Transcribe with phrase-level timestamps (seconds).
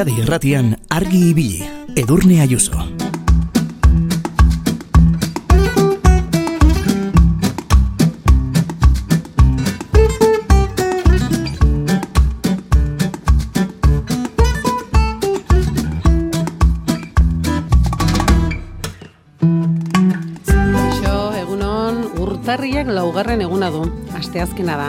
[0.00, 1.60] Euskadi Irratian argi ibili.
[1.92, 2.80] Edurne Ayuso.
[22.16, 23.84] Urtarriak laugarren eguna du,
[24.16, 24.88] asteazkena da.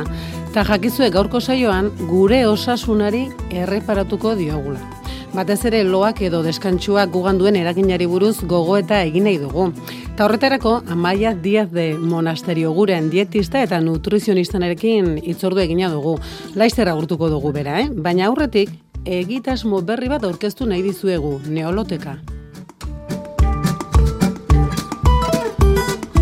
[0.56, 4.91] Ta jakizue gaurko saioan gure osasunari erreparatuko diogula.
[5.32, 9.70] Batez ere loak edo deskantsuak gugan duen eraginari buruz gogo eta egin nahi dugu.
[10.18, 16.18] Ta horretarako Amaia Diaz de Monasterio guren dietista eta nutrizionistanarekin itzordu egina dugu.
[16.56, 17.88] Laister agurtuko dugu bera, eh?
[17.88, 22.20] Baina aurretik egitasmo berri bat aurkeztu nahi dizuegu, neoloteka.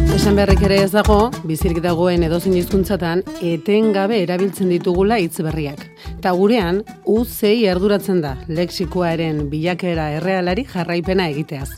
[0.10, 5.84] Esan beharrik ere ez dago, bizirik dagoen edozein hizkuntzatan etengabe erabiltzen ditugula hitz berriak.
[6.24, 11.70] Ta gurean, uzei arduratzen da, leksikoaren bilakera errealari jarraipena egiteaz.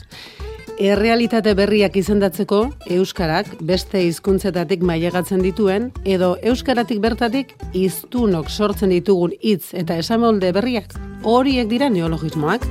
[0.82, 2.62] Errealitate berriak izendatzeko
[2.96, 10.96] euskarak beste hizkuntzetatik mailegatzen dituen edo euskaratik bertatik hiztunok sortzen ditugun hitz eta esamolde berriak
[11.22, 12.66] horiek dira neologismoak.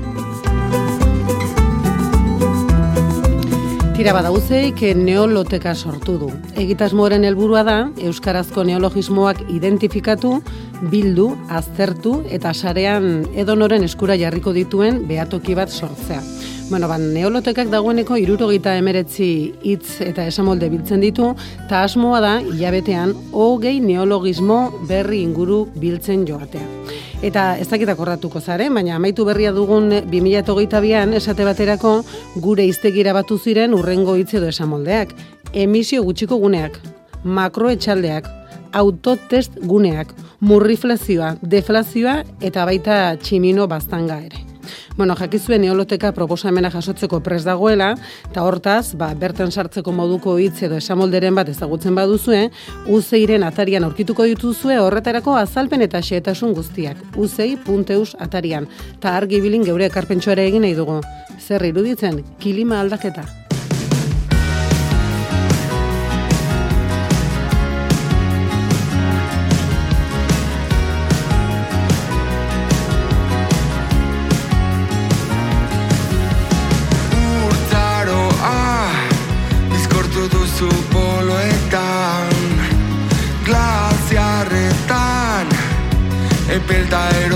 [4.01, 6.29] Tira badauzeik neoloteka sortu du.
[6.57, 10.31] Egitasmoaren helburua da euskarazko neologismoak identifikatu,
[10.89, 11.27] bildu,
[11.59, 16.17] aztertu eta sarean edonoren eskura jarriko dituen behatoki bat sortzea.
[16.71, 19.25] Bueno, ban, neolotekak dagoeneko irurogeita emeretzi
[19.67, 21.25] hitz eta esamolde biltzen ditu,
[21.65, 26.63] eta asmoa da, hilabetean, hogei neologismo berri inguru biltzen joatea.
[27.27, 31.91] Eta ez dakit akordatuko zare, baina amaitu berria dugun 2008an esate baterako
[32.45, 35.11] gure iztegira batu ziren urrengo hitz edo esamoldeak.
[35.51, 36.79] Emisio gutxiko guneak,
[37.25, 38.29] makroetxaldeak,
[38.71, 44.50] autotest guneak, murriflazioa, deflazioa eta baita tximino baztanga ere.
[44.97, 47.95] Bueno, jakizuen neoloteka proposamena jasotzeko pres dagoela,
[48.29, 52.49] eta hortaz, ba, bertan sartzeko moduko hitz edo esamolderen bat ezagutzen baduzue,
[52.87, 56.97] uzeiren atarian aurkituko dituzue horretarako azalpen eta xeetasun guztiak.
[57.17, 58.69] Uzei.eus atarian.
[58.99, 61.01] Ta argi bilin geure ekarpentsoare egin nahi dugu.
[61.41, 63.40] Zer iruditzen, kilima aldaketa.
[86.51, 87.30] e Bilder in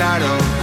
[0.00, 0.59] startled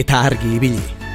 [0.00, 1.05] eta argi ibili.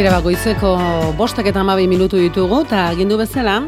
[0.00, 0.68] Tira ba, goizeko
[1.18, 3.58] bostak eta amabi minutu ditugu, eta agindu bezala,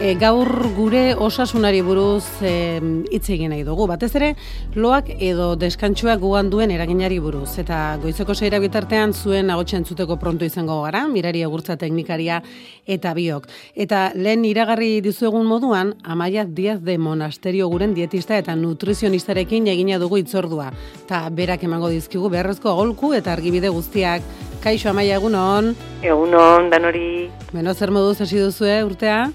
[0.00, 3.84] e, gaur gure osasunari buruz hitz egin nahi dugu.
[3.90, 4.30] Batez ere,
[4.72, 7.58] loak edo deskantxuak guan duen eraginari buruz.
[7.60, 12.40] Eta goizeko seira bitartean zuen agotxe entzuteko pronto izango gara, mirari egurtza teknikaria
[12.88, 13.50] eta biok.
[13.76, 20.22] Eta lehen iragarri dizuegun moduan, Amaia Diaz de Monasterio guren dietista eta nutrizionistarekin egina dugu
[20.24, 20.70] itzordua.
[21.04, 24.24] Ta berak emango dizkigu beharrezko agolku eta argibide guztiak.
[24.62, 25.72] Kaixo Amaia egunon.
[26.06, 29.30] Egunon, danori, Beno, zer moduz hasi duzue urtea?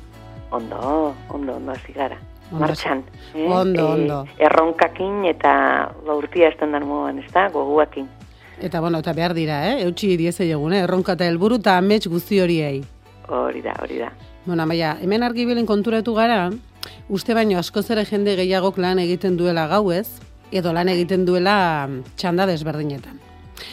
[0.52, 2.18] ondo, ondo, ondo hasi gara.
[2.52, 3.04] Ondo Martxan.
[3.36, 4.26] Ondo, ondo.
[4.40, 8.08] Erronkakin eta ba, urtia estandan moan, ez da, goguakin.
[8.64, 9.84] Eta bueno, eta behar dira, eh?
[9.84, 10.86] Eutxi diezei egun, eh?
[10.88, 12.80] Erronka eta helburu eta amets guzti horiei.
[13.28, 14.14] Hori da, hori da.
[14.46, 16.50] Bueno, amaia, hemen argibilen konturatu gara,
[17.10, 20.08] uste baino askoz ere jende gehiagok lan egiten duela gauez,
[20.56, 23.20] edo lan egiten duela txanda desberdinetan.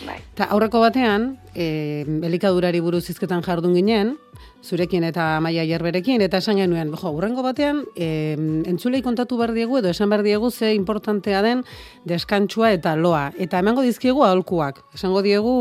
[0.07, 0.19] Bai.
[0.35, 4.15] Ta aurreko batean, e, elikadurari buruz hizketan jardun ginen,
[4.65, 8.35] zurekin eta Amaia Jerberekin, eta esan genuen, jo, urrengo batean, e,
[8.71, 11.65] entzulei kontatu behar diegu, edo esan behar diegu ze importantea den
[12.09, 13.31] deskantsua eta loa.
[13.39, 15.55] Eta emango dizkiegu aholkuak, esango diegu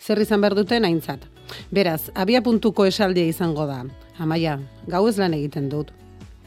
[0.00, 1.24] zer izan behar duten aintzat.
[1.70, 3.84] Beraz, abia puntuko esaldia izango da.
[4.18, 5.94] Amaia, gau ez lan egiten dut.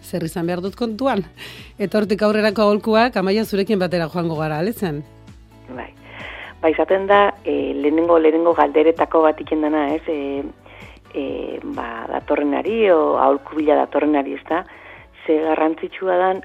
[0.04, 1.24] Zer izan behar dut kontuan.
[1.80, 5.04] Eta hortik aurrerako aholkuak, Amaia zurekin batera joango gara, alezen?
[5.72, 6.03] Bai.
[6.64, 10.44] Ba, izaten da, e, lehenengo, lehenengo galderetako bat iken dana, ez, e,
[11.12, 11.24] e,
[11.76, 14.62] ba, datorrenari, o aholku bila datorrenari, ez da,
[15.26, 16.40] ze garrantzitsua dan,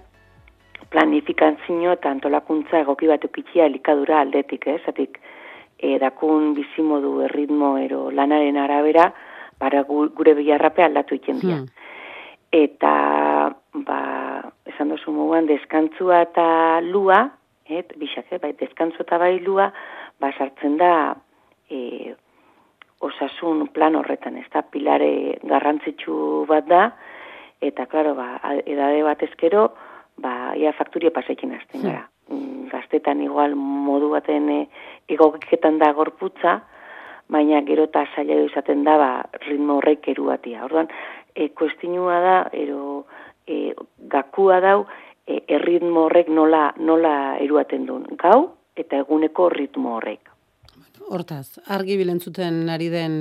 [0.91, 5.21] planifikazio eta antolakuntza egoki bat eukitzia elikadura aldetik, ez, zatik,
[5.79, 9.13] e, dakun bizimodu erritmo ero lanaren arabera,
[9.59, 11.61] para gu- gure biharrape aldatu iten dira.
[11.61, 11.69] Hmm.
[12.51, 12.93] Eta,
[13.87, 14.01] ba,
[14.67, 16.49] esan dozu moguan, deskantzua eta
[16.83, 17.21] lua,
[17.69, 19.71] et, bisak, eh, bai, deskantzua eta bai lua,
[20.21, 20.93] ba, sartzen da
[21.71, 22.15] e,
[23.01, 26.89] osasun plan horretan, ez da, pilare garrantzitsu bat da,
[27.63, 29.69] eta, klaro, ba, edade bat ezkero,
[30.23, 32.07] ba, ia fakturia pasekin hasten gara.
[32.29, 34.59] Mm, Gaztetan igual modu baten e,
[35.09, 36.59] egokiketan da gorputza,
[37.29, 39.11] baina gero eta zaila izaten da, ba,
[39.47, 40.65] ritmo horrek eruatia.
[40.67, 40.91] Orduan,
[41.35, 43.07] e, kuestinua da, ero,
[43.47, 43.75] e,
[44.11, 44.79] gakua dau,
[45.25, 48.09] e, erritmo horrek nola, nola eruaten duen.
[48.19, 50.35] Gau eta eguneko ritmo horrek.
[51.09, 53.13] Hortaz, argi bilentzuten ari den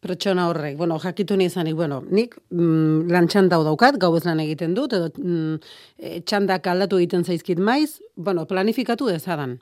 [0.00, 4.40] pertsona horrek, bueno, jakitu ni izanik, bueno, nik mm, lan txanda daukat, gau ez lan
[4.40, 5.58] egiten dut, edo mm,
[5.98, 9.58] e, txandak aldatu egiten zaizkit maiz, bueno, planifikatu dezadan.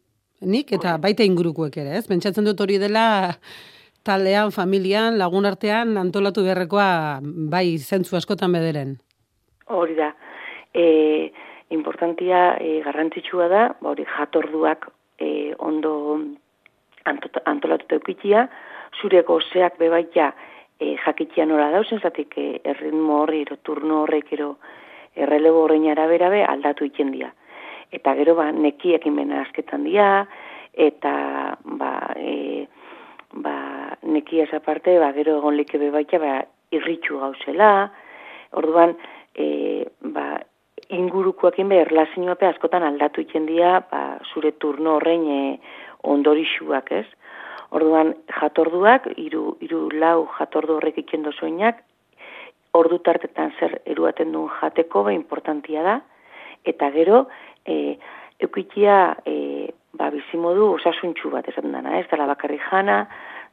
[0.46, 2.04] Nik eta baita ingurukoek ere, ez?
[2.06, 3.06] Pentsatzen dut hori dela
[4.06, 8.98] taldean, familian, lagun artean antolatu beharrekoa bai zentzu askotan bederen.
[9.66, 10.12] Hori da.
[10.76, 11.32] E,
[11.74, 14.86] importantia e, garrantzitsua da, ba, hori jatorduak
[15.18, 16.20] e, ondo
[17.06, 18.48] antolatuta eukitia,
[19.00, 20.32] zure gozeak bebaita
[20.80, 24.56] e, jakitia nola dauzen, zatik e, erritmo horri, ero turno horrek, ero
[25.16, 27.32] errelebo horrein arabera be aldatu iten dira.
[27.94, 30.26] Eta gero, ba, nekiak inbena asketan dira,
[30.72, 31.12] eta,
[31.80, 32.66] ba, e,
[33.32, 33.56] ba,
[34.02, 36.40] nekiaz aparte, ba, gero egon like bebaita, ba,
[36.74, 37.70] irritxu gauzela,
[38.58, 38.96] orduan,
[39.34, 40.42] e, ba,
[40.94, 45.40] ingurukoekin be erlazioape askotan aldatu iten dira, ba, zure turno horrein e,
[46.06, 47.06] ondorixuak, ez?
[47.74, 51.82] Orduan, jatorduak, iru, iru lau jatordu horrek iken dozoinak,
[52.76, 55.96] ordu tartetan zer eruaten duen jateko, ba, importantia da,
[56.64, 57.26] eta gero,
[57.66, 57.96] e,
[58.42, 62.06] eukitia, e, ba, bizimodu osasuntxu bat esaten dana, ez?
[62.10, 63.04] Dala bakarri jana,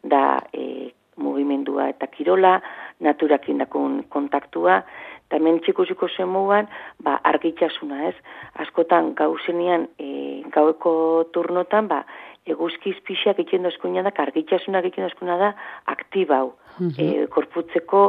[0.04, 0.24] da
[0.54, 2.60] e, mugimendua eta kirola,
[3.04, 4.82] naturakin dakun kontaktua,
[5.26, 6.68] eta hemen txikusiko zen mugan,
[7.04, 8.16] ba, argitxasuna, ez?
[8.64, 10.94] Askotan gauzenian, e, gaueko
[11.34, 12.04] turnotan, ba,
[12.46, 15.54] eguzki izpixiak ikendu eskuina da, argitxasunak ikendu eskuina da,
[15.94, 18.04] aktibau, mm e, korputzeko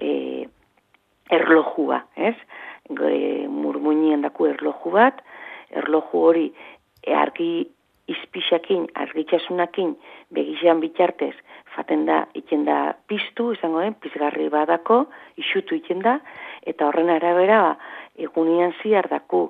[0.00, 0.48] e,
[1.32, 2.36] erlojua, ez?
[2.92, 5.22] E, murmuinien daku erloju bat,
[5.70, 6.48] erloju hori
[7.02, 7.52] e, argi
[8.12, 9.94] izpixakin, argitxasunakin,
[10.34, 11.34] begixean bitartez,
[11.74, 15.06] faten da, iken da piztu, izango den, pizgarri badako,
[15.40, 16.18] isutu iken da,
[16.68, 17.74] eta horren arabera, ba,
[18.20, 19.46] egunian ziar daku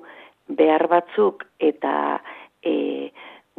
[0.47, 1.93] behar batzuk eta
[2.63, 3.11] e,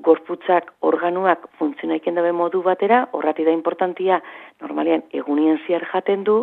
[0.04, 4.21] gorputzak organuak funtzionaik iken dabe modu batera, horrati da importantia,
[4.62, 6.40] normalian, egunian ziar jaten du,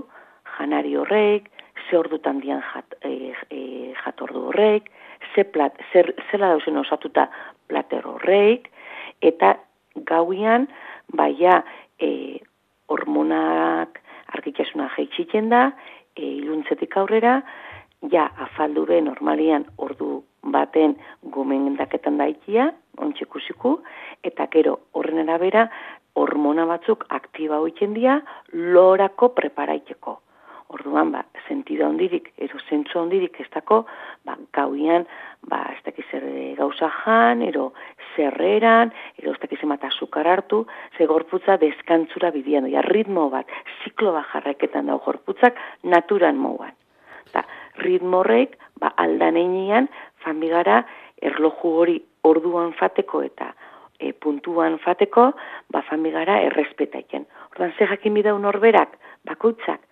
[0.57, 1.49] janari horreik,
[1.89, 4.89] ze ordutan dian jat, e, e, jatordu horreik,
[5.33, 7.27] ze plat, zer, zela dauzen osatuta
[7.67, 8.69] plater horreik,
[9.21, 9.55] eta
[10.07, 10.67] gauian,
[11.13, 11.61] baia,
[12.01, 12.41] e,
[12.91, 14.01] hormonak
[14.35, 15.69] argitxasuna jaitxitzen da,
[16.15, 17.41] e, iluntzetik aurrera,
[18.11, 20.97] ja, afaldu be normalian ordu baten
[21.35, 23.77] gomendaketan daitia, ontxikusiku,
[24.25, 25.67] eta gero horren arabera,
[26.17, 28.19] hormona batzuk aktiba hoitzen dira,
[28.51, 30.17] lorako preparaiteko.
[30.71, 33.81] Orduan, ba, sentido hondirik, ero zentzu hondirik ez dako,
[34.23, 35.03] ba, gauian,
[35.51, 37.73] ba, ez dakiz zer eh, gauza jan, ero
[38.15, 40.61] zerreran, ero ez dakiz emata azukar hartu,
[40.95, 43.51] ze gorputza deskantzura bidian, ja, ritmo bat,
[43.83, 46.71] ziklo bat jarraketan dago gorputzak, naturan mouan.
[47.35, 47.43] Ta,
[47.83, 49.91] ritmo horrek, ba, aldan einean,
[50.23, 50.85] famigara,
[51.19, 51.99] erloju hori
[52.31, 53.51] orduan fateko eta
[53.99, 55.33] e, puntuan fateko,
[55.67, 57.27] ba, famigara errespetaiken.
[57.51, 58.95] Orduan, ze jakin bidau norberak,
[59.27, 59.83] bakoitzak,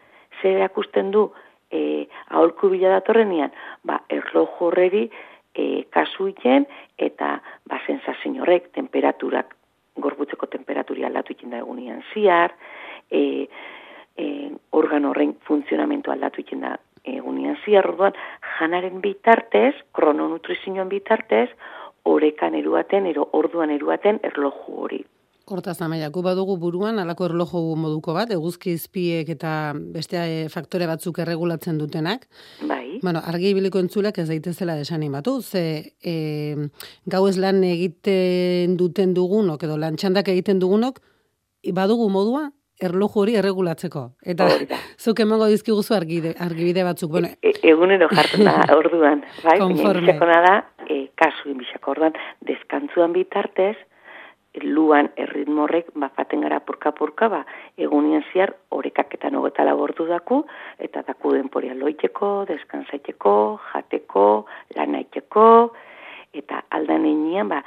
[0.42, 1.30] zer erakusten du
[1.72, 3.52] e, aholku bila datorrenian,
[3.84, 5.06] ba, erlo horreri
[5.54, 6.68] e, kasu iten,
[6.98, 7.38] eta
[7.70, 9.56] ba, sensazin horrek, temperaturak,
[10.00, 12.56] gorbutzeko temperaturi aldatu iten da egunian ziar,
[13.12, 13.48] e,
[14.18, 14.26] e,
[14.72, 18.16] organ horren funtzionamentu aldatu iten da egunian ziar, orduan,
[18.58, 21.50] janaren bitartez, krononutrizioan bitartez,
[22.10, 25.04] orekan eruaten, ero orduan eruaten erloju hori.
[25.52, 30.88] Hortaz amaia, gu badugu buruan, alako erlojo moduko bat, eguzki izpiek eta beste eh, faktore
[30.90, 32.28] batzuk erregulatzen dutenak.
[32.70, 33.00] Bai.
[33.02, 35.64] Bueno, argi biliko entzulek ez daitezela desanimatu, ze
[36.04, 36.16] e,
[37.06, 41.00] gau ez lan egiten duten dugunok, edo lan txandak egiten dugunok,
[41.74, 44.06] badugu modua, erloju hori erregulatzeko.
[44.34, 44.48] Eta
[45.04, 47.12] zuk emango dizkiguzu argide, argibide batzuk.
[47.18, 49.58] Bueno, e, e, egunero jartzen da orduan, bai?
[49.64, 50.18] Konforme.
[50.20, 50.56] da,
[50.88, 53.76] e, kasu inbixako orduan, deskantzuan bitartez,
[54.64, 57.44] luan erritmorrek bafaten gara purka-purka, ba,
[57.78, 60.42] egunian ziar horrekak eta nogeta labortu daku,
[60.80, 63.36] eta daku denporia loiteko, deskansaiteko,
[63.70, 64.26] jateko,
[64.76, 65.46] lanaiteko,
[66.34, 67.62] eta aldan enean, ba,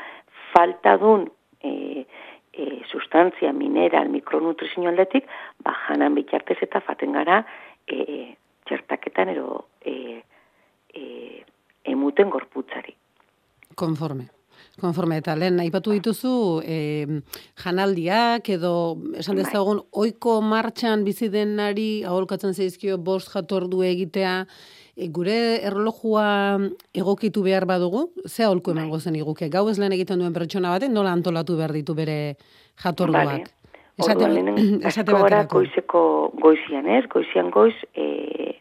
[0.53, 1.29] falta dun
[1.63, 2.05] e,
[2.53, 5.31] e, sustantzia, mineral, mikronutrizio aldetik,
[5.63, 7.45] ba, janan bitartez eta faten gara
[7.87, 8.35] e,
[8.67, 10.21] txertaketan ero e,
[10.93, 11.07] e,
[11.95, 12.95] emuten gorputzari.
[13.79, 14.42] Konforme.
[14.81, 17.21] Konforme, eta lehen, aipatu dituzu, e,
[17.61, 19.45] janaldiak, edo, esan bai.
[19.45, 24.47] dezagun, oiko martxan bizi denari, aholkatzen zeizkio, bost jatordu egitea,
[24.97, 26.27] e, gure erlojua
[26.97, 28.81] egokitu behar badugu, ze aholko bai.
[28.81, 29.51] emango zen iguke?
[29.53, 32.39] Gau ez lehen egiten duen pertsona baten, nola antolatu behar ditu bere
[32.83, 33.29] jatorduak?
[33.29, 33.45] Vale.
[34.01, 34.25] Esate,
[34.89, 35.13] esate
[35.53, 37.05] goizeko goizian, ez?
[37.13, 38.57] Goizian goiz, e,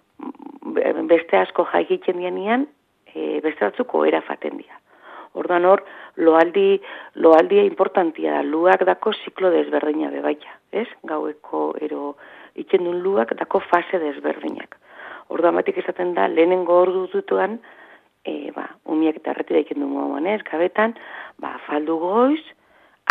[1.08, 2.68] beste asko jaigiten dianian,
[3.16, 4.82] e, beste batzuko erafaten dira.
[5.34, 5.86] Ordan hor,
[6.18, 6.82] loaldi,
[7.16, 10.88] loaldia importantia da, luak dako ziklo desberdina bebaita, ez?
[11.08, 12.16] Gaueko ero
[12.60, 14.78] itxendun luak dako fase desberdinak.
[15.32, 17.60] Orduan batik esaten da, lehenengo ordu dutuan,
[18.26, 20.42] e, ba, umiak eta erretira ikendu moan, ez?
[20.48, 20.98] Gabetan,
[21.40, 22.44] ba, faldu goiz,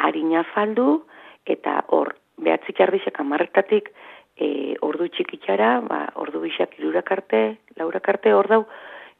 [0.02, 1.02] harina faldu,
[1.46, 3.90] eta hor, behatzik ardixak amarretatik,
[4.36, 7.42] e, ordu txikitxara, ba, ordu bisak irurakarte,
[7.80, 8.62] laurakarte, hor dau,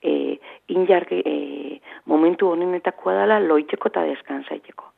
[0.03, 0.39] e,
[0.69, 1.35] injargi e,
[2.07, 4.89] momentu honenetakoa dela loiteko eta deskansaiteko.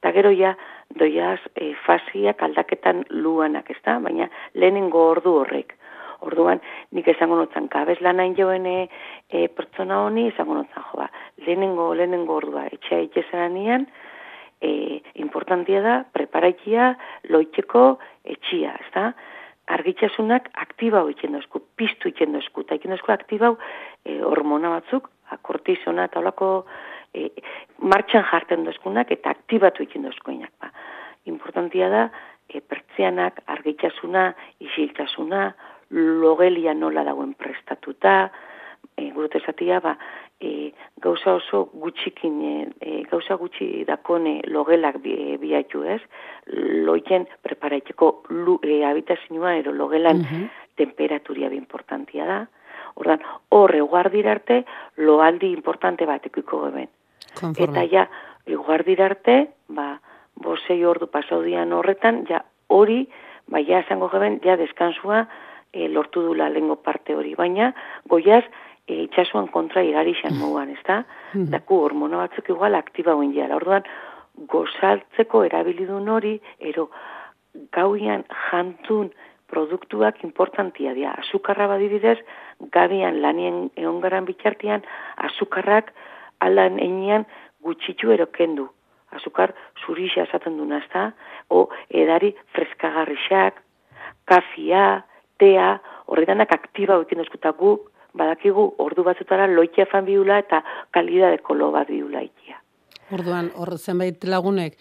[0.00, 0.54] Eta gero ja,
[0.96, 3.98] doiaz e, fasiak aldaketan luanak, ez da?
[4.00, 5.76] Baina lehenengo ordu horrek.
[6.24, 6.60] Orduan,
[6.92, 8.78] nik esango notzan, kabez lanain joen e,
[9.28, 11.06] e, pertsona honi, esango notzan, joa,
[11.46, 13.86] lehenengo, lehenengo ordua, etxea itxesan nian,
[14.60, 16.92] e, importantia da, preparaitia,
[17.32, 17.84] loiteko
[18.36, 19.06] etxia, ez da?
[19.76, 23.52] Argitxasunak aktiba egiten dozku, piztu egiten dozku, eta egiten dozku aktiba
[24.04, 26.50] e, hormona batzuk, akortizona eta olako
[27.14, 27.28] e,
[27.92, 30.52] martxan jarten dozkunak eta aktibatu egiten dozkuinak.
[30.60, 30.72] Ba.
[31.30, 32.04] Importantia da,
[32.48, 34.30] e, pertsianak, argitxasuna,
[34.66, 35.50] isiltasuna,
[35.90, 38.30] logelia nola dagoen prestatuta,
[38.96, 39.96] e, gurut esatia, ba,
[40.40, 46.00] e, gauza oso gutxikin, e, e gauza gutxi dakone logelak bi, e, biatu ez,
[46.86, 50.48] loien preparaiteko lu, e, abitazioa ero logelan mm
[50.80, 52.38] temperaturia bi importantia da.
[52.96, 53.20] Ordan,
[53.52, 54.62] hor eguardira arte,
[54.96, 56.88] loaldi importante bat ikuiko geben.
[57.66, 58.06] Eta ja,
[58.48, 59.36] eguardira arte,
[59.68, 59.90] ba,
[60.40, 62.40] bosei ordu pasaudian horretan, ja,
[62.72, 63.02] hori,
[63.52, 65.26] ba, ja, esango geben, ja, deskansua
[65.72, 67.36] e, lortu dula lengo parte hori.
[67.38, 67.74] Baina,
[68.08, 68.44] goiaz,
[68.90, 71.02] e, itxasuan kontra igari xan moguan, ez da?
[71.54, 73.56] Daku, hormona batzuk igual aktiba guen jara.
[73.60, 73.86] Orduan,
[74.50, 76.36] gozaltzeko erabilidun hori,
[76.72, 76.88] ero,
[77.74, 79.10] gauian jantun
[79.50, 81.14] produktuak importantia dira.
[81.22, 82.18] Azukarra badibidez,
[82.74, 84.84] gabian lanien egongaran bitxartian,
[85.28, 85.90] azukarrak
[86.46, 87.26] alan enean
[87.62, 88.68] gutxitu erokendu.
[89.10, 91.10] Azukar zurixa esaten duna, ezta?
[91.50, 93.58] O edari freskagarrixak,
[94.30, 95.02] kafia,
[95.42, 95.72] tea,
[96.06, 101.88] horretanak aktiba egiten dozkuta guk, badakigu ordu batzutara loitia fan biula eta kalidade kolo bat
[101.88, 102.60] biula ikia.
[103.10, 104.76] Orduan, hor zenbait lagunek,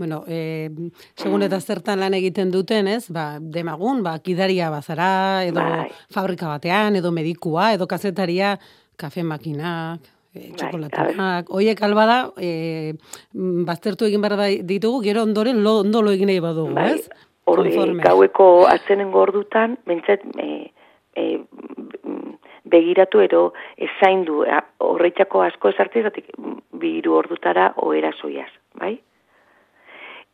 [0.00, 0.70] bueno, e,
[1.16, 3.10] segun eta zertan lan egiten duten, ez?
[3.12, 5.90] Ba, demagun, ba, kidaria bazara, edo Bai.
[6.12, 8.54] fabrika batean, edo medikua, edo kazetaria,
[8.96, 11.52] kafe makinak, e, Bai, txokolatenak.
[11.52, 12.94] Oiek albada, e,
[13.68, 17.10] baztertu egin behar bai ditugu, gero ondoren lo, ondo lo egin nahi badugu, Bai, ez?
[17.44, 18.02] Konforme.
[18.04, 20.70] gaueko atzenengo ordutan, bentsat, e,
[21.12, 21.44] e,
[22.70, 23.42] begiratu ero
[23.76, 24.44] ezaindu
[24.86, 26.30] horretxako asko esartzizatik
[26.80, 28.94] biru ordutara oera soiaz, bai?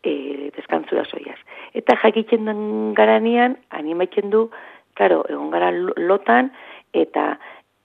[0.06, 1.38] E, deskantzura soiaz.
[1.74, 2.60] Eta jakiten den
[2.94, 4.50] garanean, animaitzen du,
[4.94, 6.52] claro, egon gara lo- lotan,
[6.92, 7.38] eta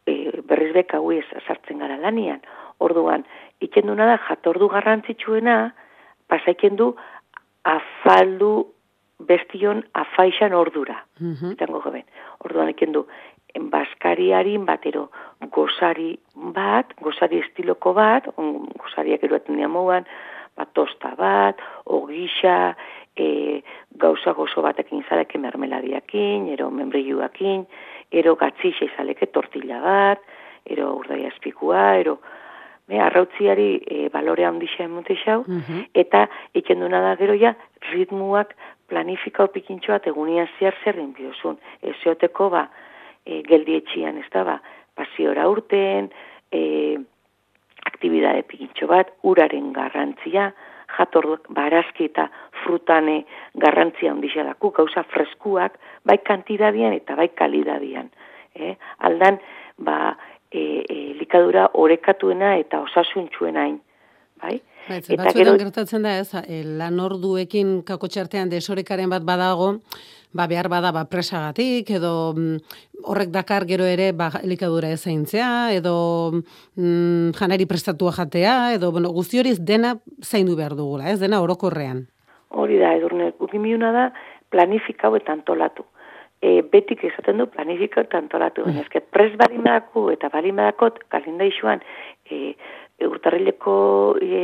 [0.06, 2.42] e, berriz beka ez sartzen gara lanian.
[2.80, 3.26] Orduan,
[3.62, 5.74] itzen duna da, jatordu garrantzitsuena,
[6.28, 6.96] pasaiken du,
[7.64, 8.68] afaldu
[9.22, 11.04] bestion afaixan ordura
[11.54, 12.04] izango geben.
[12.46, 13.04] Orduan eken du,
[13.60, 15.10] baskariarin batero
[15.52, 20.06] gozari bat, gozari estiloko bat, on, gozariak eruaten dira moguan,
[20.58, 22.76] bat tosta bat, ogisa,
[23.16, 23.62] e,
[23.98, 27.66] gauza gozo batekin izaleke mermeladiakin, ero membrilluakin,
[28.12, 30.22] ero gatzixa izaleke tortilla bat,
[30.66, 32.20] ero urdaia espikua, ero
[32.88, 35.86] be, arrautziari e, balore handixa emote xau, Mhm.
[35.94, 37.56] eta ikenduna da gero ja
[37.92, 38.56] ritmuak
[38.88, 41.58] planifikau pikintxo bat egunian zehar zer biozun.
[41.82, 42.68] Ezeoteko ba,
[43.26, 44.58] e, geldietxian, ez da, ba,
[44.96, 46.12] pasiora urten,
[46.52, 46.98] e,
[47.86, 50.52] aktibidade pikintxo bat, uraren garrantzia,
[50.98, 52.28] jator barazki eta
[52.64, 53.22] frutane
[53.64, 58.12] garrantzia ondixea daku, gauza freskuak, bai kantidadian eta bai kalidadian.
[58.56, 58.76] Eh?
[59.08, 59.40] Aldan,
[59.80, 60.18] ba,
[60.52, 63.80] e, e, likadura orekatuena eta osasuntxuena hain.
[64.42, 64.58] Bai?
[64.88, 69.76] Bai, ze batzuetan gertatzen da, ez, e, lan orduekin kakotxartean desorekaren bat badago,
[70.34, 72.58] ba, behar bada ba, presagatik, edo mm,
[73.10, 75.96] horrek dakar gero ere ba, elikadura ezaintzea, edo
[76.32, 82.06] mm, janari prestatua jatea, edo bueno, guzti hori dena zaindu behar dugula, ez dena orokorrean.
[82.52, 84.12] Hori da, edurne, gukimiuna da
[84.52, 85.86] planifikau eta antolatu.
[86.42, 88.66] E, betik esaten du planifikau eta antolatu.
[88.66, 91.84] Baina ezke pres balimadaku eta balimadakot kalendaixuan
[92.26, 92.56] e,
[92.98, 93.76] e, urtarrileko
[94.22, 94.42] e,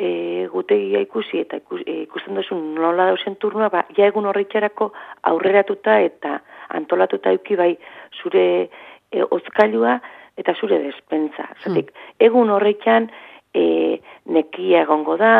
[0.00, 4.90] e, gutegia ikusi eta ikus, e, ikusten duzu nola dausen turnua, ba, ja egun horretxarako
[5.30, 6.38] aurreratuta eta
[6.78, 7.74] antolatuta euki bai
[8.22, 8.46] zure
[9.12, 9.98] e, ozkailua
[10.40, 11.50] eta zure despentsa.
[11.60, 13.10] Zatik, egun horretxan
[13.52, 13.64] e,
[14.32, 15.34] nekia egongo da,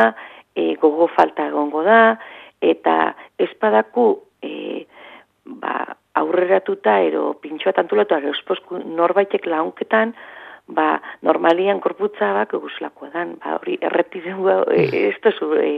[0.54, 2.18] e, gogo falta egongo da,
[2.60, 4.10] eta espadaku
[4.44, 4.84] e,
[5.62, 10.12] ba, aurreratuta ero pintxoa tantulatu, ero norbaitek launketan,
[10.74, 14.40] ba, normalian korputza bak eguslakoa dan, ba, hori erretizen
[14.74, 15.72] e, ez duzu e,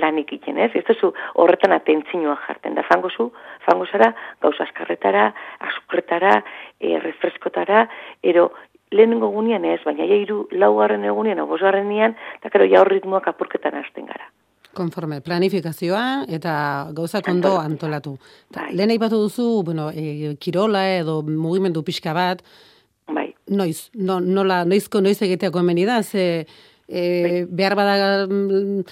[0.00, 0.70] lanik iten, ez?
[0.74, 3.30] Ez duzu horretan atentzinoa jarten, da fango zu,
[3.66, 5.28] fango zara, gauza askarretara,
[5.70, 6.42] azukretara,
[6.80, 7.86] e, refreskotara,
[8.22, 8.50] ero
[8.90, 13.28] lehenengo gunean ez, baina ja hiru laugarren egunean, obosgarren nian, eta kero ja hor ritmoak
[13.28, 14.30] apurketan hasten gara.
[14.78, 16.52] Konforme, planifikazioa eta
[16.94, 18.14] gauzak ondo antolatu.
[18.52, 18.76] Ta, Bai.
[18.76, 22.44] lehen aipatu duzu, bueno, e, kirola edo mugimendu pixka bat,
[23.08, 26.46] Bai, noiz, no, nola, noizko noiz egiteako hemeni da, ze
[26.88, 28.82] e, behar bada mm,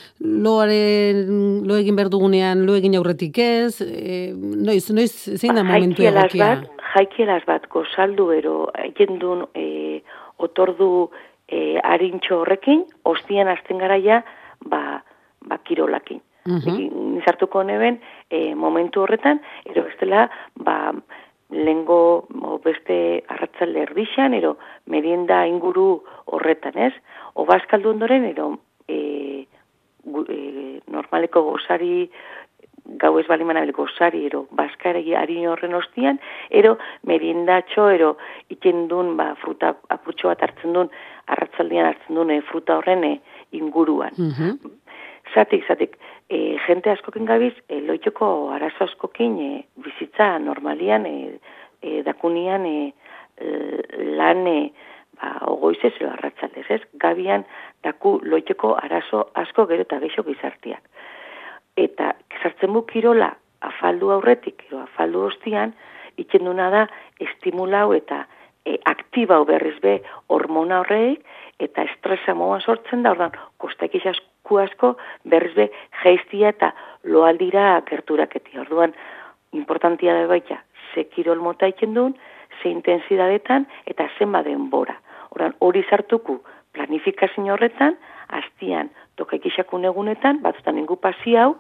[0.44, 1.22] loaren,
[1.68, 6.06] lo egin behar dugunean, lo egin aurretik ez, e, noiz, noiz, zein da Ba, momentu
[6.06, 6.52] egokia?
[6.62, 8.56] Bat, jaikielaz bat gozaldu ero
[8.98, 10.02] jendun e,
[10.42, 11.10] otordu
[11.48, 14.22] e, harintxo horrekin, ostian hasten garaia,
[14.64, 15.02] ba,
[15.46, 16.22] ba kirolakin.
[16.46, 17.14] Mhm.
[17.16, 18.00] Nizartuko neben,
[18.30, 20.92] e, momentu horretan, ero bestela, ba,
[21.50, 24.56] lengo o beste arratzalde erdixan, ero
[24.86, 26.92] merienda inguru horretan, ez?
[27.34, 28.48] Obaskaldu ondoren, ero
[28.88, 29.46] e,
[30.04, 32.08] gu, e, normaleko gozari
[32.86, 38.16] gau ez baliman abil gozari, ero baskaregi harin horren ostian, ero meriendatxo, ero
[38.54, 40.90] iken duen, ba, fruta apurtxo bat hartzen duen,
[41.26, 43.14] arratzaldian hartzen duen e, fruta horren e,
[43.58, 44.14] inguruan.
[44.18, 44.74] Mhm.
[45.34, 45.96] Zatik, zatik,
[46.28, 49.50] e, jente askokin gabiz, e, loiteko arazo askokin e,
[49.82, 51.38] bizitza normalian, e,
[51.82, 52.92] e, dakunian e,
[54.18, 54.58] lan e,
[55.20, 56.82] ba, ogoizez edo arratzaldez, ez?
[57.02, 57.46] Gabian
[57.84, 60.82] daku loiteko arazo asko gero eta geixo gizartiak.
[61.76, 63.34] Eta sartzen bu kirola
[63.66, 65.74] afaldu aurretik, edo afaldu ostian,
[66.16, 66.86] itxenduna da
[67.20, 68.24] estimulau eta
[68.64, 70.00] e, aktibau berriz be
[70.32, 71.22] hormona horreik,
[71.60, 73.94] eta estresa moan sortzen da, ordan, kostak
[74.46, 75.70] isasku asko berriz be
[76.02, 76.72] geiztia eta
[77.04, 78.58] loaldira gerturaketi.
[78.58, 78.94] Orduan,
[79.52, 80.62] importantia da baita,
[80.94, 82.14] ze kirol mota ikendun,
[82.62, 84.96] ze intensidadetan eta zenba denbora.
[85.30, 87.96] Ordan, hori sartuku planifikazio horretan,
[88.28, 91.56] hastian tokaik isakun egunetan, batzutan ingu pasi hau,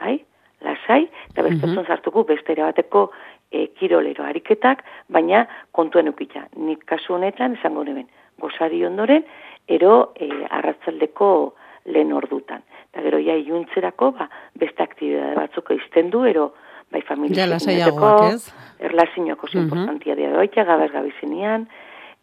[0.00, 0.24] bai,
[0.62, 3.10] lasai, eta bestuzun mm sartuku beste bateko
[3.52, 6.48] e, kirolero ariketak, baina kontuen ukita.
[6.56, 8.08] Nik kasu honetan, esango neben,
[8.40, 9.24] gozari ondoren,
[9.68, 11.54] ero e, arratzaldeko
[11.88, 12.62] lehen ordutan.
[12.92, 16.52] Eta gero ja iuntzerako, ba, beste aktibidade batzuko izten ero,
[16.92, 18.52] bai familia lasaiagoak, ez?
[18.78, 21.66] Erlazioak oso importantia dira doitea, gabaz gabizenean,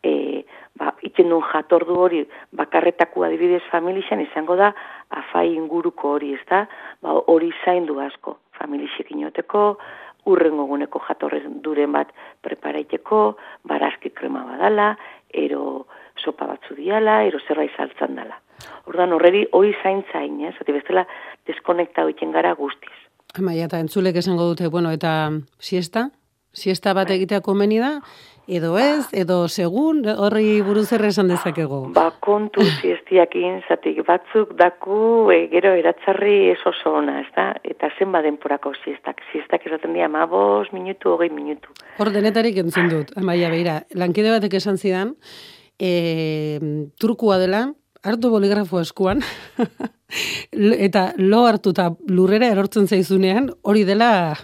[0.04, 0.46] e,
[0.80, 2.24] ba, itzen duen jatordu hori
[2.56, 4.72] bakarretako adibidez familixan izango da
[5.10, 6.66] afai inguruko hori, ez da?
[7.02, 9.76] Ba, hori zaindu asko, familixek inoteko,
[10.26, 12.10] urrengo guneko jatorren duren bat
[12.42, 13.36] preparaiteko,
[13.70, 14.96] barazki krema badala,
[15.30, 15.86] ero
[16.24, 18.40] sopa batzu diala, ero zerbait saltzan dala.
[18.90, 20.56] Ordan horreri hori zaintzain, ez?
[20.62, 21.06] Ati bestela
[21.48, 22.94] deskonekta hoiten gara guztiz.
[23.38, 26.10] Amaia, eta entzulek esango dute, bueno, eta siesta?
[26.56, 27.18] Siesta bat bai.
[27.18, 28.00] egitea komeni da?
[28.48, 31.80] edo ez, edo segun, horri buruz erre esan dezakego.
[31.96, 37.48] Ba, kontu ziestiakin, zatik batzuk daku, e, gero eratzarri ez oso ona, ez da?
[37.64, 39.22] Eta zen denporako ziestak.
[39.32, 41.74] Ziestak esaten dira, ma bos minutu, hogei minutu.
[41.98, 43.82] Hor, denetarik entzun dut, amaia beira.
[43.94, 45.16] Lankide batek esan zidan,
[45.80, 47.68] e, turkua dela,
[48.06, 49.24] hartu boligrafo eskuan,
[50.88, 54.36] eta lo hartu eta lurrera erortzen zaizunean, hori dela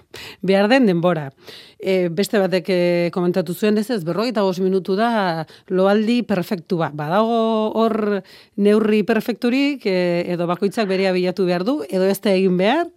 [0.42, 1.30] behar den denbora.
[1.78, 2.80] E, beste batek e,
[3.14, 6.92] komentatu zuen ez ez, berroi eta minutu da loaldi perfektu ba.
[6.94, 8.22] Badago hor
[8.58, 12.88] neurri perfekturik, e, edo bakoitzak berea bilatu behar du, edo ez da egin behar?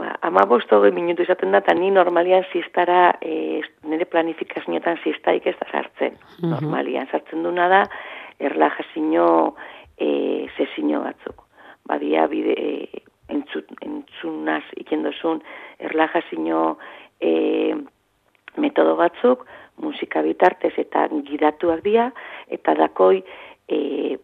[0.00, 5.56] Ba, ama bosto minutu izaten da, eta ni normalian ziztara, e, nire planifikazioetan ziztaik ez
[5.60, 6.16] da sartzen.
[6.40, 7.82] Normalian sartzen duna da,
[8.40, 9.26] erlajazio
[10.00, 10.08] e,
[10.56, 11.44] zezino batzuk.
[11.90, 15.42] Badia bide e, entzun, entzunaz ikendozun
[15.90, 16.64] erlajazio
[17.20, 17.32] e,
[18.56, 19.44] metodo batzuk,
[19.84, 22.08] musika bitartez eta gidatuak dira,
[22.48, 23.20] eta dakoi
[23.68, 24.16] e,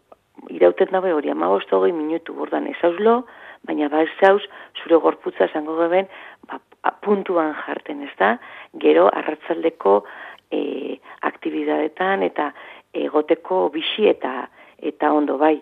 [0.53, 3.21] irauten dabe hori, amagoz togoi minutu bordan ezauzlo,
[3.67, 4.43] baina ba zauz,
[4.81, 6.07] zure gorputza zango geben,
[6.47, 6.59] ba,
[7.03, 8.37] puntuan jarten, ez da?
[8.79, 10.03] Gero, arratzaldeko
[10.51, 12.51] e, aktibidadetan eta
[12.93, 15.57] egoteko bixi eta eta ondo bai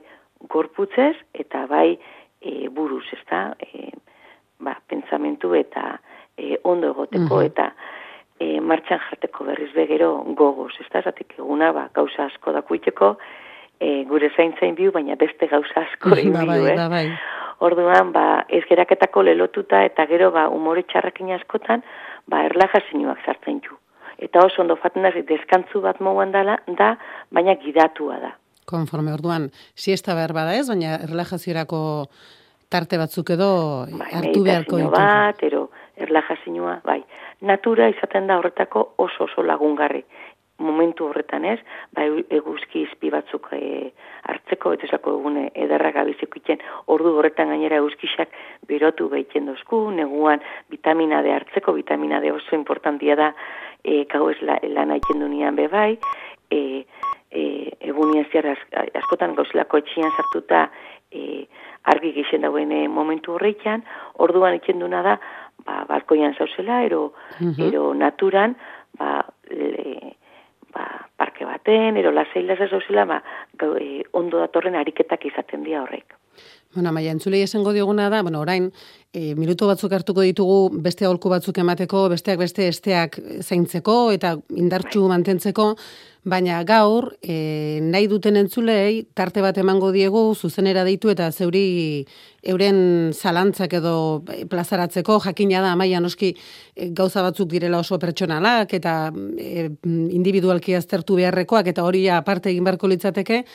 [0.52, 1.96] gorputzez eta bai
[2.42, 3.56] e, buruz, ezta?
[3.60, 3.92] E,
[4.60, 5.96] ba, pentsamentu eta
[6.38, 7.72] e, ondo egoteko eta
[8.40, 11.02] e, martxan jarteko berriz begero gogoz, ezta?
[11.02, 13.16] Zatik eguna ba, gauza asko dakuiteko
[13.80, 16.76] e, gure zaintzain biu, baina beste gauza asko ba, bai, eh?
[16.76, 17.08] ba, bai.
[17.60, 21.84] Orduan, ba, ez geraketako lelotuta eta gero ba, umore txarrakin askotan,
[22.28, 23.78] ba, erlaja zinuak sartzen ju.
[24.18, 26.96] Eta oso ondo faten da, deskantzu bat moguan dala, da,
[27.32, 28.34] baina gidatua da.
[28.66, 31.80] Konforme orduan, siesta behar bada ez, baina erlajaziorako
[32.70, 33.50] tarte batzuk edo
[33.92, 34.92] bai, hartu beharko ditu.
[34.92, 37.02] bat, ero erlajazioa, bai.
[37.46, 40.04] Natura izaten da horretako oso oso lagungarri.
[40.58, 41.58] Momentu horretan ez,
[41.92, 43.92] bai eguzki izpi batzuk e,
[44.24, 46.64] hartzeko, eta esako egune ederra gabizeko iten,
[46.96, 48.32] ordu horretan gainera eguzkisak
[48.70, 50.40] berotu behiten dozku, neguan
[50.72, 53.34] vitamina D hartzeko, vitamina D oso importantia da,
[53.84, 55.98] e, gau ez la, lan du nian bebai,
[56.50, 56.86] e,
[57.32, 57.44] e,
[57.92, 58.54] egunien ziar
[58.96, 60.70] askotan gauzelako etxian sartuta
[61.12, 61.46] e,
[61.84, 63.84] argi gixen dauen momentu horreikan,
[64.24, 65.20] orduan itzen duna da,
[65.66, 67.12] ba, balkoian zauzela, ero,
[67.60, 68.56] ero naturan,
[68.98, 70.16] ba, le,
[70.76, 70.86] ba,
[71.18, 73.22] parke baten, ero laseilaz zauzela, ba,
[73.80, 76.18] e, ondo datorren ariketak izaten dira horrek.
[76.76, 78.66] Bueno, maia, entzulei esango dioguna da, bueno, orain,
[79.16, 85.06] e, minutu batzuk hartuko ditugu beste aholku batzuk emateko, besteak beste esteak zaintzeko eta indartxu
[85.08, 85.70] mantentzeko,
[86.28, 91.64] baina gaur, e, nahi duten entzulei, tarte bat emango diegu, zuzenera deitu eta zeuri
[92.44, 93.96] euren zalantzak edo
[94.52, 98.98] plazaratzeko, jakina da, maia noski e, gauza batzuk direla oso pertsonalak eta
[99.40, 103.46] e, individualki aztertu beharrekoak eta hori aparte egin beharko litzateke,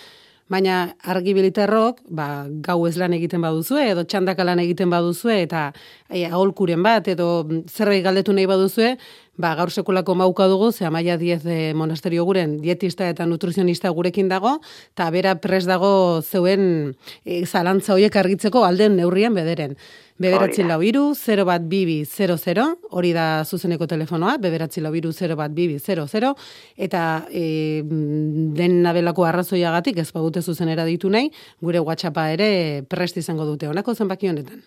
[0.51, 5.69] Baina argibiliterrok, ba, gau ez lan egiten baduzue, edo txandaka lan egiten baduzue, eta
[6.09, 8.97] e, aholkuren bat, edo zerbait galdetu nahi baduzue,
[9.41, 14.29] Ba, gaur sekulako mauka dugu, ze amaia diez de monasterio guren dietista eta nutrizionista gurekin
[14.29, 14.59] dago,
[14.93, 19.79] eta bera pres dago zeuen e, zalantza hoiek argitzeko alden neurrian bederen.
[20.21, 25.37] Beberatzen lau iru, 0 bat bibi 00, hori da zuzeneko telefonoa, beberatzen lau iru, 0
[25.39, 26.35] bat bibi 00,
[26.77, 27.45] eta e,
[27.81, 31.31] den nabelako arrazoiagatik ez bagute zuzenera ditu nahi,
[31.65, 32.51] gure WhatsAppa ere
[32.89, 34.61] prest izango dute, honako zenbaki honetan.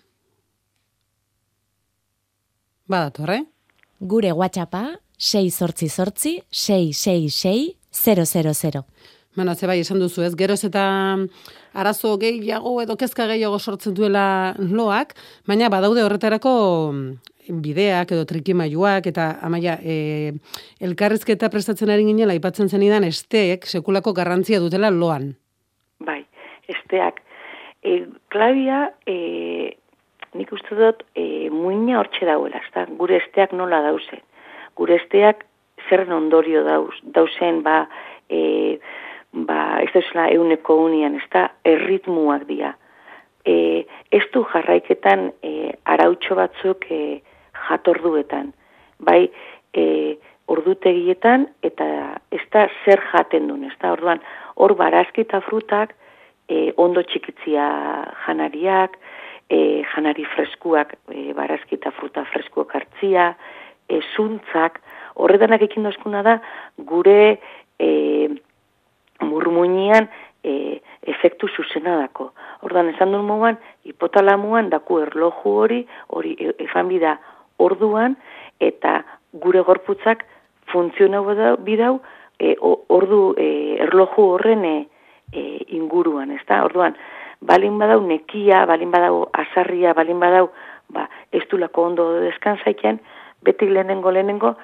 [2.90, 3.44] Badator, eh?
[4.00, 8.82] Gure WhatsAppa 6 sortzi sortzi 666 000.
[9.36, 10.82] Bueno, ze bai, esan duzu ez, geroz eta
[11.74, 15.14] arazo gehiago edo kezka gehiago sortzen duela loak,
[15.48, 16.54] baina badaude horretarako
[17.48, 20.32] bideak edo trikimailuak eta amaia e,
[20.80, 25.34] elkarrizketa prestatzen ari ginen aipatzen zenidan esteek sekulako garrantzia dutela loan.
[26.04, 26.22] Bai,
[26.68, 27.20] esteak.
[27.84, 29.76] E, Klabia, e,
[30.34, 32.86] nik uste dut, e, muina hortxe dauela, ezta?
[32.98, 34.22] gure esteak nola dauze.
[34.78, 35.44] Gure esteak
[35.88, 37.84] zer ondorio dauz, dauzen, ba,
[38.28, 38.78] e,
[39.34, 42.74] ba, ez da euneko unian, ez da, erritmuak dira.
[43.44, 47.20] E, ez du jarraiketan e, arautxo batzuk e,
[47.68, 48.52] jatorduetan.
[49.04, 49.26] Bai,
[49.74, 50.16] e,
[50.46, 51.86] ordutegietan eta
[52.32, 54.22] ez da zer jaten duen, ez da, orduan,
[54.54, 55.94] hor barazki eta frutak,
[56.48, 57.66] e, ondo txikitzia
[58.26, 58.96] janariak,
[59.50, 63.32] e, janari freskuak, e, barazki eta fruta freskuak hartzia,
[63.88, 64.80] e, zuntzak,
[65.20, 66.38] horretanak ekin dozkuna da,
[66.78, 67.38] gure
[67.80, 67.88] e,
[69.20, 70.08] murmuñian
[70.42, 72.32] e, efektu zuzena dako.
[72.62, 77.18] Ordan esan duen moguan, hipotalamuan daku erloju hori, hori efan bida
[77.58, 78.16] orduan,
[78.60, 80.24] eta gure gorputzak
[80.72, 81.20] funtziona
[81.64, 82.00] bidau,
[82.38, 83.48] e, ordu e,
[83.86, 84.76] erloju horren e,
[85.32, 85.42] e,
[85.78, 86.62] inguruan, ez da?
[86.64, 86.96] Orduan,
[87.40, 90.48] balin badau nekia, balin badau azarria, balin badau,
[90.88, 93.00] ba, ez du lako ondo deskantzaiken,
[93.44, 94.54] beti lehenengo lehenengo,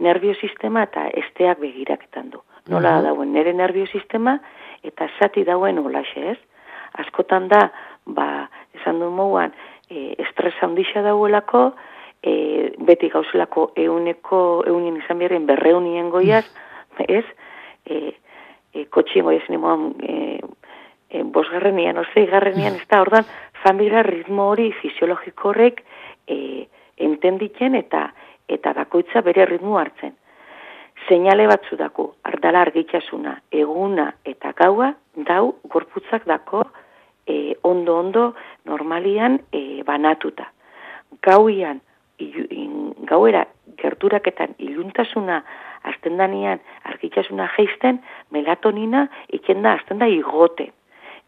[0.00, 2.40] nervio sistema eta esteak begiraketan du.
[2.70, 4.38] Nola uh dauen nere nervio sistema
[4.86, 6.38] eta zati dauen olaxe ez.
[7.02, 7.68] Askotan da,
[8.06, 9.52] ba, esan du moguan,
[9.90, 11.74] e, estresa handixa dauelako,
[12.22, 16.46] e, beti gauzelako euneko, eunien izan berren berreunien goiaz,
[17.06, 17.24] ez,
[17.86, 18.14] e,
[18.74, 20.40] e, kotxien goiaz nimoan, e,
[21.10, 23.28] e, bosgarrenian, ozei garrenian, ez da, ordan,
[23.62, 25.84] familia ritmo hori fisiologiko horrek
[26.26, 28.08] e, entenditzen eta
[28.50, 30.16] eta bakoitza bere ritmo hartzen.
[31.08, 34.92] Seinale batzu dako, ardala argitasuna, eguna eta gaua,
[35.26, 36.64] dau, gorputzak dako,
[37.26, 38.34] e, ondo ondo
[38.64, 40.50] normalian e, banatuta.
[41.22, 41.80] Gauian,
[43.08, 43.46] gauera
[43.80, 45.40] gerturaketan iluntasuna
[45.88, 50.70] azten danian argitasuna geisten, melatonina ikenda azten da igote.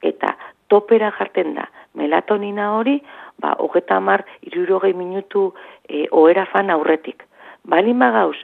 [0.02, 0.34] Eta
[0.68, 2.98] topera jarten da melatonina hori,
[3.40, 5.52] ba, hogeta mar, irurogei minutu
[5.88, 7.24] e, oera fan aurretik.
[7.64, 8.36] Balin gauz,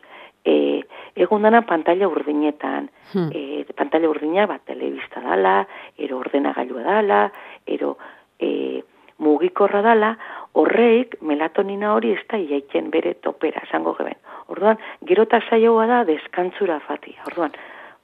[0.48, 0.82] e,
[1.16, 3.28] egun dana pantalla urdinetan, hmm.
[3.32, 5.61] e, pantalla urdina bat telebista dala,
[5.98, 7.20] ero ordenagailua dala,
[7.66, 7.96] ero
[8.38, 8.82] e,
[9.18, 10.12] mugikorra dala,
[10.58, 14.16] horreik melatonina hori ez da iaitzen bere topera, esango geben.
[14.48, 17.20] Orduan, gero eta saioa da deskantzura fatia.
[17.30, 17.56] Orduan,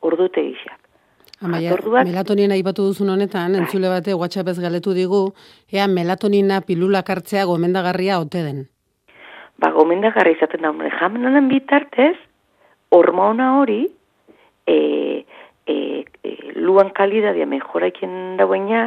[0.05, 0.81] ordute gixak.
[1.45, 1.75] Amaia,
[2.07, 3.63] melatonina ipatu duzun honetan, bai.
[3.65, 5.25] entzule bate WhatsApp ez galetu digu,
[5.73, 8.63] ea melatonina pilula kartzea gomendagarria ote den.
[9.59, 12.15] Ba, gomendagarria izaten da, jamenanen bitartez,
[12.95, 13.83] hormona hori,
[14.67, 14.79] e,
[15.67, 15.77] e,
[16.23, 18.87] e, luan kalidadia mejoraiken dauena,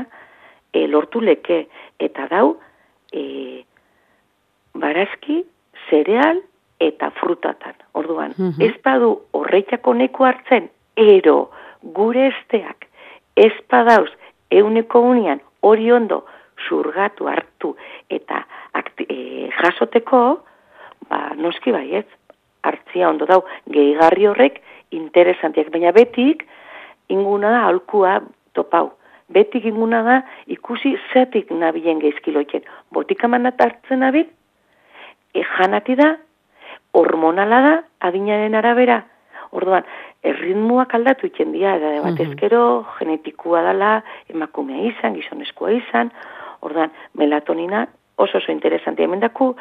[0.74, 1.65] e, lortu leke,
[2.00, 2.58] eta dau,
[3.12, 3.63] e,
[4.74, 5.43] barazki,
[5.89, 6.41] zereal,
[6.80, 7.74] eta frutatan.
[7.98, 8.63] Orduan, uh -huh.
[8.63, 11.50] ez badu horreitako neko hartzen, ero,
[11.82, 12.88] gure esteak
[13.38, 14.10] ez padauz
[14.52, 16.24] euneko unian hori ondo
[16.67, 17.76] zurgatu hartu
[18.10, 18.43] eta
[19.06, 20.22] e, jasoteko,
[21.10, 22.10] ba, noski baiet,
[22.68, 24.62] hartzia ondo dau, gehigarri horrek
[24.96, 26.46] interesantiak, baina betik
[27.10, 28.20] inguna da alkua
[28.54, 28.92] topau.
[29.34, 32.64] Betik inguna da ikusi zetik nabilen geizkiloiken.
[32.96, 34.32] Botikaman hartzen nabit,
[35.34, 36.16] e, janati da,
[36.96, 37.76] hormonala da,
[38.08, 39.02] adinaren arabera.
[39.52, 39.84] Orduan,
[40.28, 42.64] erritmuak aldatu itzen dira, da bat ezkero,
[42.98, 43.92] genetikua dela,
[44.32, 46.12] emakumea izan, gizonezkoa izan,
[46.62, 47.86] ordan melatonina
[48.18, 49.52] oso oso interesantia hemen daku,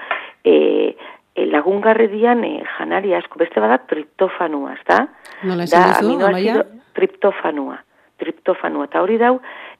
[0.44, 0.96] e,
[1.36, 5.02] e, lagungarri dian e, janari asko, beste bada triptofanua, ez da?
[5.44, 6.64] Nola esan duzu,
[6.96, 7.76] Triptofanua,
[8.16, 9.34] triptofanua, eta hori dau,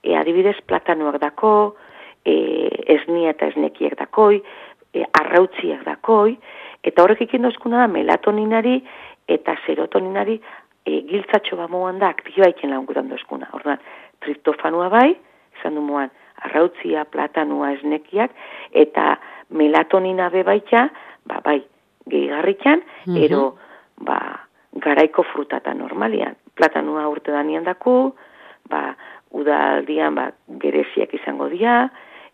[0.05, 1.53] e, adibidez platanuak dako,
[2.29, 2.35] e,
[2.99, 4.43] esnia eta esnekiek dakoi,
[4.93, 6.37] e, arrautziak dakoi,
[6.85, 8.83] eta horrek ikin da melatoninari
[9.27, 10.37] eta serotoninari
[10.85, 13.49] e, giltzatxo ba moan da aktiba iken laungutan dozkuna.
[13.53, 13.81] Orduan,
[14.21, 15.17] triptofanua bai,
[15.59, 16.11] izan du moan,
[16.45, 18.31] arrautzia, platanua, esnekiak,
[18.73, 19.17] eta
[19.51, 20.91] melatonina be baita,
[21.27, 21.61] ba bai,
[22.07, 23.17] gehigarrikan, Mhm.
[23.17, 23.57] ero
[23.99, 26.37] ba, garaiko frutata normalian.
[26.55, 28.15] Platanua urte danian daku,
[28.69, 28.97] ba,
[29.31, 31.91] udaldian ba, gereziak izango dira,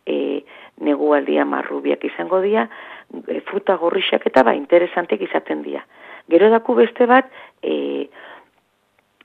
[0.07, 0.45] e,
[0.81, 2.69] negualdian marrubiak izango dira,
[3.29, 5.85] e, fruta gorrixak eta ba, interesantek izaten dira.
[6.29, 7.31] Gero daku beste bat,
[7.63, 8.09] e,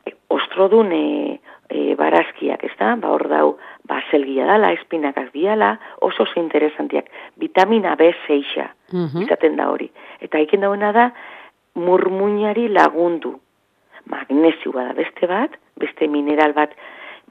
[0.05, 2.95] e, ostrodun e, e, barazkiak, ez da?
[2.95, 7.09] Ba, hor dau, baselgia dala, espinakak diala, oso oso interesantiak.
[7.37, 9.21] Vitamina B6 Mhm.
[9.23, 9.89] izaten da hori.
[10.21, 11.11] Eta iken dauena da,
[11.75, 13.39] murmuñari lagundu.
[14.05, 16.71] Magnesioa da beste bat, beste mineral bat,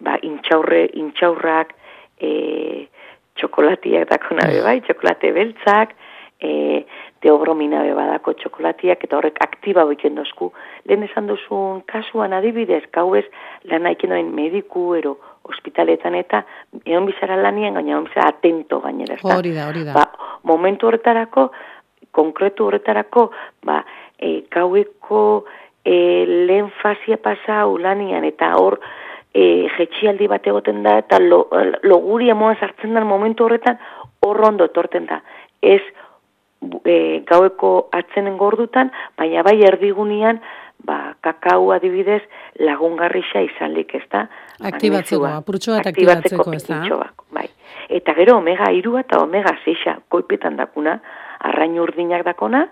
[0.00, 1.72] ba, intxaurre, intxaurrak,
[2.20, 2.88] e,
[3.36, 5.94] txokolatiak dako nabe bai, txokolate beltzak,
[6.40, 6.84] e,
[7.24, 10.52] teobromina be badako txokolatiak, eta horrek aktiba boiken dozku.
[10.84, 13.24] Lehen esan duzun kasuan adibidez, gauez
[13.64, 15.16] lan aiken doen mediku, ero,
[15.48, 16.42] ospitaletan eta
[16.84, 19.18] egon bizara lanien, gaina egon bizara atento gainera.
[19.22, 19.94] Hori da, hori da.
[19.96, 20.06] Ba,
[20.48, 21.50] momentu horretarako,
[22.16, 23.30] konkretu horretarako,
[23.66, 23.82] ba,
[24.18, 25.22] e, gaueko
[25.84, 28.78] e, lehen fazia pasa ulanian, eta hor
[29.34, 31.44] e, jetxialdi bat egoten da, eta lo,
[31.84, 33.78] loguri amoan sartzen den momentu horretan,
[34.24, 35.20] hor ondo etorten da.
[35.62, 35.82] Ez
[36.84, 40.40] e, gaueko atzenen gordutan, baina bai erdigunean,
[40.84, 42.22] ba, kakao adibidez
[42.60, 44.26] lagungarrixa izanlik, ez da?
[44.60, 46.82] Aktibatzeko, apurtxo bat Aktibatzeko ez da?
[47.32, 47.48] bai.
[47.88, 50.98] Eta gero omega irua eta omega 6 koipetan dakuna,
[51.40, 52.66] arrain urdinak dakona,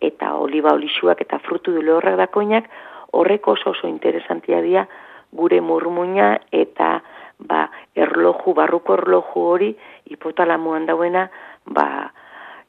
[0.00, 2.68] eta oliba olixuak eta frutu dulehorrak dakoinak,
[3.12, 4.86] horrek oso oso interesantia dira
[5.32, 7.00] gure murmuina eta
[7.38, 9.70] ba, erloju, barruko erloju hori
[10.10, 11.26] hipotalamoan dauena
[11.66, 11.86] ba,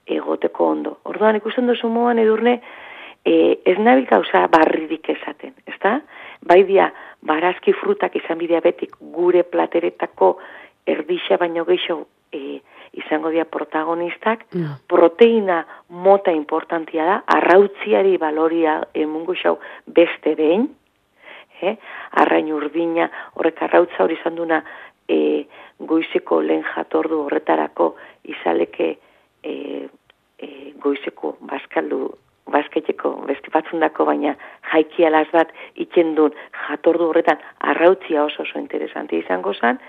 [0.06, 0.98] egoteko ondo.
[1.10, 2.60] Orduan ikusten duzu moan edurne,
[3.26, 6.02] e, ez nabil gauza barririk esaten, ezta?
[6.44, 6.90] Bai dia,
[7.22, 10.38] barazki frutak izan bidea betik gure plateretako
[10.86, 12.60] erdixa baino gehiago e,
[12.94, 14.86] izango dira protagonistak, Mm.
[14.88, 20.70] proteina mota importantia da, arrautziari baloria emungo xau beste behin,
[21.62, 21.78] eh?
[22.12, 24.64] arrain urdina, horrek arrautza hori izan duna
[25.08, 25.46] e,
[25.80, 28.98] goizeko lehen jatordu horretarako izaleke
[29.44, 29.54] e,
[30.38, 32.12] e, goizeko baskaldu
[32.52, 33.14] basketeko
[33.54, 34.36] batzundako baina
[34.72, 36.34] jaikialaz bat itzen duen
[36.68, 39.80] jatordu horretan arrautzia oso oso interesanti izango zen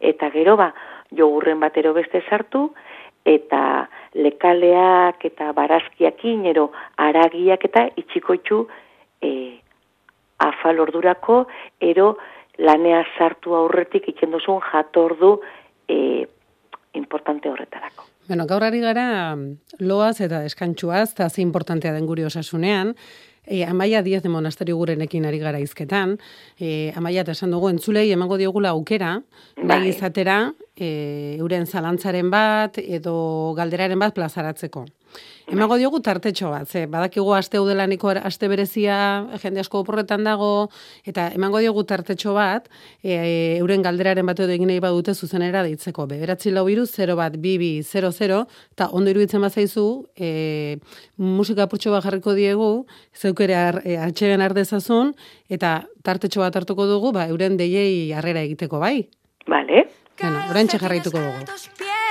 [0.00, 0.72] eta gero ba
[1.10, 2.68] jogurren batero beste sartu
[3.24, 8.60] eta lekaleak eta barazkiakin ero aragiak eta itxikoitzu
[9.22, 9.30] e,
[10.38, 11.44] afal ordurako
[11.80, 12.16] ero
[12.58, 15.38] lanea sartu aurretik itzen duzun jatordu
[15.88, 16.26] e,
[16.94, 18.13] importante horretarako.
[18.26, 22.94] Bueno, gaur ari gara mm, loaz eta deskantxuaz, eta ze importantea den gure osasunean,
[23.46, 26.16] E, amaia diez de monasterio gurenekin ari gara izketan.
[26.56, 29.18] E, amaia eta esan dugu entzulei emango diogula aukera,
[29.60, 29.82] Bai.
[29.90, 34.86] izatera, e, euren zalantzaren bat edo galderaren bat plazaratzeko.
[35.44, 38.96] Emango diogu tartetxo bat, ze badakigu aste udelaniko aste berezia
[39.42, 40.70] jende asko oporretan dago,
[41.04, 42.70] eta emango diogu tartetxo bat,
[43.02, 46.06] e, euren galderaren bat edo egin nahi badute zuzenera deitzeko.
[46.08, 48.40] Bederatzi lau biru, 0 bat, bibi, 00,
[48.72, 50.78] eta ondo iruditzen bazaizu, e,
[51.18, 52.70] musika purtxo bat jarriko diegu,
[53.12, 55.12] zeukere ar, e, atxegen ardezazun,
[55.52, 59.10] eta tartetxo bat hartuko dugu, ba, euren deiei harrera egiteko, bai?
[59.46, 59.90] Vale?
[60.20, 62.03] Bueno, oraintxe jarraituko dugu.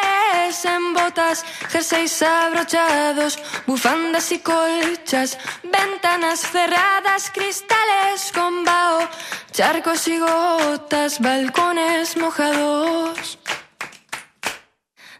[0.43, 9.07] En botas, jerseys abrochados, bufandas y colchas, ventanas cerradas, cristales con vaho,
[9.53, 13.39] charcos y gotas, balcones mojados.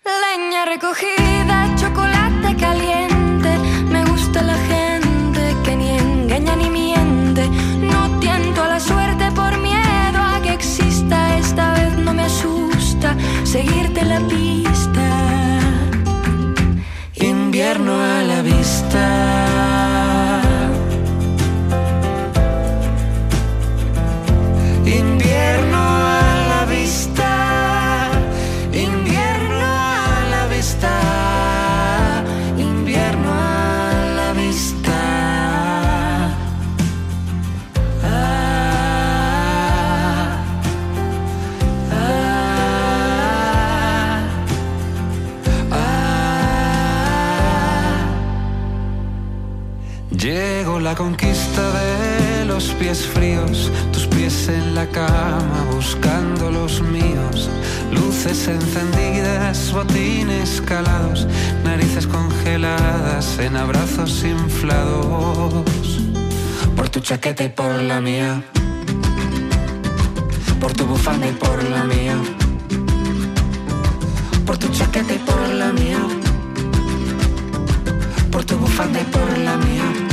[0.04, 3.58] Leña recogida, chocolate caliente,
[3.88, 7.48] me gusta la gente que ni engaña ni miente.
[7.80, 13.16] No tiento a la suerte por miedo a que exista, esta vez no me asusta
[13.46, 14.53] seguirte la pista.
[17.76, 18.63] Invierno a la vista.
[53.00, 57.50] Fríos, tus pies en la cama buscando los míos,
[57.92, 61.28] luces encendidas, botines calados,
[61.64, 66.02] narices congeladas en abrazos inflados,
[66.76, 68.44] por tu chaqueta y por la mía,
[70.60, 72.16] por tu bufanda y por la mía,
[74.46, 75.98] por tu chaqueta y por la mía.
[78.32, 80.13] Por tu bufanda y por la mía.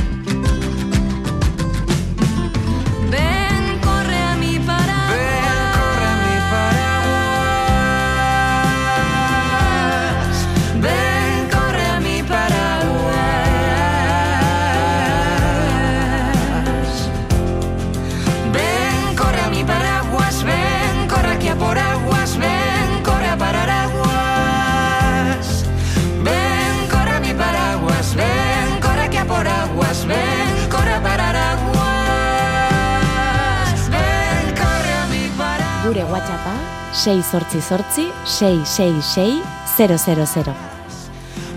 [36.11, 36.55] WhatsAppa
[36.93, 39.43] 6 sortzi sortzi 666
[39.79, 40.55] 000.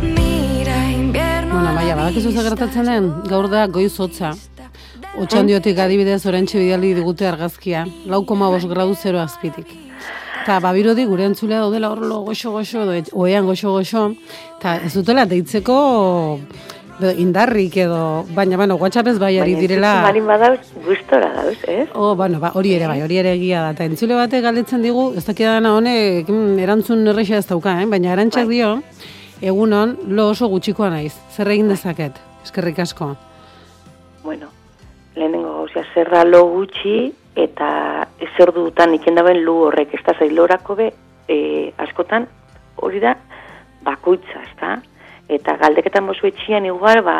[0.00, 1.54] Mira, invierno.
[1.54, 4.32] Bueno, baina, badakizu zer gertatzen den, gaur da goiz hotza.
[5.20, 9.68] Otxandiotik adibidez orentxe bidali digute argazkia, lau koma bost gradu zero azpitik.
[10.44, 14.02] Eta babirodi gure entzulea daudela horlo goxo-goxo, edo et- oean goxo-goxo,
[14.58, 15.76] eta ez dutela deitzeko
[16.98, 20.02] edo indarrik edo, baina, bueno, WhatsAppez bai ari direla...
[20.04, 21.88] Marin badauz, gustora dauz, ez?
[21.94, 23.72] Oh, bueno, ba, hori ere bai, hori ere egia da.
[23.72, 27.88] Eta entzule batek galdetzen digu, ez dakidana honek mm, erantzun erresa ez dauka, eh?
[27.88, 28.76] baina erantxak dio,
[29.40, 31.14] egunon, lo oso gutxikoa naiz.
[31.32, 32.20] Zer egin dezaket?
[32.44, 33.14] Eskerrik asko.
[34.22, 34.52] Bueno,
[35.16, 40.90] lehenengo gauzia zerra lo gutxi eta ezer dutan ikendaben lu horrek, ez da zailorako be,
[41.28, 42.28] e, askotan
[42.76, 43.16] hori da
[43.84, 44.76] bakoitza, ez da?
[45.28, 47.16] Eta galdeketan bozu etxian igual, ba,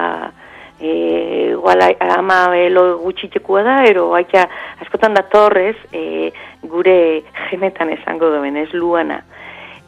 [0.78, 4.46] e, igual ama e, lo gutxitekua da, ero aita
[4.84, 6.30] askotan datorrez e,
[6.62, 9.22] gure genetan esango duen, ez luana.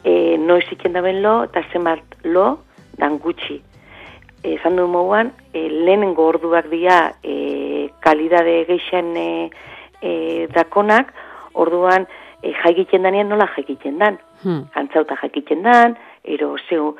[0.03, 2.57] E, noiz ikendaben lo, eta zenbat lo,
[2.97, 3.61] dan gutxi
[4.43, 9.27] esan du moduan, e, lehenengo orduak dira e, kalidade geixen e,
[10.01, 11.13] e, dakonak,
[11.53, 12.07] orduan
[12.41, 14.19] e, jaikiten danean nola jaikiten dan.
[14.43, 14.65] Hmm.
[14.75, 16.95] Antzauta jaikiten dan, ero zeu,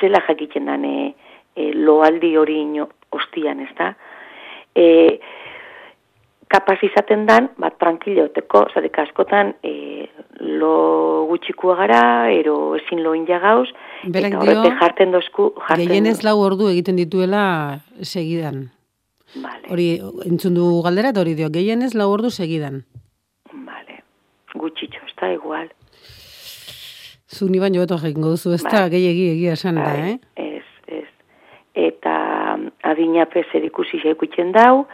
[0.00, 1.14] zela jaikiten dan e,
[1.56, 3.92] e, loaldi hori ino, ostian, ez da?
[4.74, 4.86] E,
[6.52, 10.08] kapaz izaten dan, bat tranquiloteko, zatek askotan, e,
[10.60, 13.70] lo gutxikua gara, ero ezin lo inja gauz,
[14.04, 17.44] Berak eta horrete jarten dozku, jarten Gehienez lau ordu egiten dituela
[18.02, 18.66] segidan.
[19.34, 19.86] Vale, Hori
[20.28, 22.84] entzun du galdera eta hori dio, gehienez lau ordu segidan.
[23.52, 24.02] vale.
[24.54, 25.70] Gutxitxo, ez da igual.
[27.28, 28.90] Zu ni baino beto jakingo duzu, ez da, Bai.
[28.90, 30.18] gehiegi egia esan da, Bai, eh?
[30.36, 31.08] Ez, ez.
[31.74, 34.86] Eta mm, adina zer ikusi jaikutzen dau,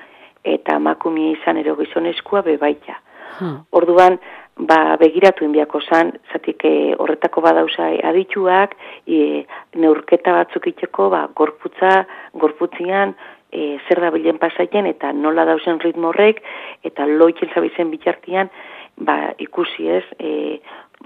[0.45, 3.01] eta emakumia izan ero gizonezkoa bebaita.
[3.39, 3.65] Hmm.
[3.73, 4.19] Orduan,
[4.59, 8.75] ba, begiratu inbiako zan, zatik eh, horretako badauza adituak,
[9.07, 13.15] e, neurketa batzuk iteko, ba, gorputza, gorputzian,
[13.53, 16.43] e, zer da bilen pasaien, eta nola dausen ritmo horrek,
[16.85, 18.51] eta loitzen zabizen bitartian,
[18.97, 20.61] ba, ikusi ez, e,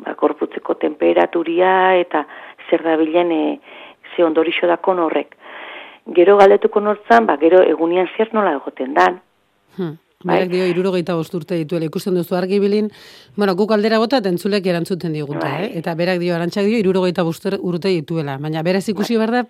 [0.04, 2.26] ba, gorputzeko temperaturia, eta
[2.70, 3.60] zer da bilen, e,
[4.16, 5.36] ze ondorixo dakon horrek.
[6.14, 9.20] Gero galdetuko nortzan, ba, gero egunian zer nola egoten dan,
[9.76, 9.94] Hmm.
[10.22, 10.46] Bai.
[10.46, 12.90] Dio, irurogeita bost urte dituela, ikusten duzu argi bilin,
[13.36, 15.64] bueno, guk aldera eta entzulek erantzuten digute, Bai.
[15.64, 15.78] eh?
[15.80, 19.44] eta berak dio, arantxak dio, irurogeita bost urte dituela, baina beraz ikusi behar da,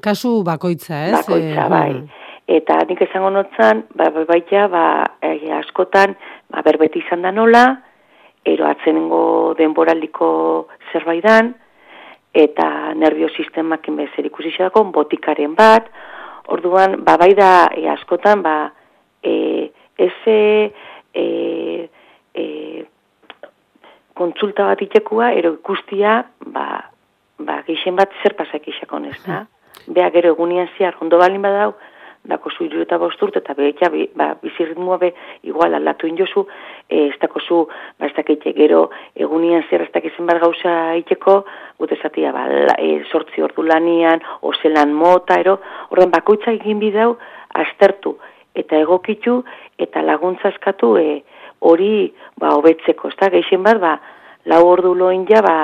[0.00, 1.12] kasu bakoitza, ez?
[1.12, 1.92] bakoitza, Eh, bai.
[1.92, 2.23] hmm.
[2.46, 4.84] Eta nik esango notzan, ba, ba, baita, ba,
[5.24, 6.12] eh, askotan,
[6.52, 7.64] ba, berbeti izan da nola,
[8.44, 10.28] ero atzenengo denboraldiko
[10.92, 11.54] zerbaidan,
[12.34, 12.66] eta
[12.98, 15.88] nervio sistemak inbezer ikusi xedako, botikaren bat,
[16.52, 18.56] orduan, ba, bai da, e, askotan, ba,
[19.22, 20.40] e, eze,
[21.14, 21.24] e,
[22.34, 22.44] e,
[24.14, 26.68] kontsulta bat itekua, ero ikustia, ba,
[27.38, 29.46] ba, geixen bat zer pasak isakon ez da.
[29.86, 31.72] Bea gero egunian ziar, ondo balin badau,
[32.24, 35.10] dako zu iru eta bosturte, eta behetja, be, ba, bizi ritmoa be,
[35.44, 36.46] igual aldatu injozu,
[36.88, 37.58] e, ez dako zu,
[37.98, 41.42] ba, ez dakite, gero egunian zer ez dakizen bat gauza iteko,
[41.80, 45.58] gute zatia, ba, la, e, sortzi ordu lanian, ozelan mota, ero,
[45.90, 47.12] horren bakoitza egin bidau,
[47.60, 48.16] aztertu,
[48.56, 49.42] eta egokitu,
[49.78, 51.20] eta laguntza eskatu, e,
[51.60, 53.98] hori, ba, hobetzeko, ez da, geixen bat, ba,
[54.48, 55.58] lau ordu loin ja, ba,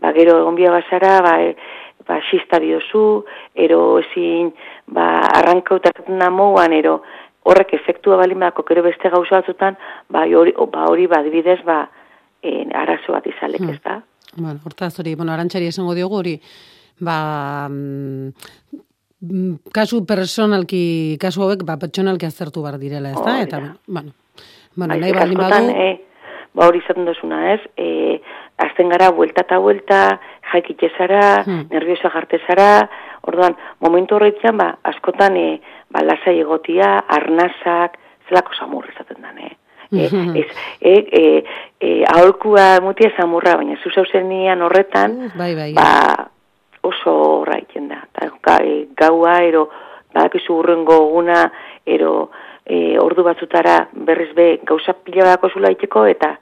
[0.00, 1.54] ba, gero egon bia bazara, ba, e,
[2.10, 3.22] ba, xista diozu,
[3.54, 4.50] ero ezin,
[4.90, 7.02] ba, arrankautatzen namoan, ero
[7.42, 9.76] horrek efektua balin badako, gero beste gauza batzutan,
[10.12, 11.88] ba, hori, ba, hori, ba, adibidez, ba,
[12.42, 14.00] e, arazo bat izalek, ez da?
[14.36, 16.36] Bueno, hortaz hori, bueno, arantxari esango diogu hori,
[17.00, 18.30] ba, mm,
[19.74, 23.34] kasu personalki, kasu hauek, ba, pertsonalki aztertu bar direla, ez da?
[23.34, 23.74] Hori Eta, da.
[23.86, 24.12] bueno,
[24.76, 25.90] bueno, nahi baldin badu, e,
[26.54, 27.60] ba hori izaten duzuna, ez?
[27.76, 28.20] E,
[28.60, 30.00] azten gara, buelta eta buelta,
[30.52, 31.66] jaikitxe zara, Hmm.
[31.70, 32.88] nerviosa jarte zara,
[33.28, 35.60] orduan, momentu horretzean, ba, askotan, e,
[35.90, 37.98] ba, lasai egotia, arnazak,
[38.28, 39.56] zelako samur izaten dan, eh?
[39.90, 40.06] E,
[40.40, 40.46] ez,
[40.80, 41.44] e, e,
[41.80, 45.72] e, aholkua mutia zamurra, baina zuzau zenian horretan, Bai, bai.
[45.74, 46.28] ba,
[46.86, 48.02] oso horra iten da.
[48.12, 49.68] Ta, e, gaua, ero,
[50.14, 51.44] badakizu urrengo guna,
[51.86, 52.30] ero,
[52.64, 56.36] e, ordu batzutara berriz be gauza pila badako zula iteko, eta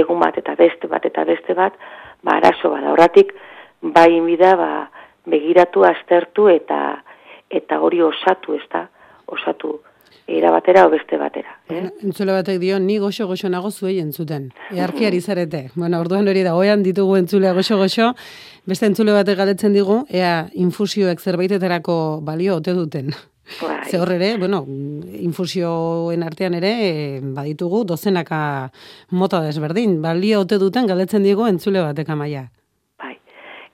[0.00, 1.76] egun bat, eta beste bat, eta beste bat,
[2.22, 2.92] ba, arazo bada.
[2.92, 3.32] Horratik,
[3.80, 4.70] bai inbida, ba,
[5.30, 6.80] begiratu, aztertu, eta
[7.50, 8.84] eta hori osatu, ez da?
[9.30, 9.80] Osatu,
[10.30, 11.56] era batera o beste batera.
[11.68, 11.88] Eh?
[12.06, 14.50] Entzule batek dio, ni goxo-goxo nago zuei entzuten.
[14.70, 15.64] Earkiari zarete.
[15.74, 18.12] Bueno, orduan hori da, oean ditugu entzulea goxo-goxo,
[18.70, 23.10] beste entzule batek galetzen digu, ea infusioek zerbaitetarako balio ote duten.
[23.58, 23.80] Bai.
[23.90, 24.62] Ze hor ere, bueno,
[25.18, 28.70] infusioen artean ere, eh, baditugu dozenaka
[29.10, 29.98] mota desberdin.
[30.02, 32.46] Balio ote duten galetzen digu entzule batek amaia.
[33.02, 33.16] Bai.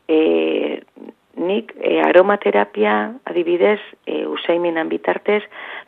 [0.08, 0.55] E,
[1.46, 5.42] nik e, aromaterapia adibidez, e, usaimenan bitartez,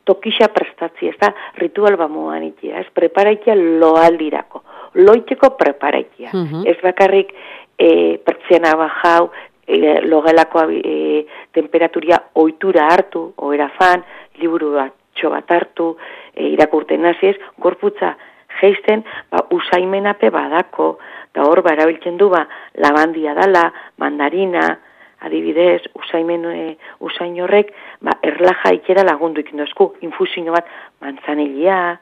[0.09, 4.63] tokixa prestatzi, ez da, ritual bamoan ikia, ez, preparaikia loaldirako,
[4.95, 6.31] loiteko preparaikia.
[6.33, 6.65] Mhm.
[6.67, 7.35] Ez bakarrik
[7.79, 9.31] e, pertsiana bajau,
[9.67, 14.05] e, logelako e, temperaturia ohitura hartu, oera fan,
[14.41, 15.97] liburu bat bat hartu,
[16.35, 18.15] e, irakurten hasi ez, gorputza
[18.61, 20.93] geisten, ba, usaimenape badako,
[21.31, 22.45] eta hor ba, erabiltzen du ba,
[22.83, 24.79] labandia dala, mandarina,
[25.21, 30.66] adibidez, usaimen, e, usain horrek, ba, erlaja ikera lagundu ikin dozku, infusio bat,
[31.03, 31.99] manzanilia,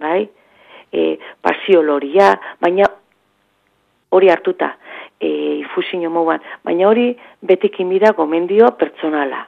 [0.00, 0.28] bai,
[0.92, 2.88] e, pasio loria, baina
[4.16, 4.76] hori hartuta,
[5.20, 5.28] e,
[5.60, 7.10] infusio moduan, baina hori
[7.42, 9.46] betekin bida gomendio pertsonala.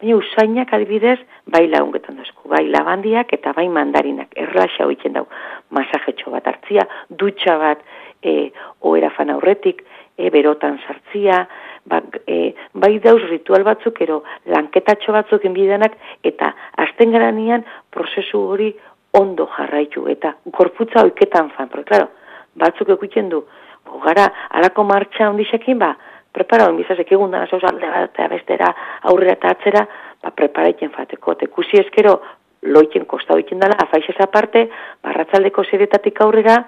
[0.00, 1.18] Baina usainak adibidez,
[1.50, 5.26] bai lagungetan dozku, bai labandiak eta bai mandarinak, erlaxa hoitzen dau,
[5.74, 7.82] masajetxo bat hartzia, dutxa bat,
[8.22, 8.50] e,
[8.82, 9.84] oera fan aurretik,
[10.16, 11.44] e, berotan sartzia,
[11.84, 16.52] ba, e, bai dauz ritual batzuk, ero lanketatxo batzuk inbidenak, eta
[16.86, 18.72] azten garanian prozesu hori
[19.18, 22.08] ondo jarraitu, eta gorputza oiketan fan, pero claro,
[22.54, 23.44] batzuk ekutzen du,
[24.04, 25.94] gara, alako martxa ondisekin, ba,
[26.34, 28.72] prepara hon bizasek egun dana zauz alde bat bestera
[29.10, 29.84] aurrera eta atzera,
[30.22, 32.18] ba, preparaiten fateko, eta ikusi eskero,
[32.64, 34.68] loitzen kostau ikin dela, afaixez aparte,
[35.04, 36.62] barratzaldeko zeretatik aurrera,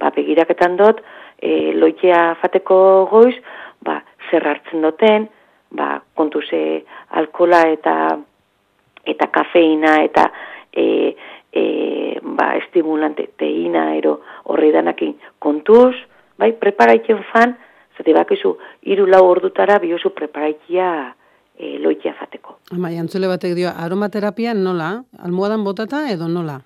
[0.00, 1.02] ba, begiraketan dut,
[1.42, 2.78] e, loitea fateko
[3.10, 3.34] goiz,
[3.84, 3.98] ba,
[4.30, 5.26] zer hartzen duten,
[5.74, 6.82] ba, kontuze
[7.18, 7.96] alkola eta
[9.02, 10.28] eta kafeina eta
[10.70, 10.84] e,
[11.50, 11.64] e,
[12.22, 14.20] ba, estimulante teina ero
[14.54, 15.94] horri danakin kontuz,
[16.38, 17.56] bai, preparaitzen fan,
[17.98, 18.56] zate bakizu,
[18.94, 20.88] iru lau ordutara biozu preparaitia
[21.58, 22.60] e, loitea fateko.
[22.76, 24.94] Ama, jantzule batek dio, aromaterapia nola?
[25.18, 26.60] Almohadan botata edo nola?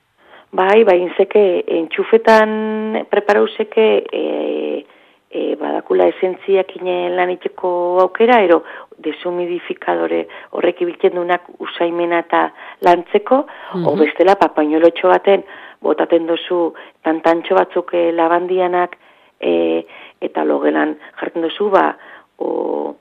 [0.53, 4.84] Bai, bai, inzeke, entxufetan preparauzeke e,
[5.28, 7.70] e, badakula esentziak inen lan itxeko
[8.05, 8.62] aukera, ero
[9.03, 10.22] desumidifikadore
[10.57, 12.47] horrek ibiltzen dunak usaimena eta
[12.86, 13.42] lantzeko,
[13.82, 15.42] o bestela papainolotxo baten
[15.82, 16.72] botaten dozu
[17.05, 18.97] tantantxo batzuk e, labandianak
[19.40, 19.84] e,
[20.22, 21.90] eta logelan jartzen dozu, ba,
[22.38, 22.94] o,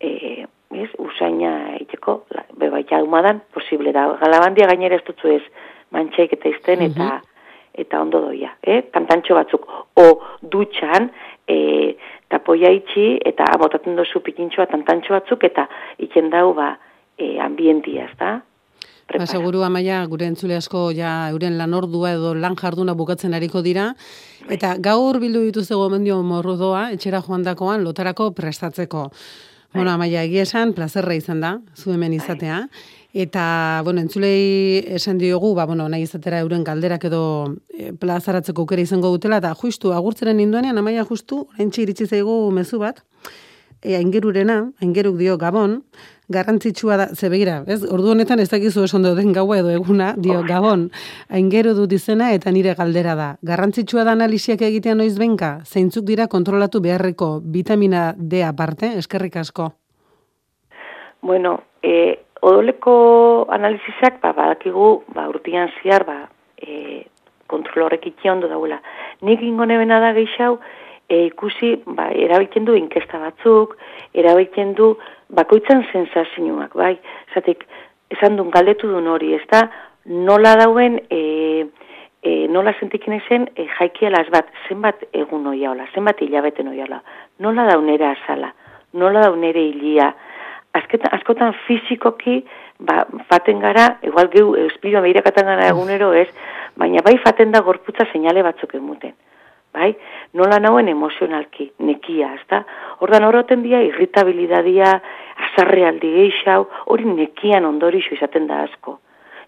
[0.00, 4.08] e, ez, usaina itxeko, la, bebaita umadan, posible da.
[4.20, 5.44] Galabandia gainera ez dutzu ez
[5.94, 7.18] mantxaik eta izten, eta
[7.78, 8.82] eta ondo doia, eh?
[8.90, 9.66] Tantantxo batzuk,
[10.02, 10.06] o
[10.42, 11.12] dutxan,
[11.46, 11.94] e,
[12.32, 15.68] tapoia itxi, eta abotatzen dozu pikintxoa tantantxo batzuk, eta
[16.02, 16.72] iken dau, ba,
[17.14, 18.32] e, ambientia, ez da?
[19.08, 23.62] Ba, seguru amaia, gure entzule asko ja euren lan ordua edo lan jarduna bukatzen ariko
[23.64, 23.94] dira.
[24.52, 29.08] Eta gaur bildu dituzte gomendio morrodoa, etxera joandakoan lotarako prestatzeko.
[29.72, 32.62] Bueno, amaia, egia esan, plazerra izan da, zu hemen izatea.
[33.18, 37.22] Eta, bueno, entzulei esan diogu, ba, bueno, nahi izatera euren galderak edo
[37.74, 42.78] e, plazaratzeko aukera izango dutela, eta justu, agurtzeren induanean, amaia justu, oraintxe iritsi zaigu mezu
[42.78, 43.00] bat,
[43.82, 45.80] e, aingerurena, aingeruk dio Gabon,
[46.30, 47.80] garrantzitsua da, ze begira, ez?
[47.82, 50.86] Ordu honetan ez dakizu esan den gaua edo eguna, dio Gabon,
[51.26, 53.28] aingeru dut izena eta nire galdera da.
[53.42, 59.72] Garrantzitsua da analisiak egitea noiz benka, zeintzuk dira kontrolatu beharreko vitamina D aparte, eskerrik asko.
[61.20, 66.18] Bueno, e, odoleko analizisak, ba, badakigu, ba, urtian ziar, ba,
[66.56, 67.04] e,
[67.46, 68.80] kontrol horrek ondo daula.
[69.22, 70.60] Nik ingo nebena da gehiago,
[71.08, 73.76] e, ikusi, ba, erabiltzen du inkesta batzuk,
[74.14, 74.96] erabiltzen du
[75.28, 76.98] bakoitzan sensazioak, bai?
[77.34, 77.64] Zatik,
[78.10, 79.64] esan duen galdetu duen hori, ez da,
[80.04, 81.66] nola dauen, e,
[82.22, 87.02] e, nola sentikin ezen, e, jaikialaz bat, zenbat egun oia hola, zenbat hilabeten oia hola,
[87.44, 88.52] nola daunere azala,
[88.92, 90.12] nola daunere hilia,
[90.78, 92.42] Azketan, askotan fizikoki,
[92.78, 96.28] ba, faten gara, igual geu, espirua meirakatan gara egunero ez,
[96.78, 99.16] baina bai faten da gorputza seinale batzuk emuten.
[99.74, 99.90] Bai?
[100.38, 102.62] Nola nauen emozionalki, nekia, ezta?
[103.04, 104.94] Ordan horroten dia, irritabilidadia,
[105.48, 108.98] azarrealdi geixau, hori nekian ondorixo izaten da asko.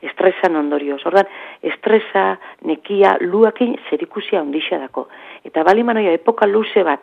[0.01, 1.03] estresan ondorioz.
[1.05, 1.27] Ordan,
[1.61, 5.09] estresa, nekia, luakin zerikusia ondixea dako.
[5.45, 7.03] Eta bali manoia epoka luze bat,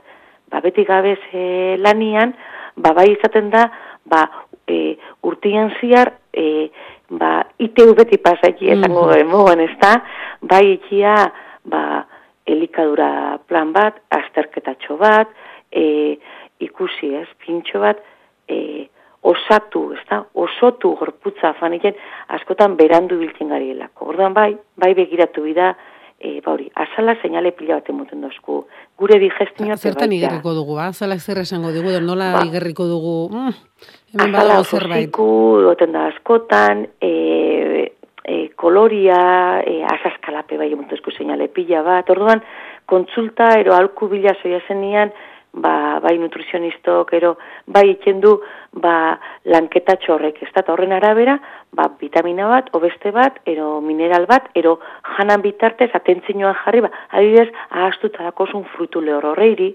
[0.49, 2.33] ba, beti gabez e, lanian,
[2.75, 3.67] ba, bai izaten da,
[4.09, 4.23] ba,
[4.67, 6.69] e, urtian ziar, e,
[7.09, 7.45] ba,
[8.23, 9.61] pasaiki esango mm -hmm.
[9.61, 10.03] ez da,
[10.41, 11.31] bai ikia,
[11.63, 12.05] ba,
[12.45, 15.27] elikadura plan bat, azterketatxo bat,
[15.71, 16.17] e,
[16.59, 17.97] ikusi ez, pintxo bat,
[18.47, 18.87] e,
[19.21, 21.93] osatu, ez da, osotu gorputza faniken,
[22.27, 24.11] askotan berandu biltzen gari helako.
[24.13, 25.73] Orduan bai, bai begiratu bida,
[26.19, 28.63] e, ba hori, azala seinale pila bat emoten dozku.
[28.97, 29.77] Gure digestinua...
[29.77, 33.53] Zertan igerriko dugu, azala zer esango dugu, nola ba, igerriko dugu, mm,
[34.15, 35.13] hemen badago zerbait.
[35.13, 37.13] Azala da askotan, e,
[38.25, 42.41] e, koloria, e, azaskalape bai emuntuzko seinale pila bat, orduan,
[42.85, 45.13] kontsulta, ero alku bila zoia zenian,
[45.63, 47.35] ba, bai nutrizionistok, ero
[47.65, 48.37] bai ikendu
[48.83, 51.37] ba, lanketa txorrek, ez da, horren arabera,
[51.75, 54.77] ba, vitamina bat, obeste bat, ero mineral bat, ero
[55.17, 59.73] janan bitartez, atentzinoan jarri, ba, adibidez, ahaztuta dakozun frutu lehor horreiri,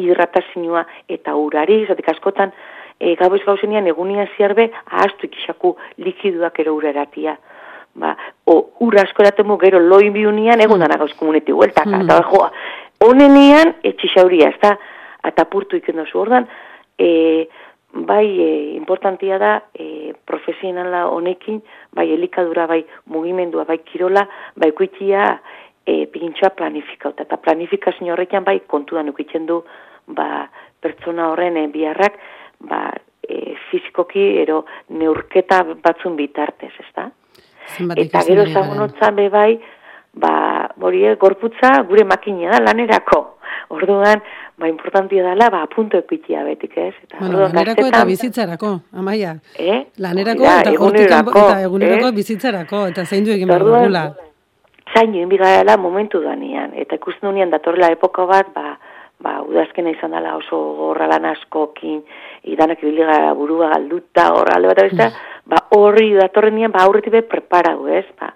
[0.00, 0.84] hidratazioa
[1.16, 2.54] eta urari, zatik askotan,
[2.98, 7.36] e, gaboiz gauzenian egunian ziarbe, ahaztu ikisaku likiduak ero ureratia
[7.94, 8.16] ba,
[8.46, 12.02] o, ur asko eratemu gero loin biunian egun dara gauz komuneti hueltak, mm.
[12.04, 12.50] eta joa,
[13.06, 14.74] onenian etxixauria, ez da,
[15.24, 16.48] atapurtu iken dozu, ordan,
[16.98, 17.48] e,
[17.94, 21.62] bai, e, importantia da, e, profesionala honekin,
[21.94, 24.26] bai, elikadura, bai, mugimendua, bai, kirola,
[24.58, 25.38] bai, kuitia,
[25.86, 29.62] e, pintxoa planifikauta, eta planifikazio horrekian, bai, kontuan ukitzen du,
[30.06, 30.48] ba,
[30.82, 32.18] pertsona horren e, biharrak,
[32.68, 32.88] ba,
[33.22, 37.08] e, fizikoki, ero, neurketa batzun bitartez, ez da?
[37.96, 39.52] Eta gero zagonotzan be bai,
[40.14, 43.20] ba, hori gorputza gure makina da lanerako.
[43.74, 44.20] Orduan,
[44.58, 46.94] ba, importantia dela, ba, punto ekitia betik, ez?
[47.02, 49.34] Eta, bueno, orduan, lanerako eta bizitzarako, amaia.
[49.58, 49.80] Eh?
[49.98, 52.16] Lanerako eta egunerako, eta egunerako eh?
[52.20, 54.04] bizitzarako, eta zein du egin behar dugula.
[54.94, 58.76] Zain joen momentu danian, eta ikusten dunian datorrela epoko bat, ba,
[59.18, 62.02] ba, udazkena izan dela oso gorra lan askokin,
[62.44, 65.20] idanak ibiliga burua galduta, horra alde bat mm.
[65.50, 68.34] ba, horri datorren nien, ba, aurretik be preparau, ez, ba,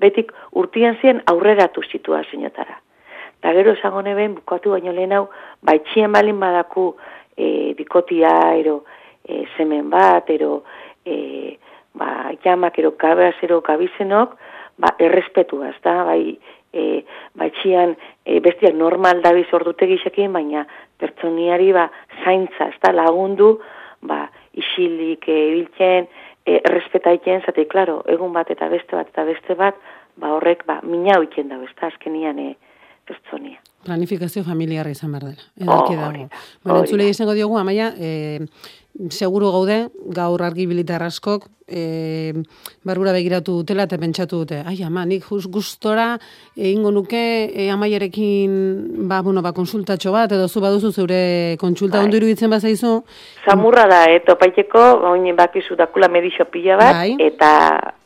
[0.00, 2.80] betik urtian ziren aurreratu zitua zinotara.
[3.42, 5.26] Da gero esango neben, bukatu baino lehen hau,
[5.62, 6.94] ba, etxien balin badaku
[7.36, 8.84] e, bikotia, ero,
[9.24, 10.62] e, semen bat, ero,
[11.04, 11.58] e,
[11.92, 14.38] ba, jamak, ero, kabaz, ero, kabizenok,
[14.80, 16.38] ba, errespetu, ez da, bai,
[16.72, 17.04] e,
[17.38, 20.64] batxian e, bestiak normal dabiz ordute gixekin, baina
[20.98, 21.90] pertsoniari ba,
[22.24, 23.58] zaintza, ez da lagundu,
[24.08, 24.24] ba,
[24.56, 25.38] isilik e,
[26.46, 29.78] e, respetaiken, zate, klaro, egun bat eta beste bat eta beste bat,
[30.16, 32.54] ba, horrek, ba, mina hoiken dago, ez da, azkenian e,
[33.06, 33.60] pertsonia.
[33.84, 35.50] Planifikazio familiarra izan behar dela.
[35.60, 36.28] Edaki dago.
[36.64, 38.46] Bueno, entzule izango diogu, amaia, e,
[39.10, 39.76] seguru gaude,
[40.14, 42.32] gaur argi bilitar askok, e,
[42.84, 44.60] barura begiratu dutela eta pentsatu dute.
[44.64, 46.14] Ai, ama, nik just gustora
[46.56, 52.06] egingo nuke e, amaierekin ba, bueno, ba, konsultatxo bat, edo zu baduzu zeure kontsulta bai.
[52.06, 52.94] ondo iruditzen bazaizu.
[53.44, 57.16] Zamurra da, eto paiteko, oin bakizu dakula medixo pila bat, bai.
[57.18, 57.50] eta,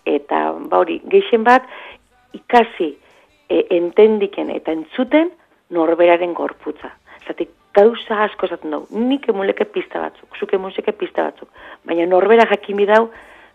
[0.07, 1.68] eta bauri, geixen bat,
[2.34, 2.96] ikasi,
[3.49, 5.30] e, entendiken eta entzuten
[5.74, 6.92] norberaren gorputza.
[7.26, 11.51] Zatik, gauza asko esaten dugu, nik emuleke pista batzuk, zuk emuleke pista batzuk,
[11.86, 13.09] baina norbera jakimi dau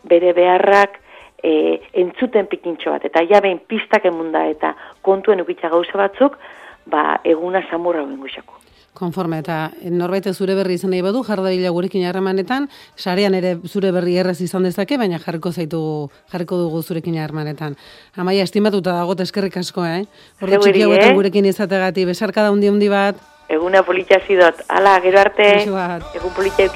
[0.09, 0.99] bere beharrak
[1.43, 6.37] e, entzuten pikintxo bat, eta jabein pistak emunda eta kontuen ukitza gauza batzuk,
[6.85, 8.59] ba, eguna samurra benguxako.
[8.93, 14.19] Konforme, eta norbait zure berri izan nahi badu, jardabila gurekin harremanetan, sarean ere zure berri
[14.21, 15.81] erraz izan dezake, baina jarriko zaitu,
[16.31, 17.75] jarriko dugu zurekin harremanetan.
[18.15, 20.05] Amaia, estimatuta dago eskerrik asko, eh?
[20.41, 21.11] Horro txiki eh?
[21.17, 23.17] gurekin izategati, besarka da undi undi bat.
[23.49, 26.69] Eguna politxa zidot, ala, gero arte, egun politxa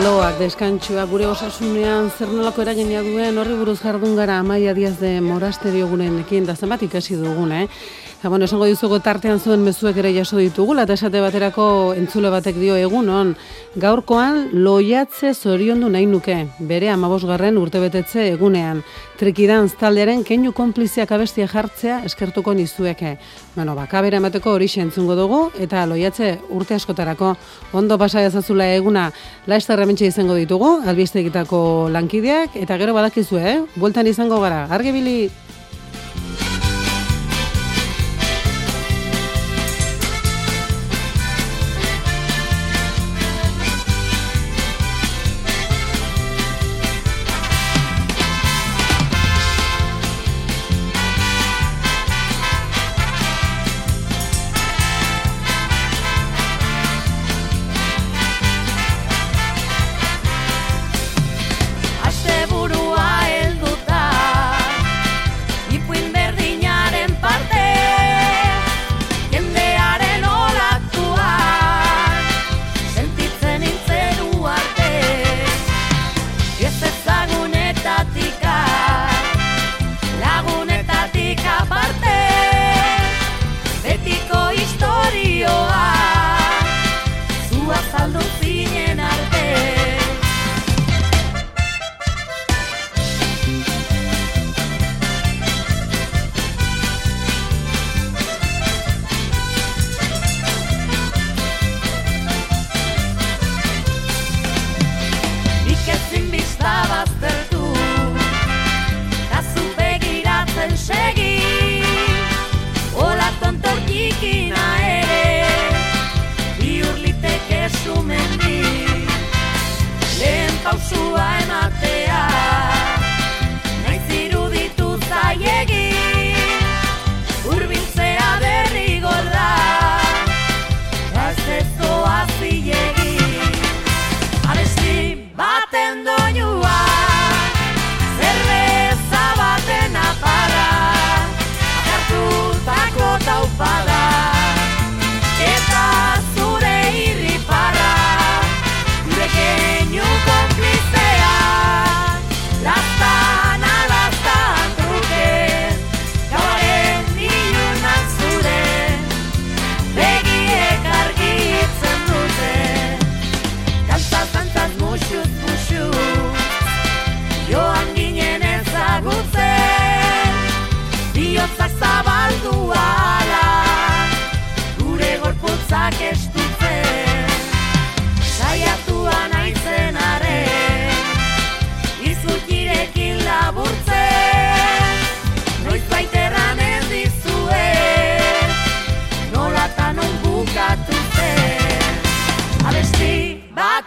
[0.00, 5.10] Loak deskantxua gure osasunean zer nolako eragina duen horri buruz jardun gara Amaia Diaz de
[5.20, 7.66] Morasterio gurenekin da zenbat ikasi dugun, eh?
[8.22, 12.58] Ja, bueno, esango dizuko tartean zuen mezuek ere jaso ditugu, eta esate baterako entzule batek
[12.60, 13.30] dio egunon.
[13.80, 16.36] Gaurkoan loiatze zoriondu nahi nuke,
[16.68, 18.82] bere amabosgarren urtebetetze egunean.
[19.16, 23.16] Trikidan taldearen keinu konpliziak abestia jartzea eskertuko nizueke.
[23.54, 27.36] Bueno, bakabera emateko hori entzungo dugu, eta loiatze urte askotarako
[27.72, 29.10] ondo pasa ezazula eguna
[29.46, 33.60] laester hementxe izango ditugu, albiste egitako lankideak, eta gero badakizue, eh?
[33.76, 35.30] Bueltan izango gara, argibili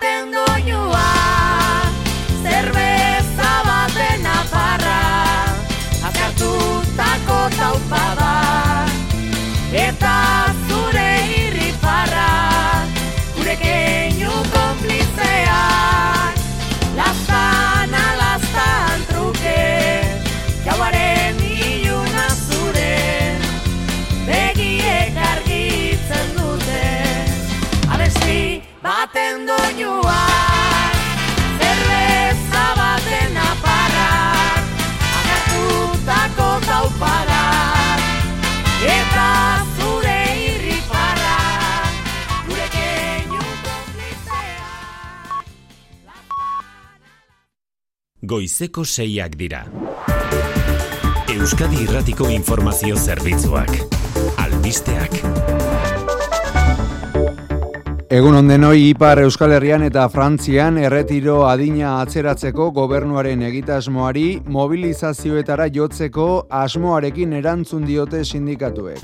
[0.01, 0.52] baten
[48.23, 49.65] Goizeko seiak dira.
[51.27, 53.73] Euskadi Irratiko Informazio Zerbitzuak.
[54.39, 55.17] Albisteak.
[58.07, 67.35] Egun ondenoi Ipar Euskal Herrian eta Frantzian erretiro adina atzeratzeko gobernuaren egitasmoari mobilizazioetara jotzeko asmoarekin
[67.43, 69.03] erantzun diote sindikatuek.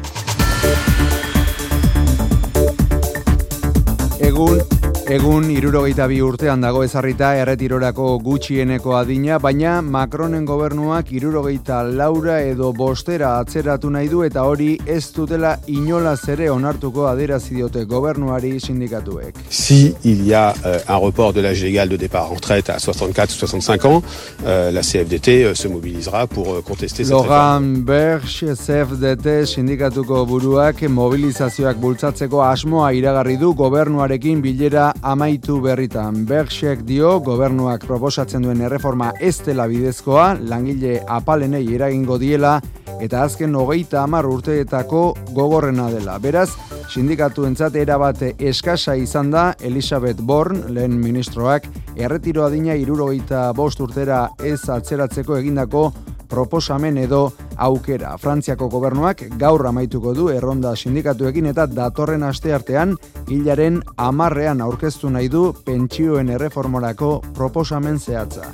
[4.31, 4.78] Egun,
[5.09, 12.69] egun irurogeita bi urtean dago ezarrita erretirorako gutxieneko adina, baina Macronen gobernuak irurogeita laura edo
[12.77, 19.39] bostera atzeratu nahi du eta hori ez dutela inolaz ere onartuko adierazi diote gobernuari sindikatuek.
[19.49, 22.77] Si il y a euh, un report de l'âge légal de départ en retraite à
[22.77, 24.03] 64 ou 65 ans,
[24.45, 27.29] euh, la CFDT euh, se mobilisera pour euh, contester cette réforme.
[27.29, 36.25] Logan Berg, CFDT sindikatuko buruak mobilizazioak bultzatzeko asmoa iragarri du gobernuarekin bilera amaitu berritan.
[36.27, 42.59] Bergsek dio gobernuak proposatzen duen erreforma ez dela bidezkoa, langile apalenei eragingo diela
[42.99, 45.03] eta azken hogeita hamar urteetako
[45.35, 46.17] gogorrena dela.
[46.19, 46.49] Beraz,
[46.89, 54.27] sindikatu entzat erabate eskasa izan da Elisabeth Born, lehen ministroak, erretiro adina irurogeita bost urtera
[54.43, 55.89] ez atzeratzeko egindako
[56.29, 58.15] proposamen edo aukera.
[58.17, 62.95] Frantziako gobernuak gaur amaituko du erronda sindikatuekin eta datorren aste artean
[63.27, 68.51] hilaren amarrean aurkeztu nahi du pentsioen erreformorako proposamen zehatza.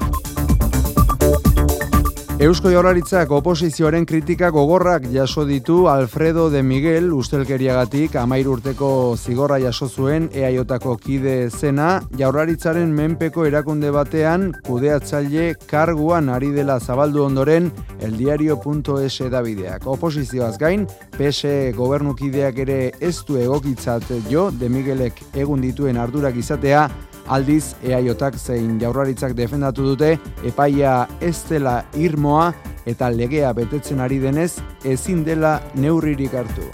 [2.35, 9.87] Eusko Jaurlaritzak oposizioaren kritika gogorrak jaso ditu Alfredo de Miguel ustelkeriagatik amair urteko zigorra jaso
[9.87, 17.71] zuen EAJko kide zena Jaurlaritzaren menpeko erakunde batean kudeatzaile karguan ari dela zabaldu ondoren
[18.03, 19.87] eldiario.es dabideak.
[19.87, 20.83] Oposizioaz gain,
[21.15, 26.89] PS gobernukideak ere ez du egokitzat jo de Miguelek egun dituen ardurak izatea
[27.27, 32.51] aldiz eaiotak zein jaurlaritzak defendatu dute epaia ez dela irmoa
[32.85, 34.51] eta legea betetzen ari denez
[34.83, 36.69] ezin dela neurririk hartu.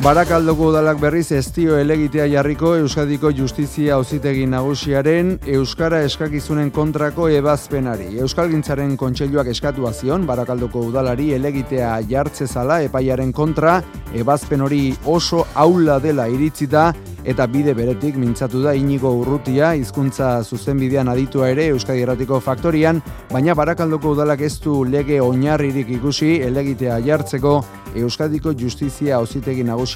[0.00, 8.06] Barakaldoko udalak berriz estio elegitea jarriko Euskadiko Justizia Auzitegi Nagusiaren Euskara eskakizunen kontrako ebazpenari.
[8.24, 13.82] Euskalgintzaren kontseiluak eskatu zion Barakaldoko udalari elegitea jartzezala epaiaren kontra
[14.14, 16.94] ebazpen hori oso aula dela iritzita
[17.24, 23.54] eta bide beretik mintzatu da inigo urrutia hizkuntza zuzenbidean aditua ere Euskadi Erratiko Faktorian, baina
[23.54, 27.58] Barakaldoko udalak ez du lege oinarririk ikusi elegitea jartzeko
[27.94, 29.89] Euskadiko Justizia Auzitegi Nagusiaren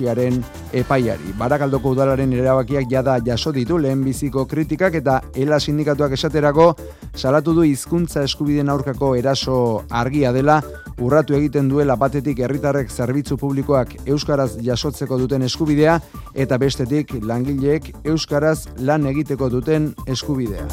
[0.72, 1.34] epaiari.
[1.38, 6.74] Barakaldoko udalaren erabakiak jada jaso ditu lehenbiziko kritikak eta ela sindikatuak esaterako
[7.14, 10.60] salatu du hizkuntza eskubideen aurkako eraso argia dela
[10.98, 16.00] urratu egiten duela batetik herritarrek zerbitzu publikoak euskaraz jasotzeko duten eskubidea
[16.34, 20.68] eta bestetik langileek euskaraz lan egiteko duten eskubidea.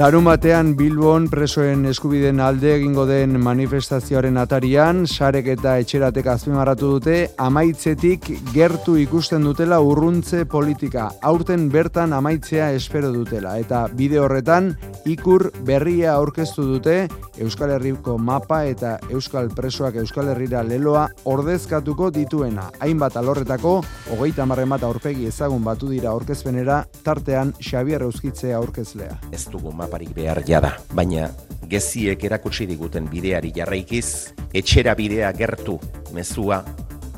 [0.00, 7.16] Larun batean Bilbon presoen eskubideen alde egingo den manifestazioaren atarian, sarek eta etxeratek azpimarratu dute,
[7.36, 11.10] amaitzetik gertu ikusten dutela urruntze politika.
[11.20, 13.58] Aurten bertan amaitzea espero dutela.
[13.60, 14.70] Eta bide horretan,
[15.04, 16.96] ikur berria aurkeztu dute
[17.40, 22.70] Euskal Herriko mapa eta Euskal Presoak Euskal Herrira leloa ordezkatuko dituena.
[22.80, 23.82] Hainbat alorretako,
[24.16, 29.20] hogeita marren bat aurpegi ezagun batu dira aurkezpenera, tartean Xabier Euskitzea aurkezlea.
[29.32, 31.32] Ez dugu maparik behar jada, baina
[31.66, 35.80] geziek erakutsi diguten bideari jarraikiz, etxera bidea gertu
[36.14, 36.60] mezua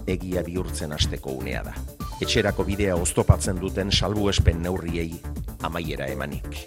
[0.08, 1.74] egia bihurtzen hasteko unea da.
[2.24, 5.20] Etxerako bidea oztopatzen duten salbuespen neurriei
[5.60, 6.64] amaiera emanik.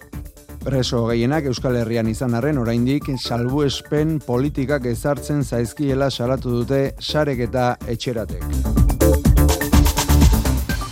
[0.62, 7.72] Preso gehienak Euskal Herrian izan arren oraindik salbuespen politikak ezartzen zaizkiela salatu dute sarek eta
[7.90, 8.95] etxeratek.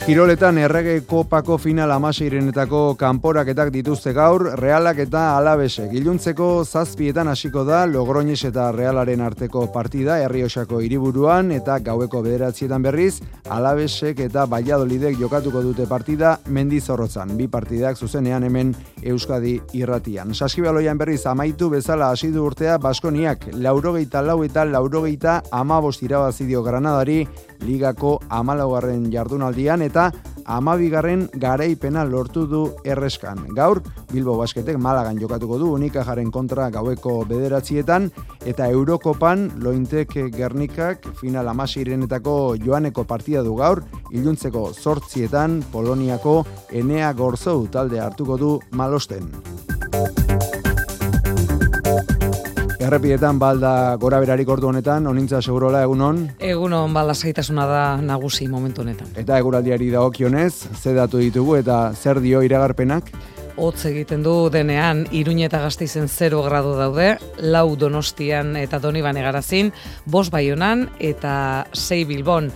[0.04, 5.94] Kiroletan errege kopako final amaseirenetako kanporaketak dituzte gaur, realak eta alabesek.
[5.96, 13.22] Iluntzeko zazpietan hasiko da Logroñez eta realaren arteko partida herriosako hiriburuan eta gaueko bederatzietan berriz,
[13.48, 17.32] alabesek eta baiadolidek jokatuko dute partida mendizorrotzan.
[17.40, 18.76] Bi partidak zuzenean hemen
[19.08, 20.36] Euskadi irratian.
[20.36, 27.22] Saskibaloian berriz amaitu bezala hasi du urtea Baskoniak laurogeita lau eta laurogeita amabost irabazidio Granadari
[27.66, 30.12] ligako amalaugarren jardunaldian eta
[30.46, 33.46] amabigarren garaipena lortu du erreskan.
[33.56, 38.10] Gaur, Bilbo Basketek Malagan jokatuko du unika jaren kontra gaueko bederatzietan
[38.46, 47.68] eta Eurokopan lointek Gernikak final amasirenetako joaneko partida du gaur, iluntzeko sortzietan Poloniako Enea Gorzou
[47.68, 49.32] talde hartuko du malosten.
[52.84, 56.18] Errepietan balda gora berarik ordu honetan, onintza segurola egunon?
[56.44, 59.14] Egunon balda zaitasuna da nagusi momentu honetan.
[59.16, 63.08] Eta eguraldiari da okionez, ze datu ditugu eta zer dio iragarpenak?
[63.56, 69.72] Hotz egiten du denean, iruñe eta gazteizen 0 grado daude, lau donostian eta donibane garazin,
[70.06, 72.52] bos baionan eta 6 bilbon.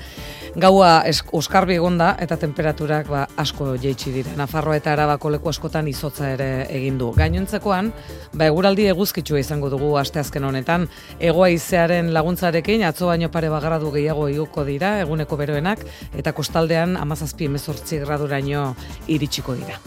[0.58, 1.04] Gaua
[1.38, 4.32] oskarbi egonda eta temperaturak ba, asko jeitsi dira.
[4.40, 7.12] Nafarroa eta Arabako leku askotan izotza ere egin du.
[7.14, 7.92] Gainontzekoan,
[8.34, 10.88] ba eguraldi eguzkitsua izango dugu asteazken honetan.
[11.22, 15.86] Egoa izearen laguntzarekin atzo baino pare bagradu gehiago iguko dira eguneko beroenak
[16.18, 18.72] eta kostaldean 17 graduraino
[19.06, 19.78] iritsiko dira.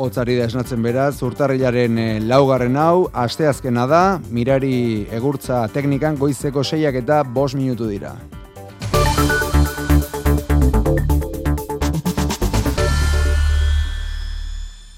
[0.00, 6.96] Otzari da esnatzen beraz, urtarrilaren e, laugarren hau, asteazkena da, mirari egurtza teknikan goizeko seiak
[7.04, 8.16] eta bos minutu dira.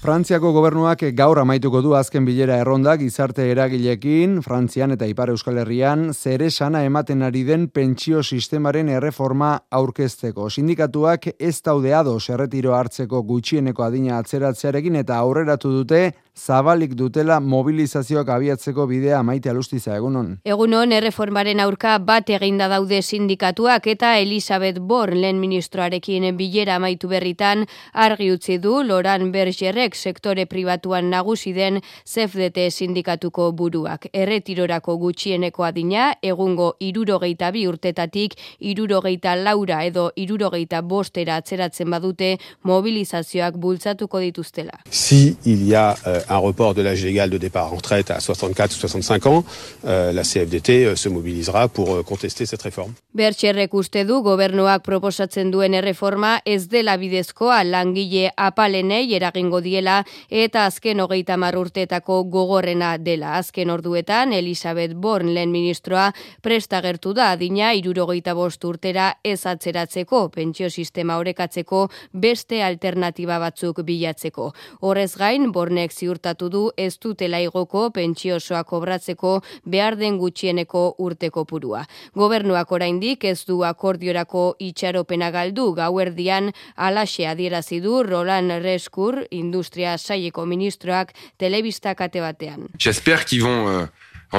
[0.05, 6.11] Frantziako gobernuak gaur amaituko du azken bilera errondak gizarte eragilekin, Frantzian eta Ipar Euskal Herrian,
[6.13, 10.51] zere sana ematen ari den pentsio sistemaren erreforma aurkezteko.
[10.53, 16.03] Sindikatuak ez daude ados erretiro hartzeko gutxieneko adina atzeratzearekin eta aurreratu dute
[16.35, 20.35] zabalik dutela mobilizazioak abiatzeko bidea maite alustiza egunon.
[20.43, 27.65] Egunon, erreformaren aurka bat eginda daude sindikatuak eta Elisabeth Born lehen ministroarekin bilera amaitu berritan
[27.93, 34.09] argi utzi du Loran Bergerrek sektore pribatuan nagusi den CFDT sindikatuko buruak.
[34.13, 43.55] Erretirorako gutxieneko adina egungo irurogeita bi urtetatik irurogeita laura edo irurogeita bostera atzeratzen badute mobilizazioak
[43.55, 44.81] bultzatuko dituztela.
[44.89, 48.19] Si il y a euh, un report de l'âge légal de départ en retraite à
[48.19, 49.43] 64 ou 65 ans,
[49.85, 52.93] euh, la CFDT euh, se mobilisera pour euh, contester cette réforme.
[53.15, 60.65] Bertxerrek uste du gobernuak proposatzen duen erreforma ez dela bidezkoa langile apalenei eragingo diela eta
[60.67, 63.37] azken hogeita marrurtetako gogorrena dela.
[63.39, 66.09] Azken orduetan, Elisabeth Born lehen ministroa
[66.43, 74.51] prestagertu da adina irurogeita bost urtera ez atzeratzeko, pentsio sistema orekatzeko beste alternatiba batzuk bilatzeko.
[74.81, 81.45] Horrez gain, Bornek ziurtatu du ez dutela igoko pentsio osoa kobratzeko behar den gutxieneko urteko
[81.45, 81.85] purua.
[82.15, 90.45] Gobernuak oraindik ez du akordiorako itxaropena galdu gauerdian alaxe adierazi du Roland Reskur industria saieko
[90.45, 92.67] ministroak telebista kate batean.
[92.77, 93.87] J'espère qu'ils vont euh,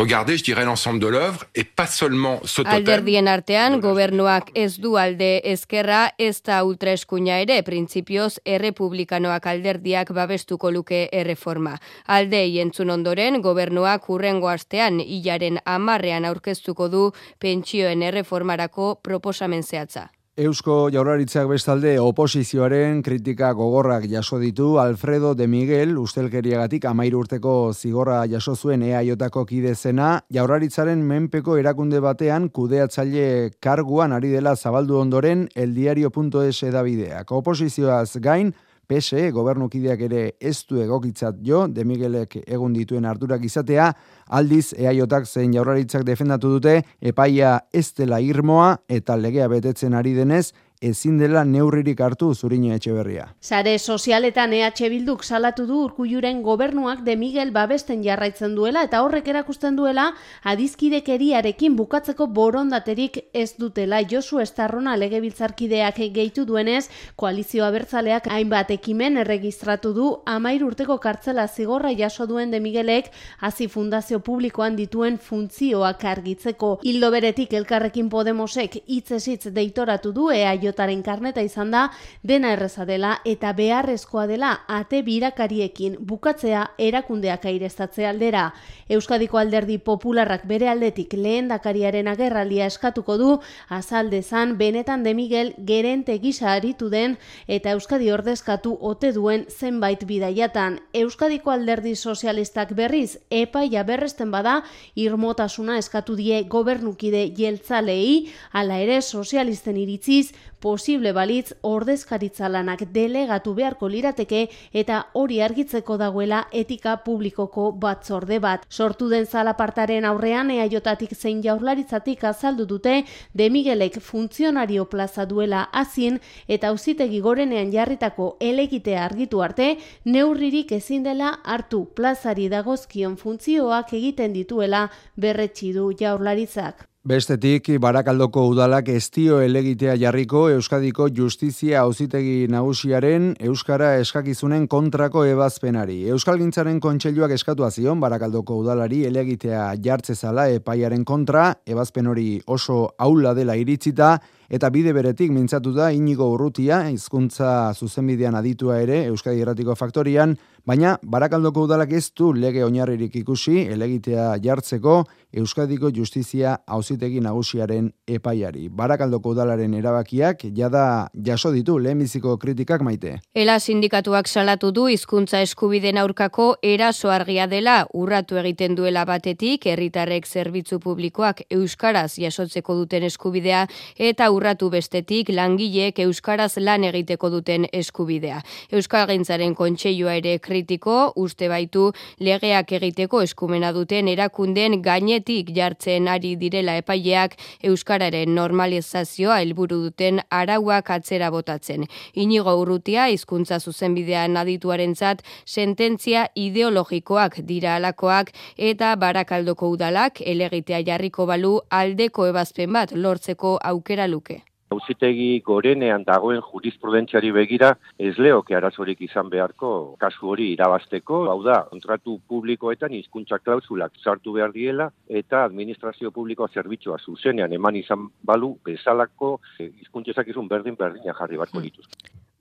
[0.00, 2.72] regarder, je dirais, l'ensemble de l'œuvre et pas seulement ce totem.
[2.72, 10.70] Alderdien artean, gobernuak ez du alde ezkerra ez da ultraeskuina ere, printzipioz errepublikanoak alderdiak babestuko
[10.70, 11.76] luke erreforma.
[12.06, 17.06] Alde entzun ondoren, gobernuak urrengo astean hilaren amarrean aurkeztuko du
[17.38, 20.10] pentsioen erreformarako proposamen zehatza.
[20.36, 28.18] Eusko jaurlaritzak bestalde oposizioaren kritika gogorrak jaso ditu Alfredo de Miguel ustelkeriagatik amairu urteko zigorra
[28.28, 35.48] jaso zuen EAJako kide zena jaurlaritzaren menpeko erakunde batean kudeatzaile karguan ari dela zabaldu ondoren
[35.54, 37.32] eldiario.es edabideak.
[37.32, 38.52] Oposizioaz gain
[38.86, 43.90] PSE gobernukideak ere ez du egokitzat jo, de Miguelek egun dituen ardurak izatea,
[44.28, 50.52] aldiz eaiotak zein jaurlaritzak defendatu dute, epaia ez dela irmoa eta legea betetzen ari denez,
[50.80, 53.26] ezin dela neurririk hartu zurine etxe berria.
[53.40, 59.28] Sare sozialetan EH Bilduk salatu du urkulluren gobernuak de Miguel babesten jarraitzen duela eta horrek
[59.28, 60.10] erakusten duela
[60.44, 69.94] adizkidekeriarekin bukatzeko borondaterik ez dutela Josu Estarrona legebiltzarkideak gehitu duenez koalizio abertzaleak hainbat ekimen erregistratu
[69.94, 73.10] du amair urteko kartzela zigorra jaso duen de Miguelek
[73.40, 76.78] hasi fundazio publikoan dituen funtzioak argitzeko.
[76.82, 81.86] Hildo beretik elkarrekin Podemosek hitzesitz deitoratu du EA jotaren karneta izan da
[82.22, 88.50] dena erreza dela eta beharrezkoa dela ate birakariekin bukatzea erakundeak aireztatze aldera.
[88.88, 93.30] Euskadiko alderdi popularrak bere aldetik lehen dakariaren agerraldia eskatuko du
[93.68, 100.80] azaldezan benetan de Miguel gerente gisa aritu den eta Euskadi ordezkatu ote duen zenbait bidaiatan.
[100.92, 104.62] Euskadiko alderdi sozialistak berriz epaia berresten bada
[104.94, 113.88] irmotasuna eskatu die gobernukide jeltzalei, ala ere sozialisten iritziz posible balitz ordezkaritza lanak delegatu beharko
[113.88, 118.66] lirateke eta hori argitzeko dagoela etika publikoko batzorde bat.
[118.70, 123.04] Sortu den zalapartaren aurrean eaiotatik zein jaurlaritzatik azaldu dute
[123.34, 131.02] de Miguelek funtzionario plaza duela azin eta auzitegi gorenean jarritako elegitea argitu arte neurririk ezin
[131.02, 136.86] dela hartu plazari dagozkion funtzioak egiten dituela berretsi du jaurlaritzak.
[137.06, 146.00] Bestetik, Barakaldoko udalak ez dio elegitea jarriko Euskadiko Justizia Auzitegi Nagusiaren Euskara eskakizunen kontrako ebazpenari.
[146.10, 153.36] Euskal Gintzaren kontxelluak eskatu azion Barakaldoko udalari elegitea jartzezala epaiaren kontra, ebazpen hori oso aula
[153.38, 154.16] dela iritzita,
[154.50, 160.34] eta bide beretik mintzatu da inigo urrutia, hizkuntza zuzenbidean aditua ere Euskadi Erratiko Faktorian,
[160.66, 165.04] baina Barakaldoko udalak ez du lege oinarririk ikusi elegitea jartzeko
[165.36, 168.70] Euskadiko Justizia Auzitegi Nagusiaren epaiari.
[168.72, 173.18] Barakaldoko udalaren erabakiak jada jaso ditu lehenbiziko kritikak maite.
[173.34, 180.26] Ela sindikatuak salatu du hizkuntza eskubideen aurkako eraso argia dela urratu egiten duela batetik herritarrek
[180.26, 183.66] zerbitzu publikoak euskaraz jasotzeko duten eskubidea
[183.98, 188.40] eta urratu bestetik langileek euskaraz lan egiteko duten eskubidea.
[188.72, 196.76] Euskalgintzaren kontseilua ere kritiko uste baitu legeak egiteko eskumena duten erakunden gainetik jartzen ari direla
[196.80, 197.36] epaileak
[197.70, 201.86] euskararen normalizazioa helburu duten arauak atzera botatzen.
[202.14, 211.56] Inigo urrutia hizkuntza zuzenbidean adituarentzat sententzia ideologikoak dira alakoak eta barakaldoko udalak elegitea jarriko balu
[211.70, 214.42] aldeko ebazpen bat lortzeko aukera luke.
[214.74, 217.68] Hauzitegi gorenean dagoen jurisprudentziari begira
[218.02, 219.70] ez leoke arazorik izan beharko
[220.02, 224.90] kasu hori irabasteko, hau da, kontratu publikoetan hizkuntza klausulak sartu behar diela
[225.22, 231.38] eta administrazio publikoa zerbitzua zuzenean eman izan balu bezalako eh, hizkuntzezak izun berdin berdina jarri
[231.38, 231.70] barko hmm.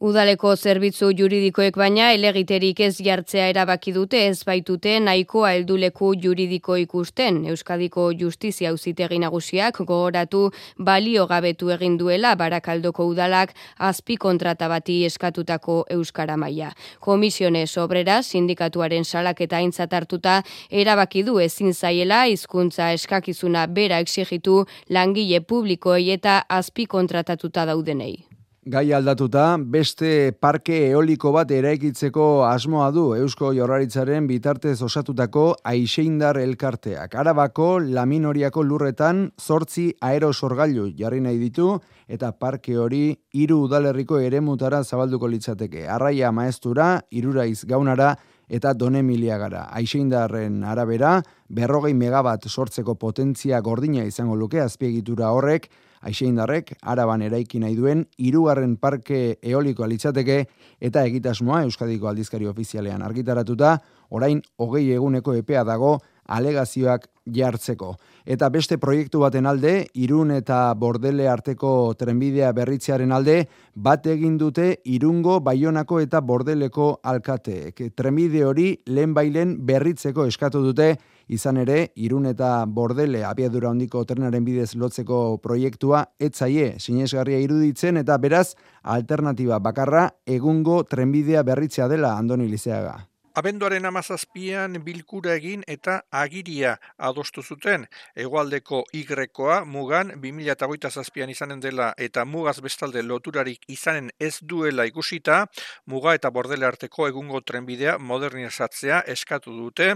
[0.03, 7.37] Udaleko zerbitzu juridikoek baina elegiterik ez jartzea erabaki dute ez baitute nahikoa helduleku juridiko ikusten.
[7.47, 15.85] Euskadiko justizia auzitegi nagusiak gogoratu balio gabetu egin duela barakaldoko udalak azpi kontrata bati eskatutako
[15.89, 16.73] euskara maila.
[16.99, 25.39] Komisione sobrera sindikatuaren salaketa aintzat hartuta erabaki du ezin zaiela hizkuntza eskakizuna bera exigitu langile
[25.39, 28.34] publikoei eta azpi kontratatuta daudenei.
[28.65, 37.13] Gai aldatuta, beste parke eoliko bat eraikitzeko asmoa du Eusko Jorraritzaren bitartez osatutako aixeindar elkarteak.
[37.13, 41.75] Arabako laminoriako lurretan zortzi aerosorgailu jarri nahi ditu
[42.09, 43.03] eta parke hori
[43.37, 45.85] hiru udalerriko eremutara zabalduko litzateke.
[45.85, 48.15] Arraia maestura, iruraiz gaunara
[48.49, 49.67] eta donemilia gara.
[49.77, 55.69] Aixeindarren arabera, berrogei megabat sortzeko potentzia gordina izango luke azpiegitura horrek,
[56.05, 60.37] Aixeindarrek araban eraiki nahi duen hirugarren parke eoliko litzateke
[60.79, 63.79] eta egitasmoa Euskadiko aldizkari ofizialean argitaratuta,
[64.09, 65.97] orain hogei eguneko epea dago
[66.27, 67.95] alegazioak jartzeko.
[68.25, 73.37] Eta beste proiektu baten alde, irun eta bordele arteko trenbidea berritzearen alde,
[73.75, 77.91] bat egin dute irungo baionako eta bordeleko alkateek.
[77.95, 80.95] Trenbide hori lehen bailen berritzeko eskatu dute,
[81.27, 88.19] Izan ere, irun eta bordele abiadura hondiko trenaren bidez lotzeko proiektua etzaie sinesgarria iruditzen eta
[88.21, 88.53] beraz
[88.83, 90.05] alternatiba bakarra
[90.37, 92.99] egungo trenbidea berritzea dela Andoni Lizeaga.
[93.35, 96.69] Abenduaren amazazpian bilkura egin eta agiria
[97.07, 97.81] adostu zuten.
[98.15, 105.41] Egoaldeko igrekoa mugan 2008 zazpian izanen dela eta mugaz bestalde loturarik izanen ez duela ikusita,
[105.85, 109.89] muga eta bordele arteko egungo trenbidea modernizatzea eskatu dute.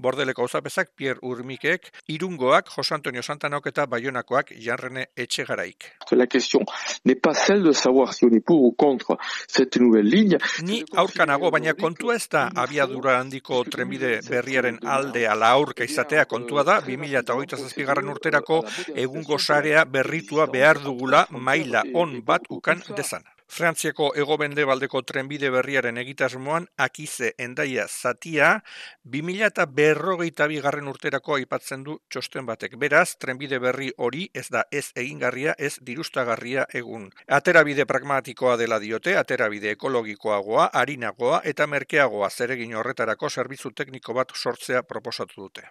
[0.00, 5.92] Bordeleko uzapezak Pierre Urmikek, irungoak Jos Antonio Santanok eta Bayonakoak jarrene etxegaraik.
[6.12, 6.64] La question
[7.04, 9.18] n'est pas celle de savoir si on est pour ou contre
[9.48, 10.38] cette nouvelle ligne.
[10.62, 16.24] Ni aurkanago, baina kontua ez da abia abiadura handiko trenbide berriaren alde ala aurka izatea
[16.24, 18.62] kontua da 2008 zazpigarren urterako
[19.06, 23.35] egungo sarea berritua behar dugula maila on bat ukan dezana.
[23.54, 28.48] Frantziako egobende baldeko trenbide berriaren egitasmoan akize endaia zatia
[29.16, 32.74] 2000 eta berrogeita bigarren urterako aipatzen du txosten batek.
[32.82, 37.08] Beraz, trenbide berri hori ez da ez egingarria ez dirustagarria egun.
[37.40, 44.82] Aterabide pragmatikoa dela diote, aterabide ekologikoagoa, harinagoa eta merkeagoa zeregin horretarako zerbitzu tekniko bat sortzea
[44.82, 45.70] proposatu dute.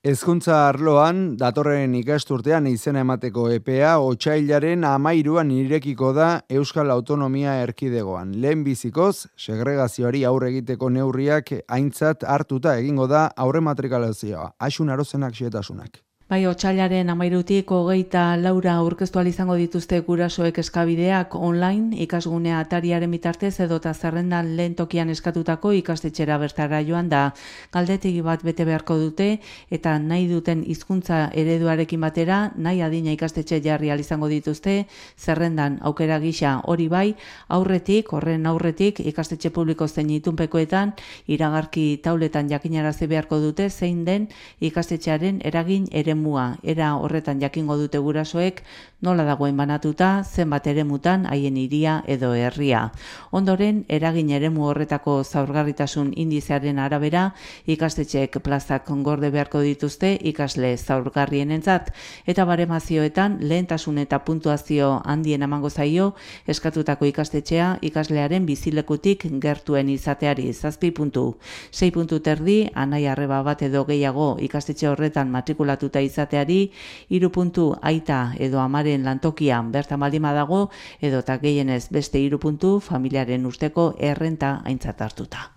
[0.00, 8.32] Ezkuntza arloan, datorren ikasturtean izena emateko EPA, otxailaren amairuan irekiko da Euskal Autonomia Erkidegoan.
[8.40, 14.54] Lehen bizikoz, segregazioari aurre egiteko neurriak aintzat hartuta egingo da aurre matrikalazioa.
[14.56, 16.00] Asun arozenak xietasunak.
[16.30, 23.90] Bai, otxailaren amairutik hogeita laura aurkeztu izango dituzte gurasoek eskabideak online ikasgunea atariaren bitartez edota
[23.92, 27.32] zerrendan lehen tokian eskatutako ikastetxera bertara joan da.
[27.72, 29.40] Galdetegi bat bete beharko dute
[29.74, 34.86] eta nahi duten hizkuntza ereduarekin batera nahi adina ikastetxe jarri izango dituzte
[35.18, 37.16] zerrendan aukera gisa hori bai
[37.48, 40.94] aurretik, horren aurretik ikastetxe publiko zein itunpekoetan
[41.26, 44.28] iragarki tauletan jakinarazi beharko dute zein den
[44.60, 46.58] ikastetxearen eragin ere eremua.
[46.62, 48.62] Era horretan jakingo dute gurasoek
[49.00, 52.90] nola dagoen banatuta zenbat eremutan haien iria edo herria.
[53.32, 57.30] Ondoren eragin eremu horretako zaurgarritasun indizearen arabera
[57.66, 61.90] ikastetxeek plazak gorde beharko dituzte ikasle zaurgarrienentzat
[62.26, 66.14] eta baremazioetan lehentasun eta puntuazio handien emango zaio
[66.46, 71.38] eskatutako ikastetxea ikaslearen bizilekutik gertuen izateari zazpi puntu.
[71.70, 76.70] Sei puntu terdi, anai arreba bat edo gehiago ikastetxe horretan matrikulatuta izateari,
[77.08, 78.60] hiru puntu aita edo
[78.90, 85.00] amaren lantokian berta maldima dago, edo eta gehienez beste hiru puntu familiaren usteko errenta aintzat
[85.00, 85.50] hartuta.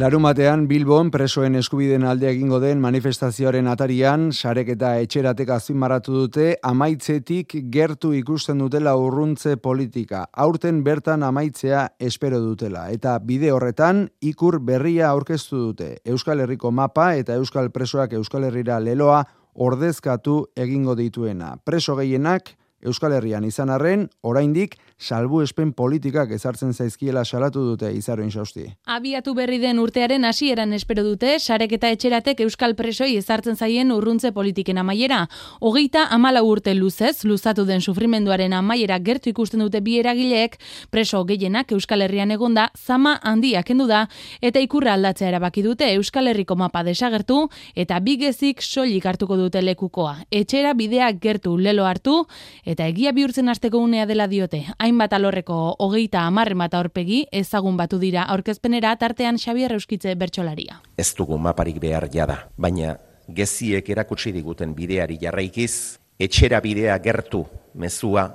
[0.00, 8.14] Larumatean Bilbon presoen eskubiden alde egingo den manifestazioaren atarian sareketa etxeratek azpimarratu dute amaitzetik gertu
[8.14, 10.22] ikusten dutela urruntze politika.
[10.32, 15.90] Aurten bertan amaitzea espero dutela eta bide horretan ikur berria aurkeztu dute.
[16.06, 19.26] Euskal Herriko mapa eta Euskal Presoak Euskal Herrira leloa
[19.60, 21.54] ordezkatu egingo dituena.
[21.64, 28.30] Preso gehienak Euskal Herrian izan arren, oraindik salbu espen politikak ezartzen zaizkiela salatu dute izaroin
[28.30, 28.66] sausti.
[28.84, 34.32] Abiatu berri den urtearen hasieran espero dute, sarek eta etxeratek Euskal Presoi ezartzen zaien urruntze
[34.36, 35.22] politiken amaiera.
[35.60, 40.58] Hogeita amala urte luzez, luzatu den sufrimenduaren amaiera gertu ikusten dute bi eragileek,
[40.90, 44.06] preso gehienak Euskal Herrian egonda, zama handia kendu da,
[44.42, 50.18] eta ikurra aldatzea erabaki dute Euskal Herriko mapa desagertu, eta bigezik soilik hartuko dute lekukoa.
[50.30, 52.26] Etxera bidea gertu lelo hartu,
[52.64, 54.66] eta egia bihurtzen hasteko unea dela diote.
[54.90, 60.80] Hainbat alorreko hogeita amarre mata horpegi ezagun batu dira aurkezpenera tartean Xabier Euskitze bertsolaria.
[60.98, 62.96] Ez dugu maparik behar jada, baina
[63.30, 67.44] geziek erakutsi diguten bideari jarraikiz, etxera bidea gertu
[67.78, 68.26] mezua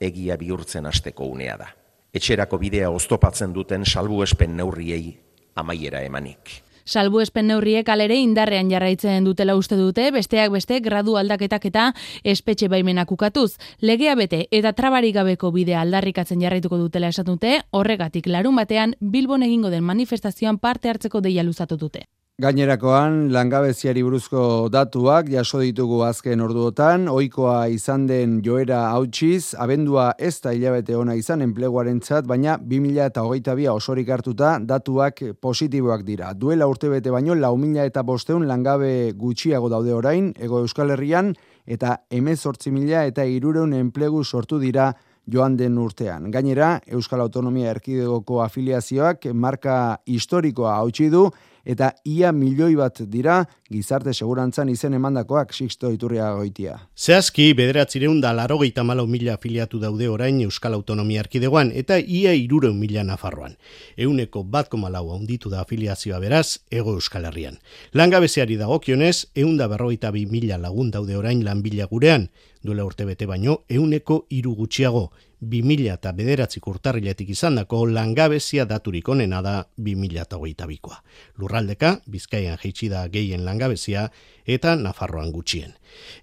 [0.00, 1.68] egia bihurtzen hasteko unea da.
[2.16, 5.18] Etxerako bidea oztopatzen duten salbuespen neurriei
[5.54, 6.62] amaiera emanik.
[6.84, 11.94] Salbu neurriek alere indarrean jarraitzen dutela uste dute, besteak beste gradu aldaketak eta
[12.24, 13.56] espetxe baimenak ukatuz.
[13.80, 19.42] Legea bete eta trabarik gabeko bidea aldarrikatzen jarraituko dutela esan dute, horregatik larun batean Bilbon
[19.42, 22.06] egingo den manifestazioan parte hartzeko deia luzatu dute.
[22.40, 24.42] Gainerakoan, langabeziari buruzko
[24.72, 31.18] datuak jaso ditugu azken orduotan, ohikoa izan den joera hautsiz, abendua ez da hilabete ona
[31.18, 36.32] izan enpleguaren txat, baina 2008 osorik hartuta datuak positiboak dira.
[36.32, 41.34] Duela urtebete baino, lau mila eta bosteun langabe gutxiago daude orain, ego euskal herrian,
[41.68, 44.94] eta emezortzi mila eta irureun enplegu sortu dira
[45.28, 46.30] joan den urtean.
[46.32, 51.28] Gainera, Euskal Autonomia Erkidegoko afiliazioak marka historikoa hautsi du,
[51.64, 56.76] eta ia milioi bat dira gizarte segurantzan izen emandakoak Sixto Iturria goitia.
[56.96, 62.78] Zehazki, bederatzireun da laro malau mila afiliatu daude orain Euskal Autonomia Arkidegoan eta ia irureun
[62.78, 63.56] mila nafarroan.
[63.96, 67.58] Euneko bat komalau onditu da afiliazioa beraz, ego Euskal Herrian.
[67.92, 72.30] Langabeziari dagokionez, eun da berrogeita bi mila lagun daude orain lanbila gurean,
[72.62, 75.10] duela urte bete baino, euneko iru gutxiago,
[75.40, 81.00] 2000 eta bederatzik urtarriletik izan dako langabezia daturik onena da 2000 eta hogeita bikoa.
[81.38, 84.10] Lurraldeka, bizkaian jeitsi da gehien langabezia
[84.46, 85.72] eta Nafarroan gutxien.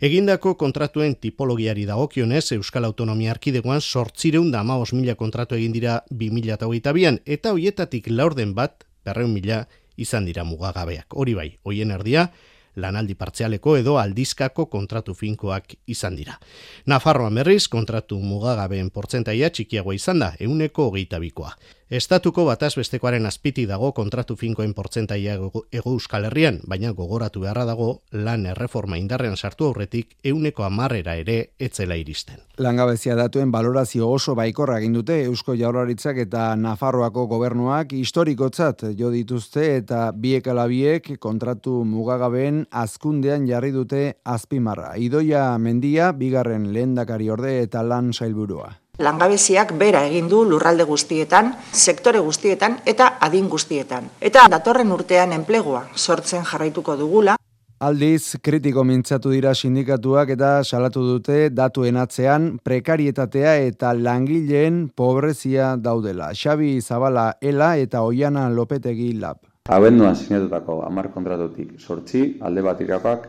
[0.02, 6.54] Egindako kontratuen tipologiari dagokionez Euskal Autonomia Arkidegoan sortzireun da amaos mila kontratu egin dira 2000
[6.54, 9.66] eta hogeita bian, eta hoietatik laurden bat, berreun mila,
[9.98, 11.16] izan dira mugagabeak.
[11.18, 12.30] Hori bai, hoien erdia,
[12.78, 16.38] lanaldi partzialeko edo aldizkako kontratu finkoak izan dira.
[16.86, 21.54] Nafarroan berriz, kontratu mugagabeen portzentaia txikiagoa izan da, euneko hogeita bikoa.
[21.88, 28.02] Estatuko bataz bestekoaren azpiti dago kontratu finkoen portzentaia ego euskal herrian, baina gogoratu beharra dago
[28.12, 32.42] lan erreforma indarrean sartu aurretik euneko amarrera ere etzela iristen.
[32.60, 39.78] Langabezia datuen balorazio oso baikorra egin dute Eusko Jaurlaritzak eta Nafarroako gobernuak historikotzat jo dituzte
[39.78, 44.98] eta biek alabiek kontratu mugagabeen azkundean jarri dute azpimarra.
[44.98, 48.74] Idoia mendia, bigarren lehendakari orde eta lan sailburua.
[48.98, 54.08] Langabeziak bera egin du lurralde guztietan, sektore guztietan eta adin guztietan.
[54.22, 57.36] Eta datorren urtean enplegua sortzen jarraituko dugula.
[57.78, 66.32] Aldiz, kritiko mintzatu dira sindikatuak eta salatu dute datuen atzean prekarietatea eta langileen pobrezia daudela.
[66.34, 69.38] Xabi Zabala Ela eta Oiana Lopetegi Lab.
[69.70, 72.82] Abenduan sinatutako amar kontratutik sortzi alde bat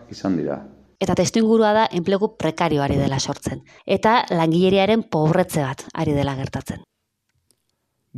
[0.09, 0.63] izan dira
[1.01, 6.83] eta testu ingurua da enplegu prekarioari dela sortzen eta langileriaren pobretze bat ari dela gertatzen.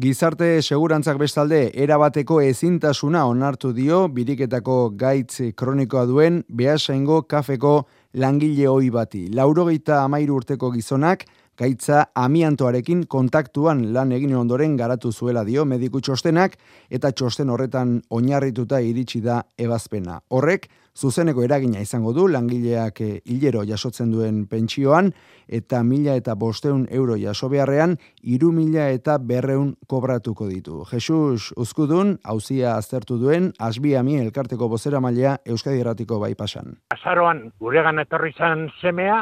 [0.01, 7.73] Gizarte segurantzak bestalde erabateko ezintasuna onartu dio biriketako gaitz kronikoa duen behasaingo kafeko
[8.15, 9.27] langile hoi bati.
[9.29, 11.27] Laurogeita amairu urteko gizonak
[11.61, 16.55] gaitza amiantoarekin kontaktuan lan egin ondoren garatu zuela dio mediku txostenak
[16.89, 20.21] eta txosten horretan oinarrituta iritsi da ebazpena.
[20.31, 25.13] Horrek zuzeneko eragina izango du langileak eh, hilero jasotzen duen pentsioan
[25.49, 30.85] eta mila eta bosteun euro jaso beharrean iru mila eta berreun kobratuko ditu.
[30.91, 36.79] Jesus Uzkudun, hauzia aztertu duen, asbiami elkarteko bozera mailea Euskadi Erratiko bai pasan.
[36.97, 39.21] Azaroan guregan etorri zan semea,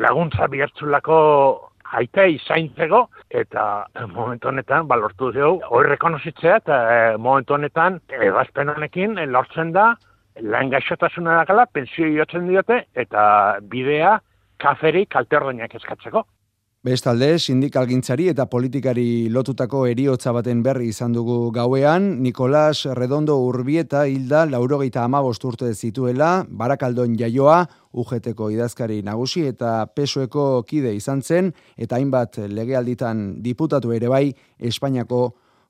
[0.00, 1.20] laguntza bihertzulako
[1.92, 9.18] aita izaintzego, eta momentu honetan, balortu dugu, hori rekonozitzea, eta eh, momentu honetan, ebazpen honekin,
[9.30, 9.94] lortzen da,
[10.40, 12.08] lan gaixotasuna dakala, pensio
[12.48, 14.18] diote, eta bidea
[14.58, 15.36] kaferi kalte
[15.80, 16.24] eskatzeko.
[16.84, 24.42] Bestalde, sindikalgintzari eta politikari lotutako eriotza baten berri izan dugu gauean, Nikolas Redondo Urbieta hilda
[24.44, 27.62] laurogeita amabost urte zituela, barakaldon jaioa,
[27.96, 31.48] UGTko idazkari nagusi eta pesoeko kide izan zen,
[31.80, 34.26] eta hainbat legealditan diputatu ere bai
[34.60, 35.22] Espainiako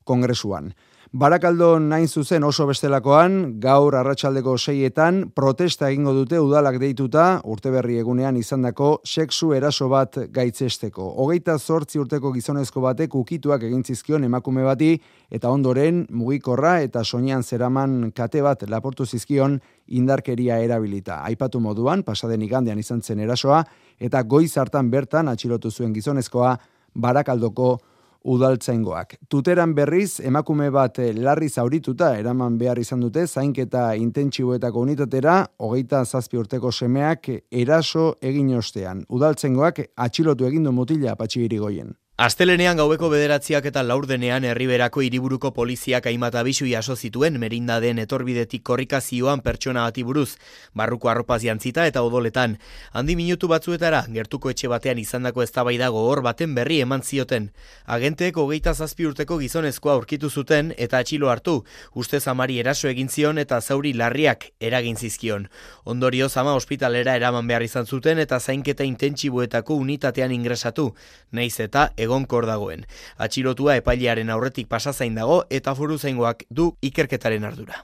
[0.03, 0.73] kongresuan.
[1.15, 8.01] Barakaldo nain zuzen oso bestelakoan, gaur arratsaldeko seietan, protesta egingo dute udalak deituta, urte berri
[8.01, 11.07] egunean izandako sexu eraso bat gaitzesteko.
[11.23, 14.91] Hogeita zortzi urteko gizonezko batek ukituak egintzizkion emakume bati,
[15.31, 21.23] eta ondoren mugikorra eta soinean zeraman kate bat laportu zizkion indarkeria erabilita.
[21.31, 23.63] Aipatu moduan, pasaden igandean izan zen erasoa,
[24.01, 26.57] eta goiz hartan bertan atxilotu zuen gizonezkoa,
[26.95, 27.77] barakaldoko
[28.25, 29.17] udaltzaingoak.
[29.29, 36.05] Tuteran berriz, emakume bat eh, larri zaurituta eraman behar izan dute, zainketa intentsiboetako unitatera, hogeita
[36.05, 39.05] zazpi urteko semeak eraso egin ostean.
[39.09, 41.93] Udaltzaingoak atxilotu egindu mutila patxi irigoien.
[42.17, 48.63] Astelenean gaubeko bederatziak eta laurdenean herriberako hiriburuko poliziak hainbat abisu jaso zituen merinda den etorbidetik
[48.63, 50.37] korrikazioan pertsona bati buruz,
[50.79, 52.55] barruko arropaz jantzita eta odoletan.
[52.93, 57.49] Handi minutu batzuetara, gertuko etxe batean izandako eztabaida gogor baten berri eman zioten.
[57.85, 61.65] Agenteek hogeita zazpi urteko gizonezkoa aurkitu zuten eta atxilo hartu,
[61.95, 65.49] uste zamari eraso egin zion eta zauri larriak eragin zizkion.
[65.83, 70.93] Ondorio zama ospitalera eraman behar izan zuten eta zainketa intentsibuetako unitatean ingresatu,
[71.33, 72.87] naiz eta egonkor dagoen.
[73.17, 77.83] Atxilotua epailearen aurretik pasazain dago eta foru zaingoak du ikerketaren ardura.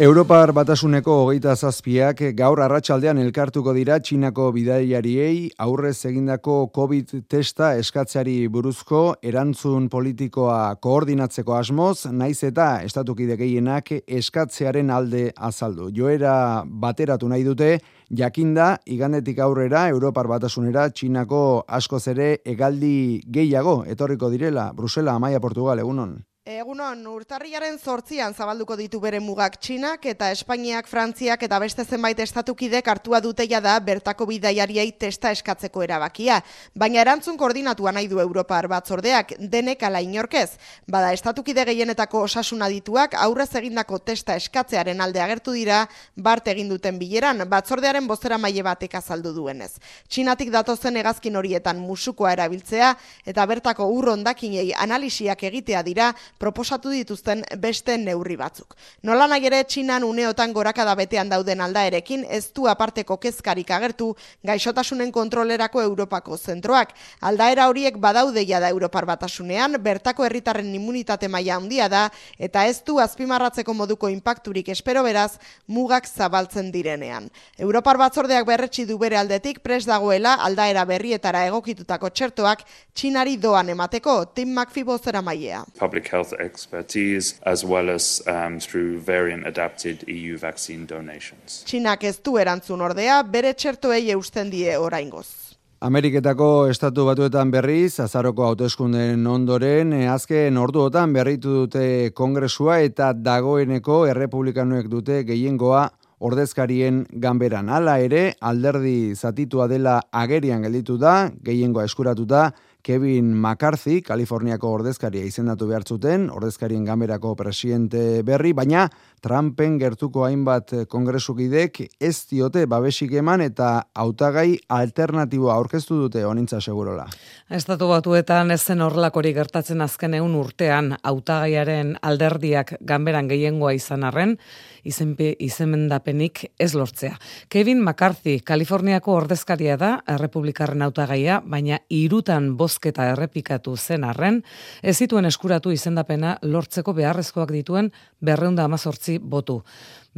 [0.00, 8.36] Europar batasuneko hogeita zazpiak gaur arratsaldean elkartuko dira Txinako bidaiariei aurrez egindako COVID testa eskatzeari
[8.48, 15.90] buruzko erantzun politikoa koordinatzeko asmoz, naiz eta estatukide gehienak eskatzearen alde azaldu.
[15.92, 17.70] Joera bateratu nahi dute,
[18.08, 25.84] jakinda, igandetik aurrera Europar batasunera Txinako askoz ere egaldi gehiago etorriko direla, Brusela, Amaia, Portugal,
[25.84, 26.16] egunon.
[26.50, 32.88] Egunon, urtarriaren zortzian zabalduko ditu bere mugak Txinak eta Espainiak, Frantziak eta beste zenbait estatukidek
[32.90, 36.40] hartua duteia da bertako bidaiariei testa eskatzeko erabakia.
[36.74, 40.56] Baina erantzun koordinatua nahi du Europar batzordeak denek ala inorkez.
[40.90, 45.84] Bada estatukide gehienetako osasuna dituak aurrez egindako testa eskatzearen alde agertu dira
[46.16, 49.76] bart egin duten bileran batzordearen bozera maile batek azaldu duenez.
[50.08, 52.90] Txinatik datozen egazkin horietan musukoa erabiltzea
[53.22, 56.10] eta bertako urrondakinei analisiak egitea dira
[56.40, 58.74] proposatu dituzten beste neurri batzuk.
[59.04, 64.14] Nola nahi ere txinan uneotan gorakada betean dauden aldaerekin ez du aparteko kezkarik agertu
[64.46, 66.94] gaixotasunen kontrolerako Europako zentroak.
[67.20, 72.06] Aldaera horiek badaudeia da Europar batasunean, bertako herritarren immunitate maila handia da
[72.38, 75.36] eta ez du azpimarratzeko moduko inpakturik espero beraz
[75.66, 77.28] mugak zabaltzen direnean.
[77.58, 82.64] Europar batzordeak berretsi du bere aldetik pres dagoela aldaera berrietara egokitutako txertoak
[82.94, 85.64] txinari doan emateko Tim McPhee bozera mailea
[86.10, 91.64] health expertise as well as um, through variant adapted EU vaccine donations.
[91.66, 95.50] Txinak ez du erantzun ordea, bere txertoei eusten die oraingoz.
[95.80, 104.04] Ameriketako estatu batuetan berriz, azaroko hauteskunden ondoren, eh, azken orduotan berritu dute kongresua eta dagoeneko
[104.12, 105.86] errepublikanuek dute gehiengoa
[106.20, 107.70] ordezkarien ganberan.
[107.72, 112.50] Hala ere, alderdi zatitua dela agerian gelditu da, gehiengoa eskuratuta,
[112.82, 118.88] Kevin McCarthy, Kaliforniako ordezkaria izendatu behar zuten, ordezkarien gamerako presidente berri, baina
[119.20, 127.04] Trumpen gertuko hainbat kongresukidek ez diote babesik eman eta hautagai alternatiboa aurkeztu dute honintza segurola.
[127.50, 134.38] Estatu batuetan ez zen horrelakori gertatzen azken egun urtean hautagaiaren alderdiak ganberan gehiengoa izan arren,
[134.84, 137.16] izenpe izemendapenik ez lortzea.
[137.48, 144.42] Kevin McCarthy, Kaliforniako ordezkaria da, errepublikarren hautagaia, baina irutan bozketa errepikatu zen arren,
[144.82, 149.60] ez zituen eskuratu izendapena lortzeko beharrezkoak dituen berreunda amazortzi botu.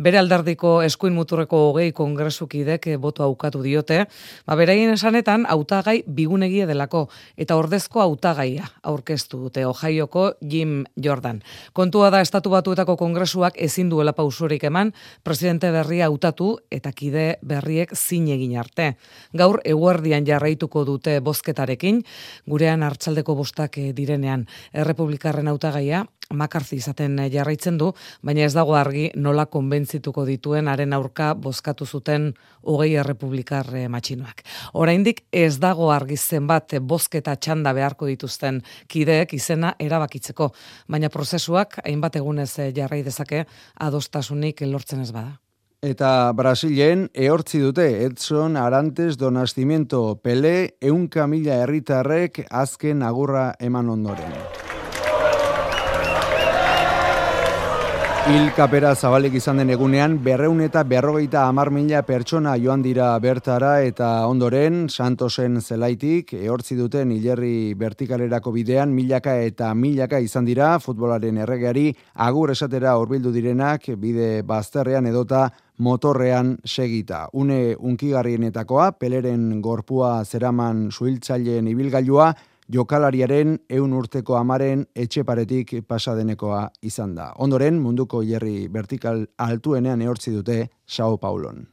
[0.01, 4.06] Bere aldardiko eskuin muturreko hogei kongresukidek boto aukatu diote,
[4.48, 11.43] ba beraien esanetan hautagai bigunegia delako eta ordezko hautagaia aurkeztu dute Ohioko Jim Jordan.
[11.77, 17.93] Kontua da estatu batuetako kongresuak ezin duela pausurik eman, presidente berria hautatu eta kide berriek
[17.93, 18.94] zin egin arte.
[19.36, 22.01] Gaur eguerdian jarraituko dute bozketarekin,
[22.48, 27.92] gurean hartzaldeko bostak direnean errepublikarren hautagaia makarzi izaten jarraitzen du,
[28.22, 32.32] baina ez dago argi nola konbentzituko dituen haren aurka bozkatu zuten
[32.62, 34.42] hogei errepublikar eh, matxinoak.
[34.74, 40.52] Oraindik ez dago argi zenbat bozketa txanda beharko dituzten kideek izena erabakitzeko,
[40.88, 43.46] baina prozesuak hainbat egunez eh, jarrai dezake
[43.80, 45.38] adostasunik lortzen ez bada.
[45.82, 54.38] Eta Brasilen ehortzi dute Edson Arantes Donastimiento Pele eunka mila herritarrek azken agurra eman ondoren.
[58.23, 63.73] Hil kapera zabalik izan den egunean, berreun eta berrogeita amar mila pertsona joan dira bertara
[63.82, 71.43] eta ondoren, Santosen zelaitik, ehortzi duten hilerri vertikalerako bidean, milaka eta milaka izan dira, futbolaren
[71.43, 75.49] erregeari, agur esatera horbildu direnak, bide bazterrean edota
[75.82, 77.24] motorrean segita.
[77.35, 82.31] Une unkigarrienetakoa, peleren gorpua zeraman suhiltzaileen ibilgailua,
[82.68, 87.32] jokalariaren eun urteko amaren etxeparetik pasadenekoa izan da.
[87.36, 91.72] Ondoren, munduko jerri vertikal altuenean eortzi dute Sao Paulon.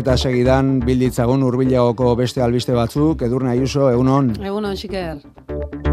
[0.00, 4.32] Eta segidan bilditzagun urbilagoko beste albiste batzuk, edurna iuso, egunon.
[4.40, 5.89] Egunon, xiker.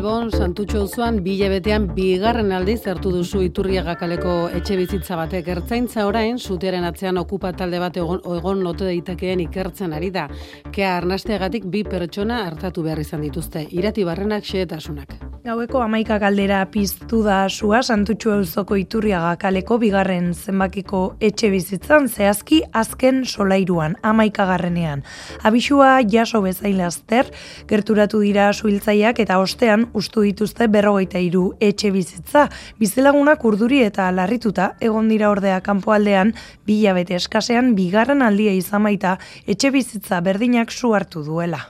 [0.00, 1.58] Bilbon, Santutxo Uzuan, bile
[1.92, 7.98] bigarren aldi zertu duzu iturriagakaleko etxe bizitza batek ertzaintza orain, zutearen atzean okupa talde bat
[8.00, 10.26] egon, egon note daitekeen ikertzen ari da.
[10.72, 15.18] Kea arnasteagatik bi pertsona hartatu behar izan dituzte, irati barrenak xeetasunak.
[15.40, 22.58] Gaueko amaika galdera piztu da sua santutxu euzoko iturriaga kaleko bigarren zenbakiko etxe bizitzan zehazki
[22.76, 25.00] azken solairuan amaika garrenean.
[25.42, 27.32] Abisua jaso bezailazter,
[27.72, 32.46] gerturatu dira suhiltzaiak eta ostean ustu dituzte berrogeita iru etxe bizitza.
[32.78, 36.34] Bizilagunak urduri eta larrituta egon dira ordea kanpoaldean
[36.66, 41.66] bilabete eskasean bigarren aldia izan baita etxe bizitza berdinak su hartu duela.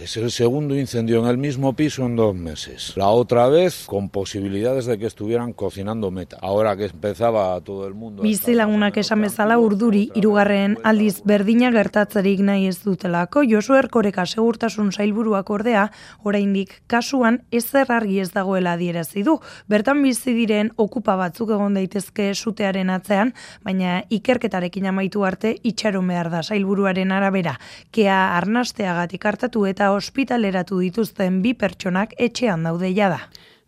[0.00, 2.92] Es el segundo incendio en el mismo piso en dos meses.
[2.96, 6.36] La otra vez con posibilidades de que estuvieran cocinando meta.
[6.42, 8.22] Ahora que empezaba todo el mundo...
[8.22, 15.48] Bizilagunak esan bezala urduri, irugarren aldiz berdina gertatzerik nahi ez dutelako, Josu Erkoreka segurtasun sailburuak
[15.50, 15.86] ordea,
[16.22, 19.38] oraindik kasuan ez argi ez dagoela adierazi du.
[19.66, 23.32] Bertan bizi diren okupa batzuk egon daitezke sutearen atzean,
[23.64, 27.56] baina ikerketarekin amaitu arte itxaron behar da sailburuaren arabera.
[27.90, 33.18] Kea arnasteagatik hartatu eta ospitaleratu dituzten bi pertsonak etxean daude da.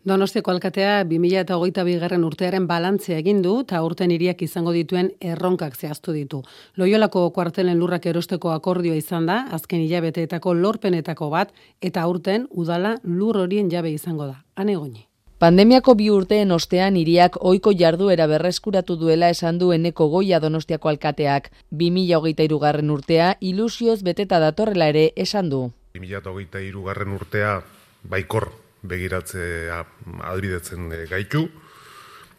[0.09, 6.11] Donostiako alkatea 2008 bigarren urtearen balantzea egin du eta urten iriak izango dituen erronkak zehaztu
[6.11, 6.41] ditu.
[6.77, 13.37] Loiolako kuartelen lurrak erosteko akordioa izan da, azken hilabeteetako lorpenetako bat, eta urten udala lur
[13.37, 14.41] horien jabe izango da.
[14.55, 15.05] Hane goni.
[15.39, 21.51] Pandemiako bi urteen ostean iriak ohiko jarduera berreskuratu duela esan du eneko goia donostiako alkateak.
[21.69, 25.69] 2008 garren urtea ilusioz beteta datorrela ere esan du.
[25.93, 27.59] 2008 garren urtea
[28.03, 28.51] baikor
[28.81, 29.83] begiratzea
[30.23, 31.49] albidetzen eh, gaitu,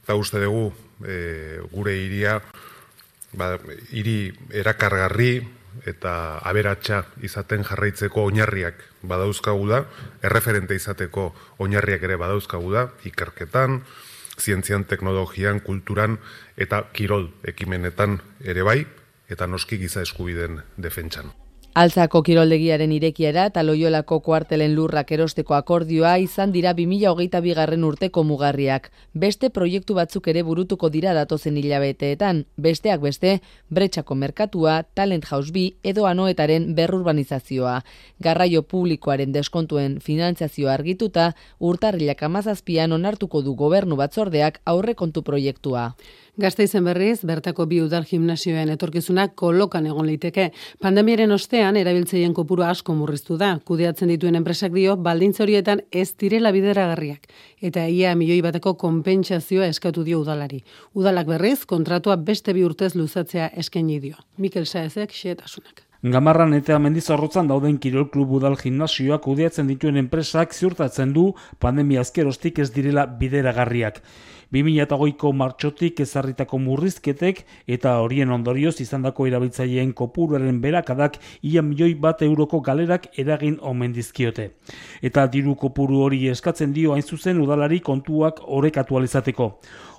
[0.03, 0.71] eta uste dugu
[1.05, 2.39] e, gure iria,
[3.37, 3.57] ba,
[3.93, 5.35] iri erakargarri
[5.87, 9.85] eta aberatsa izaten jarraitzeko oinarriak badauzkagu da,
[10.27, 11.31] erreferente izateko
[11.63, 13.83] oinarriak ere badauzkagu da, ikerketan,
[14.41, 16.19] zientzian, teknologian, kulturan
[16.57, 18.81] eta kirol ekimenetan ere bai,
[19.31, 21.31] eta noski giza eskubiden defentsan.
[21.81, 28.91] Altzako kiroldegiaren irekiera eta loiolako kuartelen lurrak erosteko akordioa izan dira 2008 bigarren urteko mugarriak.
[29.23, 32.43] Beste proiektu batzuk ere burutuko dira datozen hilabeteetan.
[32.61, 33.39] Besteak beste,
[33.71, 37.79] bretxako merkatua, talent house bi edo anoetaren berrurbanizazioa.
[38.21, 41.31] Garraio publikoaren deskontuen finantzazioa argituta,
[41.61, 45.95] urtarrilak amazazpian onartuko du gobernu batzordeak aurre kontu proiektua.
[46.41, 50.47] Gazteizen berriz, bertako bi udal gimnasioen etorkizunak kolokan egon liteke.
[50.81, 53.51] Pandemiaren ostean, erabiltzeien kopuru asko murriztu da.
[53.69, 57.29] Kudeatzen dituen enpresak dio, baldintz horietan ez direla bideragarriak.
[57.61, 60.63] Eta ia milioi bateko konpentsazioa eskatu dio udalari.
[60.97, 64.17] Udalak berriz, kontratua beste bi urtez luzatzea eskaini dio.
[64.39, 65.85] Mikel Saezek, xeetasunak.
[66.01, 72.65] Gamarran eta mendizorrotzan dauden kirol klub udal gimnasioak kudeatzen dituen enpresak ziurtatzen du pandemia azkerostik
[72.65, 74.01] ez direla bideragarriak.
[74.53, 82.61] 2008ko martxotik ezarritako murrizketek eta horien ondorioz izandako erabiltzaileen kopuruaren berakadak ia milioi bat euroko
[82.61, 84.51] galerak eragin omen dizkiote.
[85.03, 89.53] Eta diru kopuru hori eskatzen dio hain zuzen udalari kontuak horrek alizateko.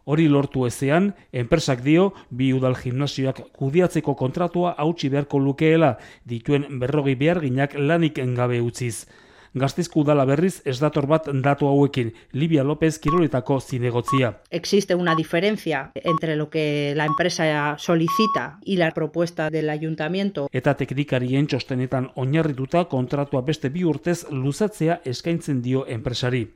[0.05, 7.15] Hori lortu ezean, enpresak dio, bi udal gimnasioak kudiatzeko kontratua hautsi beharko lukeela, dituen berrogi
[7.15, 9.05] behar ginak lanik engabe utziz.
[9.53, 14.29] Gaztizko udala berriz ez dator bat datu hauekin, Libia López Kiroletako zinegotzia.
[14.49, 20.47] Existe una diferencia entre lo que la empresa solicita y la propuesta del ayuntamiento.
[20.53, 26.47] Eta teknikarien txostenetan oinarrituta kontratua beste bi urtez luzatzea eskaintzen dio enpresari.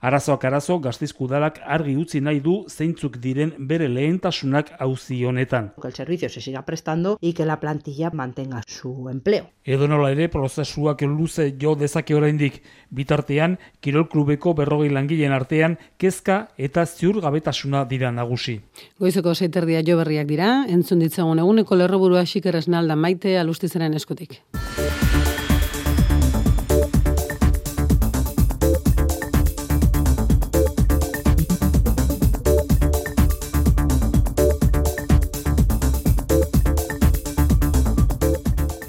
[0.00, 5.72] Arazoak arazo gaztizku udalak argi utzi nahi du zeintzuk diren bere lehentasunak auzi honetan.
[5.82, 9.50] El servicio se siga prestando y que la plantilla mantenga su empleo.
[9.64, 16.48] Edo nola ere prozesuak luze jo dezake oraindik bitartean kirol klubeko berrogei langileen artean kezka
[16.56, 18.60] eta ziur gabetasuna dira nagusi.
[18.98, 24.42] Goizeko seiterdia jo berriak dira, entzun ditzagun eguneko lerroburua xikeresnalda maite alustizaren eskutik.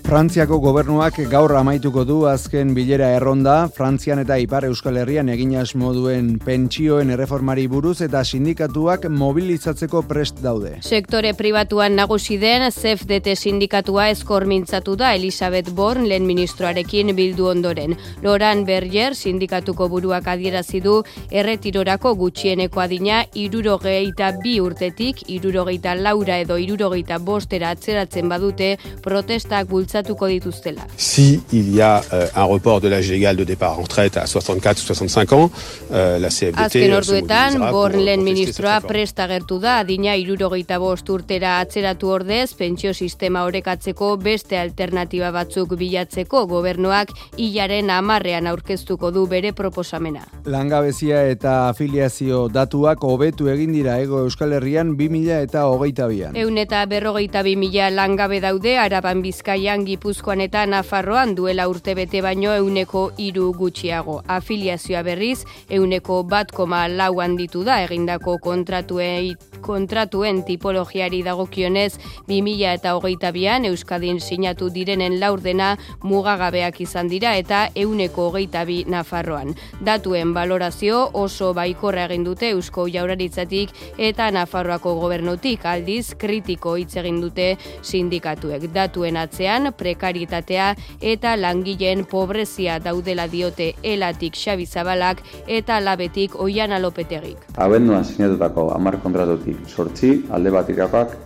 [0.09, 6.39] Frantziako gobernuak gaur amaituko du azken bilera erronda, Frantzian eta Ipar Euskal Herrian egin moduen
[6.41, 10.79] pentsioen erreformari buruz eta sindikatuak mobilizatzeko prest daude.
[10.81, 17.93] Sektore pribatuan nagusi den CFDT sindikatua eskor mintzatu da Elisabeth Born lehen ministroarekin bildu ondoren.
[18.23, 26.57] Loran Berger sindikatuko buruak adierazi du erretirorako gutxieneko adina irurogeita bi urtetik, irurogeita laura edo
[26.57, 28.73] irurogeita bostera atzeratzen badute
[29.05, 30.87] protestak bultza bultzatuko dituztela.
[30.97, 34.25] Si il y a euh, un report de l'âge légal de départ en retraite à
[34.25, 35.51] 64 ou 65 ans,
[35.91, 41.59] euh, la CFDT Azken orduetan, born lehen ministroa presta gertu da, adina irurogeita bost urtera
[41.59, 49.53] atzeratu ordez, pentsio sistema horrekatzeko beste alternatiba batzuk bilatzeko gobernuak hilaren amarrean aurkeztuko du bere
[49.53, 50.25] proposamena.
[50.45, 56.35] Langabezia eta afiliazio datuak hobetu egin dira ego Euskal Herrian 2000 eta hogeita bian.
[56.35, 62.51] Eun eta berrogeita 2000 langabe daude, araban bizkaian Gipuzkoan eta Nafarroan duela urte bete baino
[62.53, 64.19] euneko iru gutxiago.
[64.29, 69.31] Afiliazioa berriz, euneko bat koma lauan ditu da egindako kontratuen,
[69.65, 71.95] kontratuen tipologiari dagokionez
[72.27, 75.71] 2000 eta hogeita bian Euskadin sinatu direnen laurdena
[76.03, 79.55] mugagabeak izan dira eta euneko hogeita bi Nafarroan.
[79.81, 87.23] Datuen valorazio oso baikorra egin dute Eusko Jauraritzatik eta Nafarroako gobernutik aldiz kritiko hitz egin
[87.25, 87.49] dute
[87.81, 88.69] sindikatuek.
[88.77, 97.47] Datuen atzean prekaritatea eta langileen pobrezia daudela diote elatik Xabi Zabalak eta labetik Oian Alopetegik.
[97.57, 100.69] Abenduan sinatutako amar kontratutik sortzi alde bat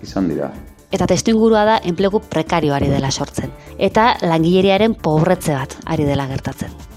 [0.01, 0.53] izan dira.
[0.93, 3.49] Eta testu ingurua da enplegu prekarioari dela sortzen.
[3.80, 6.92] Eta langileriaren pobretze bat ari dela gertatzen.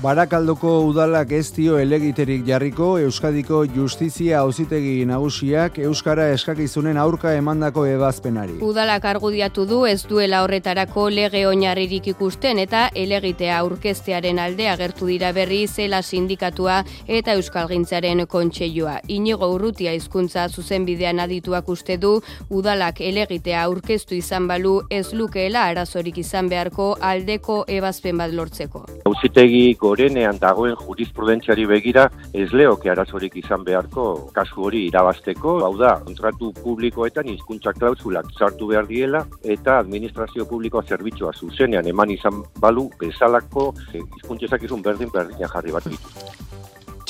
[0.00, 8.54] Barakaldoko udalak ez dio elegiterik jarriko Euskadiko Justizia Auzitegi Nagusiak Euskara eskakizunen aurka emandako ebazpenari.
[8.64, 15.34] Udalak argudiatu du ez duela horretarako lege oinarririk ikusten eta elegitea aurkeztearen alde agertu dira
[15.36, 19.02] berri zela sindikatua eta Euskalgintzaren kontseilua.
[19.08, 22.14] Inigo urrutia hizkuntza zuzenbidean adituak uste du
[22.48, 28.86] udalak elegitea aurkeztu izan balu ez lukeela arazorik izan beharko aldeko ebazpen bat lortzeko.
[29.04, 34.06] Auzitegi gorenean dagoen jurisprudentziari begira ez leoke arazorik izan beharko
[34.36, 39.24] kasu hori irabasteko, hau da, kontratu publikoetan hizkuntza klausulak sartu behar diela
[39.56, 45.76] eta administrazio publikoa zerbitzua zuzenean eman izan balu bezalako eh, hizkuntzezak izun berdin berdina jarri
[45.78, 46.49] bat ditu.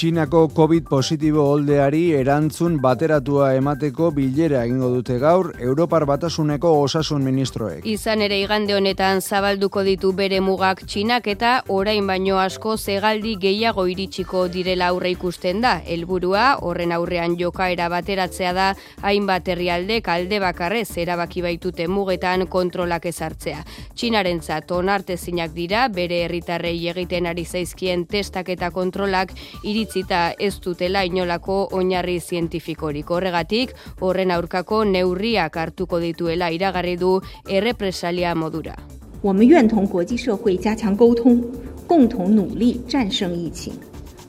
[0.00, 7.84] Txinako COVID positibo holdeari erantzun bateratua emateko bilera egingo dute gaur Europar Batasuneko osasun ministroek.
[7.84, 13.84] Izan ere igande honetan zabalduko ditu bere mugak Txinak eta orain baino asko zegaldi gehiago
[13.92, 15.74] iritsiko direla aurre ikusten da.
[15.84, 18.70] Helburua horren aurrean jokaera bateratzea da
[19.02, 23.66] hainbat herrialde kalde bakarrez erabaki baitute mugetan kontrolak ezartzea.
[23.92, 31.03] Txinarentzat onartezinak dira bere herritarrei egiten ari zaizkien testak eta kontrolak iritsi idatzita ez dutela
[31.03, 33.09] inolako oinarri zientifikorik.
[33.09, 38.75] Horregatik, horren aurkako neurriak hartuko dituela iragarri du errepresalia modura.
[39.21, 41.43] 我们愿同国际社会加强沟通，
[41.87, 43.73] 共同努力战胜疫情。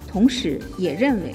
[0.08, 1.34] 同时，也认为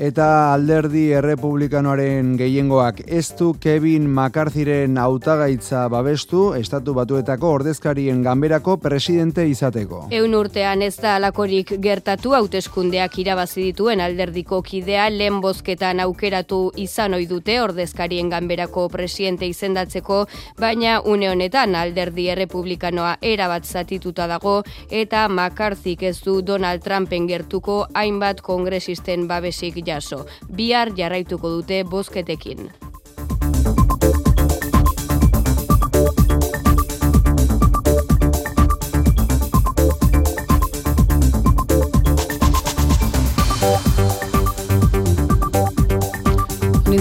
[0.00, 9.46] Eta alderdi errepublikanoaren gehiengoak ez du Kevin McCarthyren hautagaitza babestu estatu batuetako ordezkarien ganberako presidente
[9.48, 10.02] izateko.
[10.10, 17.14] Eun urtean ez da alakorik gertatu hauteskundeak irabazi dituen alderdiko kidea lehen bozketan aukeratu izan
[17.14, 20.24] ohi dute ordezkarien ganberako presidente izendatzeko,
[20.58, 24.60] baina une honetan alderdi errepublikanoa erabat zatituta dago
[24.90, 30.24] eta McCarthyk ez du Donald Trumpen gertuko hainbat kongresisten babesik jaso.
[30.50, 32.70] Bihar jarraituko dute bozketekin.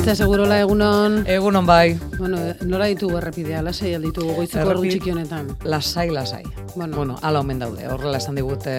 [0.09, 1.19] Aritza segurola egunon.
[1.29, 1.93] Egunon bai.
[2.17, 5.51] Bueno, nola ditugu errepidea, lasai ditugu goizeko ordu txiki honetan.
[5.69, 6.41] Lasai, lasai.
[6.73, 8.73] Bueno, bueno ala omen daude, horrela esan digute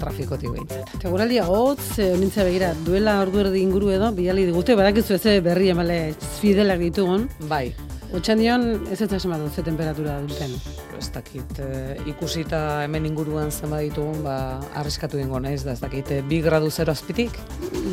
[0.00, 0.96] trafikotik behintzat.
[0.98, 5.70] Teguraldia hotz, e, nintza begira, duela ordu erdi inguru edo, biali digute, badakizu ez berri
[5.70, 6.00] emale
[6.40, 7.28] fidelak ditugun.
[7.46, 7.68] Bai.
[8.14, 8.64] Otxan dion,
[8.94, 10.52] ez ez esan ze temperatura duten.
[10.98, 16.10] Ez dakit, e, ikusita hemen inguruan zenba ditugun, ba, arriskatu dingo naiz, da ez dakit,
[16.10, 17.32] e, bi gradu zero azpitik?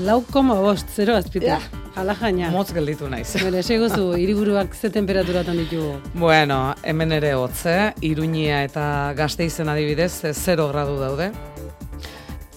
[0.06, 1.50] Lau koma bost, zero azpitik.
[1.50, 1.60] Ja.
[1.96, 2.52] Ala jaina.
[2.52, 3.34] Motz gelditu naiz.
[3.42, 5.96] Bere, segozu, iriburuak ze temperaturatan ditugu?
[6.14, 8.86] Bueno, hemen ere hotze, iruñia eta
[9.18, 11.32] gazte izen adibidez, zero gradu daude.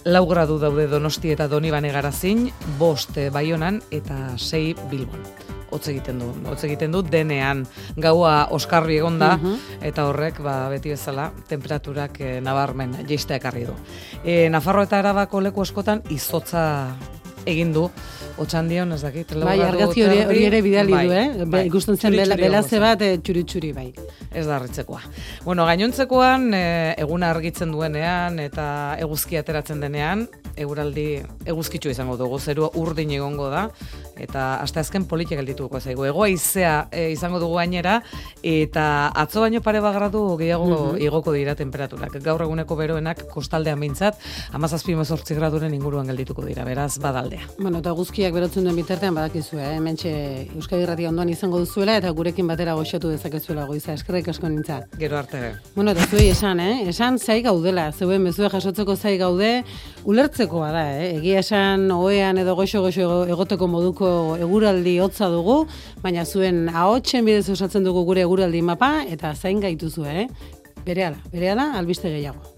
[0.05, 5.44] Lau gradu daude donosti eta doni bane garazin, bost baionan eta sei bilbon
[5.75, 6.31] hotz egiten du.
[6.49, 7.65] Hotz egiten du denean
[7.97, 9.53] gaua oskarri egonda uh
[9.85, 13.75] eta horrek ba beti bezala temperaturak e, nabarmen jeistea ekarri du.
[14.23, 16.63] E, Nafarro eta Arabako leku askotan izotza
[17.45, 17.85] egin du
[18.37, 19.31] Otsan dion, ez dakit.
[19.39, 21.45] Bai, argazki hori, hori ere bidali bai, du, eh?
[21.47, 23.87] Bai, Ikusten zen belaze bat e, txuri-txuri, bai.
[24.35, 24.99] Ez da harritzekoa.
[25.45, 26.65] Bueno, gainontzekoan, e,
[26.99, 28.65] eguna argitzen duenean eta
[28.99, 30.25] eguzki ateratzen denean,
[30.59, 31.05] eguraldi
[31.47, 33.69] eguzkitzu izango dugu, zerua urdin egongo da,
[34.19, 36.03] eta hasta azken politik geldituko zaigu.
[36.11, 38.01] Egoa izea e, izango dugu gainera,
[38.43, 38.85] eta
[39.15, 42.15] atzo baino pare bagradu gehiago mm igoko dira temperaturak.
[42.23, 44.17] Gaur eguneko beroenak kostaldean bintzat,
[44.57, 47.45] amazazpi mezortzi graduren inguruan geldituko dira, beraz, badaldea.
[47.59, 47.93] Bueno, eta
[48.25, 49.75] guzkiak berotzen duen bitartean badakizu, eh?
[49.83, 50.11] Mentxe
[50.57, 54.79] Euskadi Irrati ondoan izango duzuela, eta gurekin batera goxatu dezakezuela goiza, eskerrik asko nintza.
[54.97, 55.41] Gero arte.
[55.75, 56.87] Bueno, eta zuei esan, eh?
[56.89, 59.51] Esan zai gaudela, zeuen mezue jasotzeko zai gaude,
[60.09, 61.11] ulertzekoa da, eh?
[61.19, 64.09] Egia esan, oean edo goxo-goxo egoteko moduko
[64.41, 65.67] eguraldi hotza dugu,
[66.01, 70.27] baina zuen ahotsen bidez osatzen dugu gure eguraldi mapa eta zain gaituzu, eh?
[70.85, 72.54] Berehala, berehala albiste gehiago.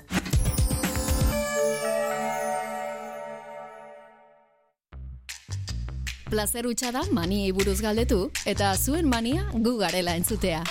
[6.30, 10.64] Plazer da mani buruz galdetu eta zuen mania gu garela entzutea.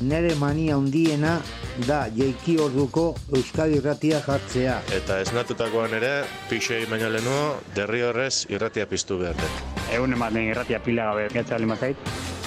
[0.00, 1.40] Nere mania hundiena
[1.86, 4.80] da jeiki orduko Euskadi irratia jartzea.
[4.94, 7.36] Eta esnatutakoan ere, pixei baino lehenu,
[7.74, 9.60] derri horrez irratia piztu behar den.
[9.92, 11.96] Egun ematen irratia pila gabe, gatsa lima zait,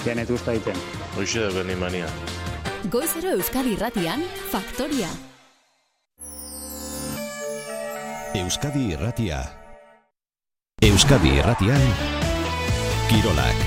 [0.06, 0.76] janet usta ditzen.
[1.16, 2.08] Hoxe da beni mania.
[2.90, 5.10] Goizero Euskadi irratian, Faktoria.
[8.34, 9.61] Euskadi irratia.
[10.82, 11.78] Euskadi irratian,
[13.06, 13.60] Kirolak.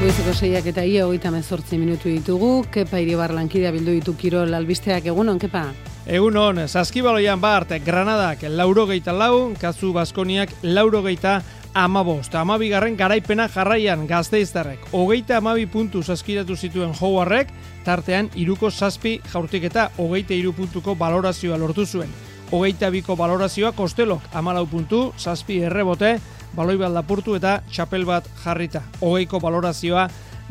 [0.00, 5.06] Goizeko seiak eta ia hogeita mezortzi minutu ditugu, kepa iribar lankidea bildu ditu kirol albisteak
[5.14, 5.68] egunon, kepa?
[6.10, 11.36] Egunon, saskibaloian bart, Granadak laurogeita lau, kazu Baskoniak laurogeita
[11.74, 12.34] amabost.
[12.34, 14.86] Amabigarren garaipena jarraian gazteiztarrek.
[14.92, 17.50] Hogeita amabi puntu saskiratu zituen jouarrek,
[17.84, 22.10] tartean iruko zazpi jaurtiketa hogeita iru puntuko balorazioa lortu zuen.
[22.50, 26.18] Hogeita biko balorazioa kostelok amalau puntu, zazpi errebote,
[26.54, 28.82] baloi bat lapurtu eta txapel bat jarrita.
[29.00, 30.08] Hogeiko balorazioa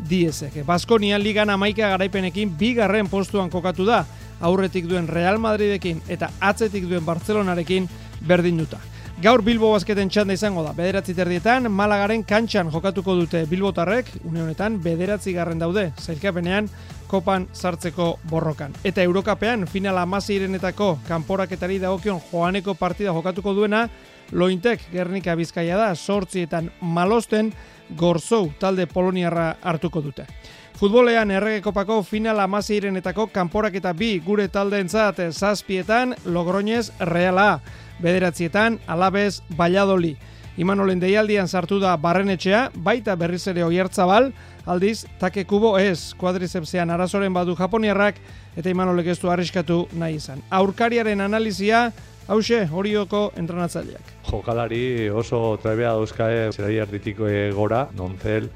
[0.08, 0.60] diezek.
[0.66, 4.04] Baskonia ligan amaika garaipenekin bigarren postuan kokatu da,
[4.40, 7.88] aurretik duen Real Madridekin eta atzetik duen Barcelonarekin
[8.26, 8.80] berdin duta.
[9.22, 14.80] Gaur Bilbo basketen txanda izango da, bederatzi terdietan, Malagaren kantxan jokatuko dute Bilbotarrek, une honetan,
[14.82, 16.66] bederatzi garren daude, zailkapenean,
[17.06, 18.74] kopan sartzeko borrokan.
[18.82, 23.86] Eta Eurokapean, final amazirenetako kanporaketari dagokion joaneko partida jokatuko duena,
[24.32, 27.52] Lointek Gernika Bizkaia da sortzietan malosten
[27.96, 30.26] gorzou talde poloniarra hartuko dute.
[30.74, 37.60] Futbolean errege kopako final amazeirenetako kanporak eta bi gure taldeentzat zazpietan Logroñez Reala,
[38.02, 40.16] bederatzietan Alabez Valladoli.
[40.56, 44.30] Imanolen deialdian sartu da barrenetxea, baita berriz ere oiertzabal,
[44.66, 48.20] aldiz, take kubo ez, kuadrizepsean arazoren badu japoniarrak,
[48.56, 50.44] eta Imanolek ez du arriskatu nahi izan.
[50.54, 51.88] Aurkariaren analizia,
[52.30, 58.48] hause, horioko entrenatzaileak jokalari oso trebea dauzkae zerai erditiko gora, Nonzel,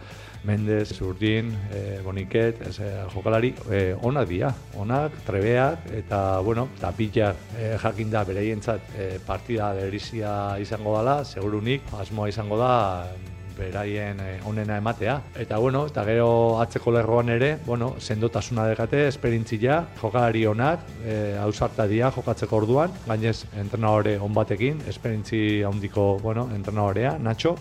[0.44, 7.58] Mendez, Zurdin, e, Boniket, ez, e, jokalari e, onak dira, onak, trebeak, eta, bueno, tapitxak
[7.58, 12.76] e, jakin da bereientzat e, partida berizia izango dela, segurunik, asmoa izango da,
[13.58, 15.18] beraien eh, onena ematea.
[15.42, 16.28] Eta bueno, eta gero
[16.62, 23.42] atzeko lerroan ere, bueno, sendotasuna dekate, esperintzia, jokalari onak, e, ausarta dia jokatzeko orduan, gainez
[23.58, 27.56] entrenadore on batekin, esperintzi handiko, bueno, entrenadorea, Nacho.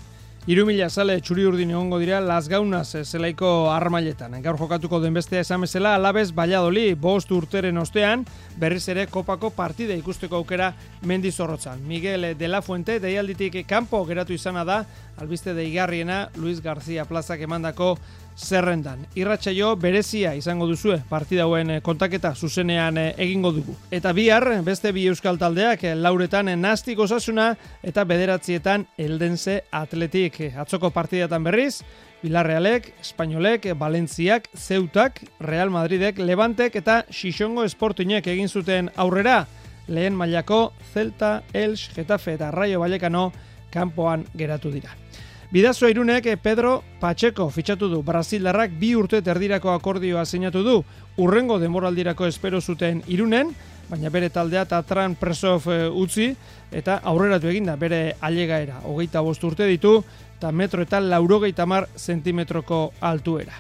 [0.48, 4.38] Iru mila sale txuri urdin egongo dira Las Gaunaz zelaiko armailetan.
[4.40, 8.24] Gaur jokatuko den bestea esan bezala, alabez Valladoli bost urteren ostean,
[8.56, 10.70] berriz ere kopako partide ikusteko aukera
[11.04, 11.84] mendizorrotzan.
[11.84, 14.86] Miguel de la Fuente deialditik kanpo geratu izana da,
[15.20, 17.98] albiste deigarriena Luis García plazak emandako
[18.38, 19.06] zerrendan.
[19.18, 23.76] Irratsaio berezia izango duzue partida hauen eh, kontaketa zuzenean eh, egingo dugu.
[23.92, 30.40] Eta bihar beste bi euskal taldeak eh, lauretan nastik osasuna eta bederatzietan eldense atletik.
[30.58, 31.82] Atzoko partidatan berriz,
[32.22, 39.46] Bilarrealek, Espainolek, Valentziak, Zeutak, Real Madridek, Levantek eta Xixongo Esportinek egin zuten aurrera.
[39.88, 43.32] Lehen mailako Celta, Elx, Getafe eta Raio Vallecano
[43.72, 45.07] kanpoan geratu dira.
[45.50, 48.02] Bidazo irunek eh, Pedro Pacheco fitxatu du.
[48.04, 50.82] Brasildarrak bi urte terdirako akordioa sinatu du.
[51.24, 53.54] Urrengo demoraldirako espero zuten irunen,
[53.88, 56.34] baina bere taldea Tatran Presov eh, utzi
[56.72, 58.82] eta aurreratu eginda bere ailegaera.
[58.84, 60.02] Hogeita bost urte ditu
[60.36, 63.56] eta metro eta laurogeita mar zentimetroko altuera.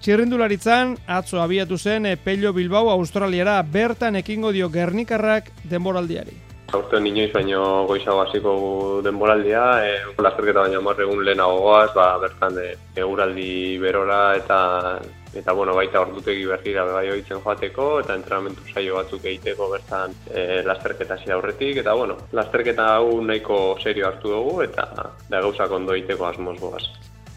[0.00, 6.49] Txirrindularitzan, atzo abiatu zen eh, Pello Bilbao Australiara bertan ekingo dio Gernikarrak denboraldiari.
[6.72, 8.52] Aurten inoiz baino goizago hasiko
[9.02, 12.68] denboraldia, e, lasterketa baina mar egun lehenagoaz, ba, bertan e,
[13.02, 14.60] eguraldi berora eta
[15.34, 20.62] eta bueno, baita ordutegi berrira bai hoitzen joateko eta entrenamentu saio batzuk egiteko bertan e,
[20.66, 24.88] lasterketa hasi aurretik eta bueno, lasterketa hau nahiko serio hartu dugu eta
[25.28, 26.84] da gauzak ondo egiteko asmoz goaz.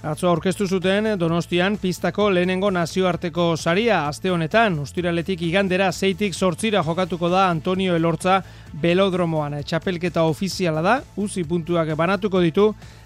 [0.04, 4.74] Atzo aurkeztu zuten Donostian pistako lehenengo nazioarteko saria aste honetan.
[4.84, 8.42] Ustiraletik igandera zeitik sortzira jokatuko da Antonio Elortza
[8.82, 9.56] belodromoan.
[9.64, 12.66] Txapelketa ofiziala da, uzi puntuak banatuko ditu,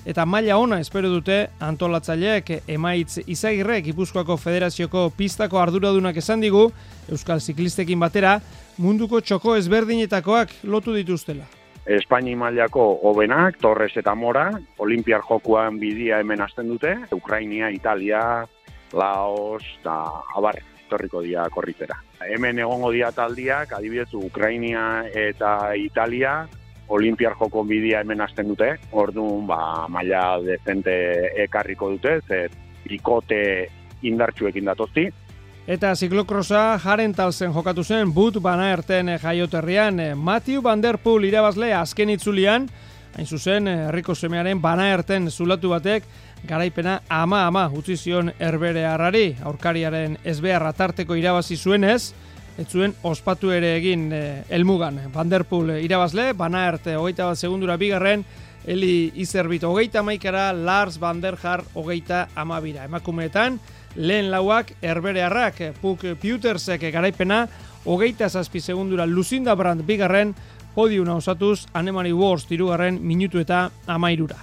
[0.10, 1.38] eta maila ona espero dute
[1.68, 6.72] antolatzaileek emaitz izagirrek Ipuzkoako Federazioko pistako arduradunak esan digu,
[7.12, 8.40] Euskal Ziklistekin batera,
[8.82, 11.46] munduko txoko ezberdinetakoak lotu dituztela.
[11.88, 14.50] Espaini mailako hobenak, Torres eta Mora,
[14.84, 18.44] Olimpiar jokuan bidia hemen hasten dute, Ukrainia, Italia,
[18.92, 19.96] Laos, eta
[20.36, 20.60] abar,
[20.90, 21.96] torriko dia korritera.
[22.28, 26.42] Hemen egongo dia taldiak, adibidez, Ukrainia eta Italia,
[26.92, 30.94] Olimpiar joko bidia hemen hasten dute, orduan, ba, maila dezente
[31.44, 32.52] ekarriko dute, zer,
[32.92, 33.42] ikote
[34.08, 35.08] indartsuekin datozti,
[35.68, 40.00] Eta ziklokrosa jaren talzen jokatu zen but bana erten jaioterrian.
[40.16, 42.70] Matthew Van Der Poel irabazle azken itzulian,
[43.18, 46.06] hain zuzen herriko semearen bana erten zulatu batek,
[46.48, 52.14] garaipena ama ama utzi zion erbere harrari, aurkariaren ezbeharra tarteko irabazi zuenez,
[52.58, 55.02] ez zuen ospatu ere egin eh, elmugan.
[55.14, 58.24] Van Der Poel irabazle, bana erte hogeita bat segundura bigarren,
[58.68, 62.84] Eli Izerbit hogeita maikara, Lars Van Der Har hogeita amabira.
[62.84, 63.60] Emakumeetan,
[63.96, 67.48] lehen lauak erberearrak, Puk Pewtersek garaipena,
[67.86, 70.36] hogeita zazpi segundura Lucinda Brandt bigarren,
[70.76, 74.38] podiuna osatuz, Anemari Wars tirugarren minutu eta amairura.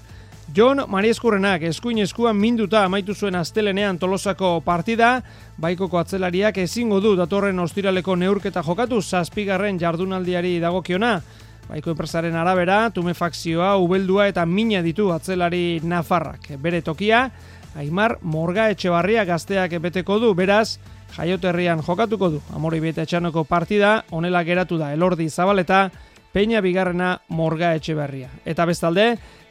[0.54, 5.22] John Marieskurrenak eskuin eskuan minduta amaitu zuen astelenean tolosako partida,
[5.56, 11.16] baikoko atzelariak ezingo du datorren ostiraleko neurketa jokatu zazpigarren jardunaldiari dagokiona.
[11.64, 16.50] Baiko enpresaren arabera, tumefakzioa, ubeldua eta mina ditu atzelari nafarrak.
[16.60, 17.30] Bere tokia,
[17.74, 20.78] Aimar Morga Etxebarria gazteak beteko du, beraz,
[21.16, 22.40] jaioterrian jokatuko du.
[22.55, 25.90] Amori bete etxanoko partida, onela geratu da elordi zabaleta,
[26.34, 28.26] Peña bigarrena Morga Etxebarria.
[28.44, 29.05] Eta bestalde,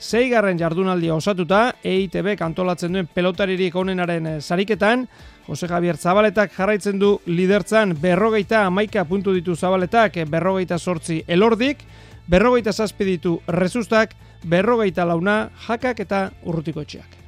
[0.03, 5.07] zeigarren jardunaldia osatuta, EITB kantolatzen duen pelotaririk onenaren eh, sariketan,
[5.47, 11.87] Jose Javier Zabaletak jarraitzen du lidertzan berrogeita amaika puntu ditu Zabaletak, eh, berrogeita sortzi elordik,
[12.27, 17.22] berrogeita zazpi ditu rezustak, berrogeita launa jakak eta urrutiko etxeak.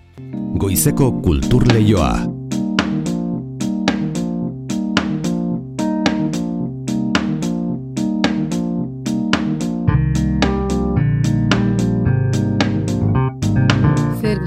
[0.61, 2.44] Goizeko kultur leioa.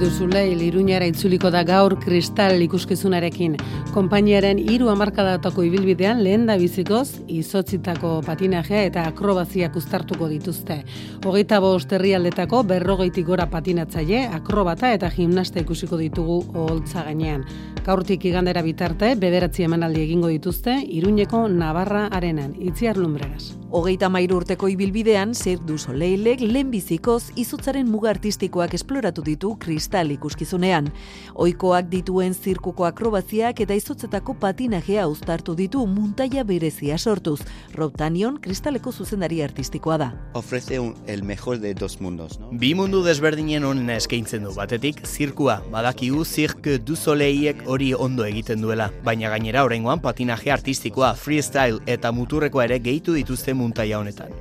[0.09, 3.59] Duzule Iruñara itzuliko da gaur kristal ikuskizunarekin.
[3.93, 10.79] Konpainiaren hiru hamarkadatako ibilbidean lehen da bizikoz izotzitako patinajea eta akrobaziak uztartuko dituzte.
[11.27, 17.45] Hogeita bost herrialdetako berrogeitik gora patinatzaile, akrobata eta gimnasta ikusiko ditugu oholtza gainean.
[17.85, 23.59] Gaurtik igandera bitarte, bederatzi emanaldi egingo dituzte, Iruñeko Navarra arenan, itziar lumbreras.
[23.71, 30.93] Hogeita mairu urteko ibilbidean, Zer du Soleilek lehenbizikoz izutzaren muga artistikoak esploratu ditu kristal ikuskizunean.
[31.35, 37.41] Oikoak dituen zirkuko akrobaziak eta izotzetako patinajea uztartu ditu muntaia berezia sortuz.
[37.75, 40.09] Rob Tanion kristaleko zuzendari artistikoa da.
[40.35, 42.51] Ofrece un, el mejor de dos mundos, no?
[42.53, 48.63] Bi mundu desberdinen onena eskaintzen du batetik, zirkua, badakigu Cirque du Soleilek hori ondo egiten
[48.63, 54.33] duela, baina gainera oraingoan patinaje artistikoa, freestyle eta muturrekoa ere gehitu dituzte muntaia honetan.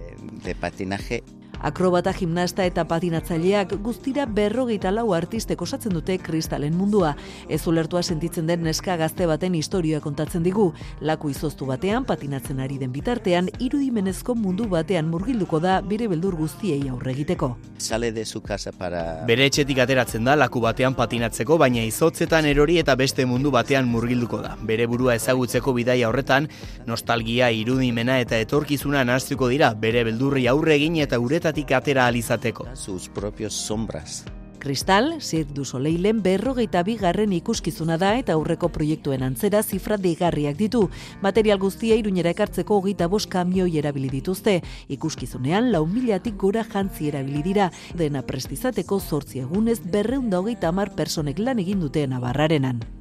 [0.43, 1.23] De patinaje
[1.61, 7.15] Akrobata, gimnasta eta patinatzaileak guztira berrogeita lau artistek osatzen dute kristalen mundua.
[7.49, 10.71] Ez ulertua sentitzen den neska gazte baten historia kontatzen digu.
[11.01, 16.87] Laku izoztu batean, patinatzen ari den bitartean, irudimenezko mundu batean murgilduko da bere beldur guztiei
[16.89, 17.55] aurre egiteko.
[17.77, 19.23] Sale de su casa para...
[19.27, 24.41] Bere etxetik ateratzen da laku batean patinatzeko, baina izotzetan erori eta beste mundu batean murgilduko
[24.45, 24.55] da.
[24.61, 26.47] Bere burua ezagutzeko bidaia horretan,
[26.85, 32.67] nostalgia, irudimena eta etorkizuna nahaztuko dira, bere beldurri aurre egin eta uretatik atera alizateko.
[32.75, 34.25] Sus propios sombras.
[34.59, 40.89] Kristal, Cirque du Soleilen berrogeita bigarren ikuskizuna da eta aurreko proiektuen antzera zifra deigarriak ditu.
[41.21, 44.61] Material guztia iruñera ekartzeko hogeita bost kamioi erabili dituzte.
[44.89, 47.71] Ikuskizunean lau milatik gora jantzi erabili dira.
[47.95, 52.96] Dena prestizateko zortzi egunez berreunda hogeita amar personek lan egin dute nabarrarenan.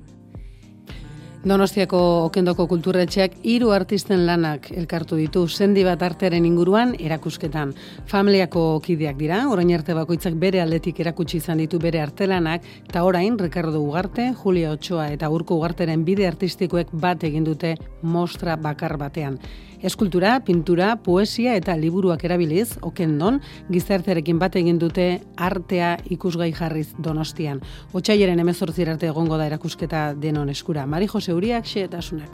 [1.47, 7.71] Donostiako okendoko kulturretxeak hiru artisten lanak elkartu ditu sendi bat artearen inguruan erakusketan.
[8.11, 13.39] Familiako kideak dira, orain arte bakoitzak bere aldetik erakutsi izan ditu bere artelanak, eta orain
[13.39, 19.39] Ricardo Ugarte, Julia Ochoa eta Urko Ugarteren bide artistikoek bat egin dute mostra bakar batean.
[19.87, 27.61] Eskultura, pintura, poesia eta liburuak erabiliz, okendon, gizartearekin bat egin dute artea ikusgai jarriz donostian.
[27.93, 30.87] Otsaiaren emezortzir arte egongo da erakusketa denon eskura.
[30.89, 32.33] Mari Jose Uriak, xeetasunak.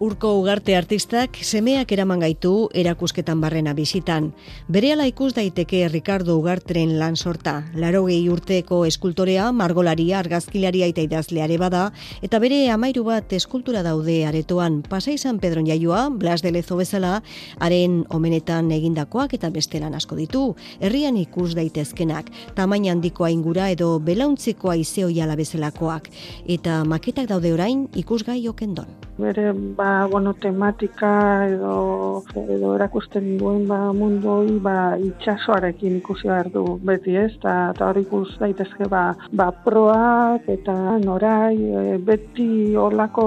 [0.00, 4.30] Urko ugarte artistak semeak eraman gaitu erakusketan barrena bizitan.
[4.72, 7.66] Berehala ikus daiteke Ricardo Ugartren lan sorta.
[7.76, 11.82] Larogei urteko eskultorea, margolaria, argazkilaria eta idazleare bada,
[12.24, 14.78] eta bere amairu bat eskultura daude aretoan.
[14.88, 17.20] Pasai San Pedron jaioa, Blas de Lezo bezala,
[17.58, 20.46] haren omenetan egindakoak eta beste lan asko ditu.
[20.80, 26.08] Herrian ikus daitezkenak, tamaina handikoa ingura edo belauntzikoa izeoiala bezalakoak.
[26.48, 28.88] Eta maketak daude orain ikusgai okendon.
[29.20, 31.12] Bere, ba, bueno, tematika
[31.48, 32.22] edo,
[32.54, 34.76] edo erakusten duen ba, mundu hori ba,
[35.08, 40.76] itxasoarekin ikusi behar du beti ez, eta ta hori ikus daitezke ba, ba proak eta
[41.04, 43.26] norai e, beti olako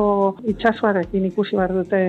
[0.56, 2.04] itxasoarekin ikusi behar dute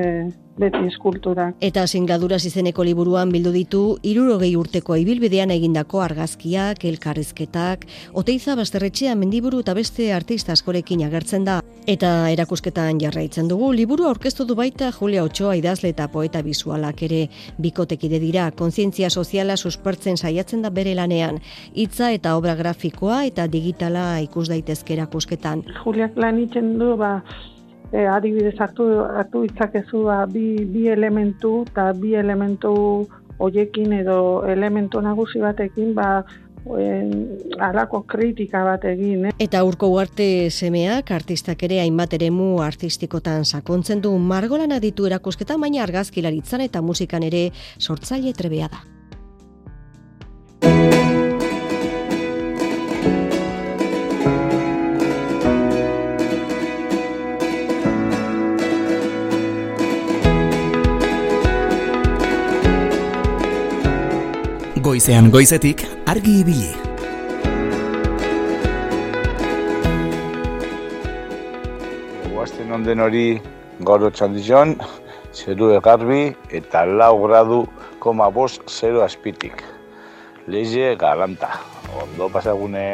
[0.61, 1.49] beti eskultura.
[1.65, 9.65] Eta singaduras izeneko liburuan bildu ditu irurogei urteko ibilbidean egindako argazkiak, elkarrizketak, oteiza basterretxea mendiburu
[9.65, 11.61] eta beste artista askorekin agertzen da.
[11.91, 17.27] Eta erakusketan jarraitzen dugu, liburu aurkeztu du baita Julia Ochoa idazle eta poeta bisualak ere
[17.61, 21.43] bikotekide dira, kontzientzia soziala suspertzen saiatzen da bere lanean,
[21.75, 25.67] hitza eta obra grafikoa eta digitala ikus daitezke erakusketan.
[25.83, 26.41] Juliak lan
[26.79, 27.21] du, ba,
[27.95, 32.75] e, adibidez hartu, hartu itzakezu ba, bi, bi elementu eta bi elementu
[33.39, 34.19] hoiekin edo
[34.51, 36.25] elementu nagusi batekin ba,
[37.61, 39.27] alako kritika bat egin.
[39.29, 39.33] Eh?
[39.47, 45.83] Eta urko uarte semeak artistak ere hainbat eremu artistikotan sakontzen du margolana ditu erakusketa baina
[45.85, 48.85] argazkilaritzan eta musikan ere sortzaile trebea da.
[64.95, 66.69] Goizean goizetik argi ibili.
[72.29, 73.25] Guazten onden hori
[73.89, 74.77] gaur txandizon,
[75.35, 76.21] zeru egarbi
[76.61, 77.59] eta lau gradu
[77.99, 79.65] koma bost zero aspitik.
[80.47, 81.51] Leize galanta.
[82.05, 82.87] Ondo pasagune.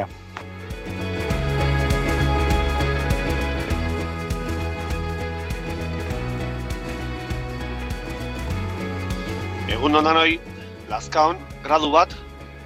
[9.69, 10.41] Egun ondan hori,
[10.89, 12.15] Lazkaon, gradu bat,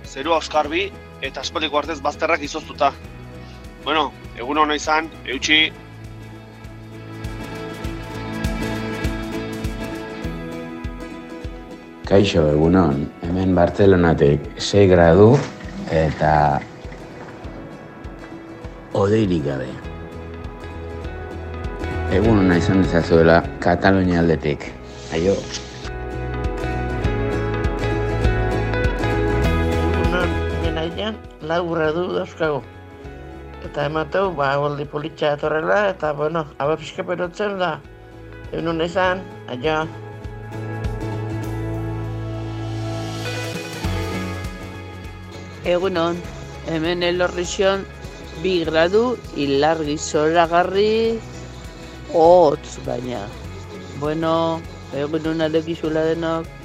[0.04, 0.88] zeru auskarbi
[1.24, 2.92] eta aspaldiko artez bazterrak izoztuta.
[3.84, 5.72] Bueno, egun hona izan, eutxi.
[12.04, 15.30] Kaixo, egunon, hemen Bartzelonatik 6 gradu
[15.92, 16.60] eta
[18.94, 19.70] odeirik gabe.
[22.14, 24.68] Egun hona izan dezazuela Katalunia aldetik.
[25.16, 25.34] Aio.
[31.48, 32.62] Lau gradu dauzkagu.
[33.64, 37.78] Eta emateu, ba, goldi politxa etorrela, eta, bueno, hau pixka perotzen da.
[38.52, 39.78] Egun izan, aio.
[45.64, 46.20] Egunon,
[46.68, 47.86] hemen elorrixion,
[48.42, 51.16] bi gradu, ilargi zoragarri,
[52.12, 53.22] hotz baina.
[54.02, 54.34] Bueno,
[54.92, 56.63] egun hona lekizula denok.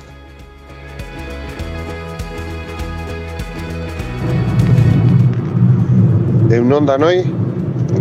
[6.49, 7.19] Egun da noi,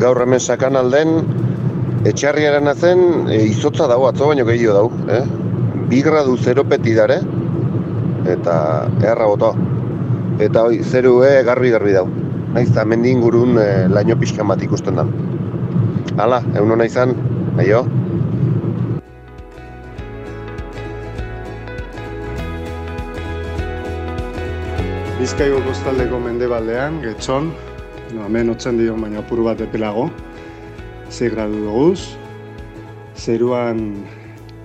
[0.00, 1.18] gaur hemen sakan alden,
[2.08, 5.84] etxarriaren azen, e, izotza dago, atzo baino gehiago dago, eh?
[5.90, 7.18] Bi gradu zero peti dare,
[8.24, 8.54] eta
[9.04, 9.52] erra boto.
[10.38, 12.06] eta hoi, zeru e, garbi-garbi dau.
[12.54, 15.12] Naiz eta mendi ingurun e, laino pixkan bat ikusten dan.
[16.16, 17.12] Hala, egun hona izan,
[17.58, 17.84] aio.
[25.18, 27.50] Bizkaiko kostaldeko mendebaldean, getxon,
[28.14, 30.08] no, hemen otzen dio baina apur bat epelago,
[31.10, 32.16] ze gradu duguz,
[33.16, 34.04] zeruan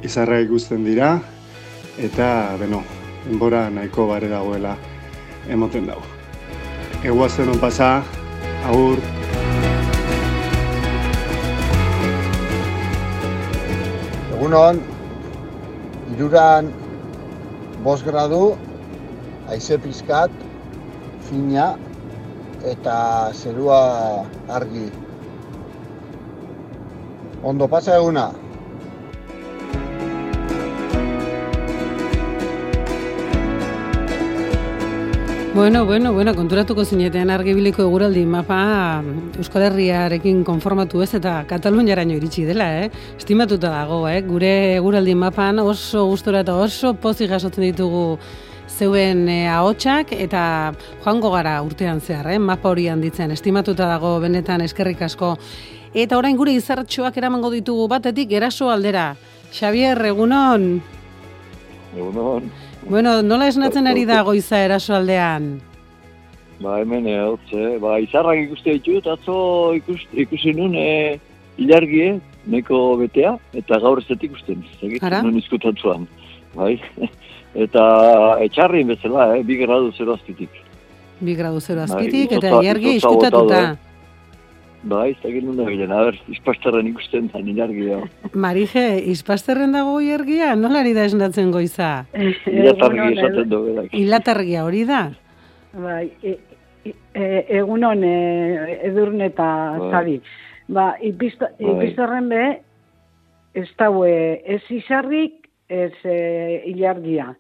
[0.04, 1.18] izarra ikusten dira,
[1.98, 2.84] eta, beno,
[3.30, 4.76] enbora nahiko bare dagoela
[5.50, 6.04] emoten dago.
[7.04, 7.90] Eguazten hon pasa,
[8.70, 9.00] agur.
[14.38, 14.80] Egunon,
[16.16, 16.72] iruran
[17.84, 18.54] bost gradu,
[19.50, 20.32] haize pizkat,
[21.28, 21.74] fina
[22.64, 24.88] eta zerua argi.
[27.44, 28.32] Ondo pasa eguna.
[35.54, 39.04] Bueno, bueno, bueno, konturatuko zinetean argibiliko eguraldi mapa
[39.38, 42.88] Euskal Herriarekin konformatu ez eta Kataluniaraino iritsi dela, eh?
[43.20, 44.24] Estimatuta dago, eh?
[44.26, 44.50] Gure
[44.80, 48.18] eguraldi mapan oso gustora eta oso pozik jasotzen ditugu
[48.74, 50.74] zeuen e, ahotsak eta
[51.04, 52.40] joango gara urtean zehar, eh?
[52.40, 55.36] Mapa hori handitzen, estimatuta dago benetan eskerrik asko.
[55.94, 59.14] Eta orain gure izartxoak eramango ditugu batetik eraso aldera.
[59.54, 60.82] Xavier, egunon?
[61.94, 62.50] Egunon.
[62.90, 65.54] Bueno, nola esnatzen ari da goiza erasoaldean?
[66.64, 69.36] Ba, hemen ehotze, ba, izarrak ikuste ditut, atzo
[69.78, 71.20] ikus, ikusi nun e,
[71.62, 72.18] ilargie,
[72.50, 74.66] neko betea, eta gaur ez dut ikusten,
[75.02, 75.22] Ara?
[75.24, 76.08] nun izkutatzuan.
[76.54, 76.76] Bai,
[77.56, 80.50] eta etxarrin bezala, eh, bi gradu zero azpitik.
[81.20, 83.66] Bi gradu zero Bai, azpitik, eta izotza- iargi izotza izkutatuta.
[83.72, 83.78] du,
[84.84, 88.02] Bai, ez dakit nun da bilen, a ber, izpastarren ikusten da ilargia.
[88.34, 90.56] Marije, izpasterren dago iargia?
[90.60, 92.06] Nola ari da esnatzen goiza?
[92.52, 93.94] Ilatargi esaten du, berak.
[93.94, 95.06] Ilatargia hori da?
[95.74, 96.36] Bai, e,
[96.84, 99.48] e, egunon e, edurne eta
[99.80, 99.90] Bai.
[99.92, 100.18] zabi.
[100.68, 101.94] Ba, ipista, Bai.
[102.28, 102.44] be,
[103.54, 107.38] ez daue, ez izarrik, ez e, ilargia.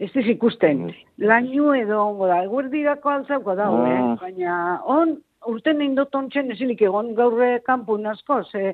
[0.00, 0.86] Ez diz ikusten.
[1.20, 2.38] Lainu edo ongo da.
[2.46, 3.98] Eguerdirako altzauko dago, eh?
[4.00, 4.14] Ah.
[4.22, 4.54] Baina,
[4.88, 5.18] on,
[5.50, 8.72] urten indot ontsen ezilik egon gaurre kanpun asko, ze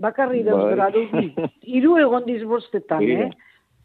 [0.00, 0.74] bakarri dauz Bai.
[0.74, 1.04] gradu.
[1.12, 1.48] bi.
[1.74, 3.30] Hiru egon dizbostetan, eh?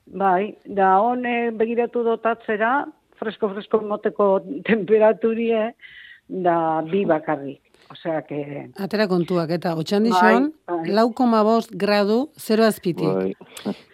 [0.07, 2.85] Bai, da hon eh, begiratu dotatzera,
[3.19, 4.30] fresko-fresko moteko
[4.64, 5.73] temperaturie,
[6.27, 7.61] da bi bakarrik.
[7.91, 8.68] Osea, que...
[8.84, 11.43] Atera kontuak, eta otxandixon, Bai, bai.
[11.43, 13.07] bost gradu zero azpitik.
[13.07, 13.34] Bai.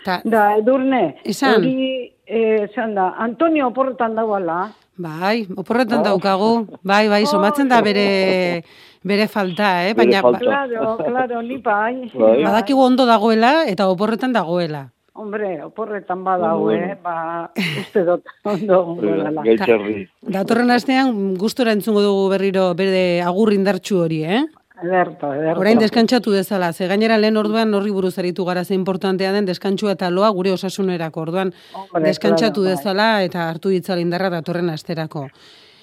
[0.05, 1.61] Ta, Da, edurne, Esan.
[1.61, 4.71] hori, eh, esan da, Antonio oporretan dagoala.
[4.95, 6.03] Bai, oporretan Oh.
[6.03, 6.79] daukagu.
[6.83, 8.63] Bai, bai, somatzen da bere
[9.03, 9.93] bere falta, eh?
[9.93, 12.09] Baina, ba- Claro, claro, ni bai.
[12.43, 14.89] badakigu ondo dagoela eta oporretan dagoela.
[15.15, 16.97] Hombre, oporretan badago, Bueno, eh?
[17.03, 19.43] Ba, uste dut, ondo goela.
[19.43, 20.07] Gaitxarri.
[20.21, 24.45] Datorren astean gustora entzungo dugu berriro bere agur indartsu hori, eh?
[24.83, 25.61] Ederto, ederto.
[25.61, 29.93] Orain deskantsatu dezala, ze gainera lehen orduan horri buruz aritu gara ze importantea den deskantsua
[29.95, 31.21] eta loa gure osasunerako.
[31.21, 32.77] Orduan Hombre, deskantsatu claro, bai.
[32.77, 35.29] dezala eta hartu ditzala indarra datorren asterako.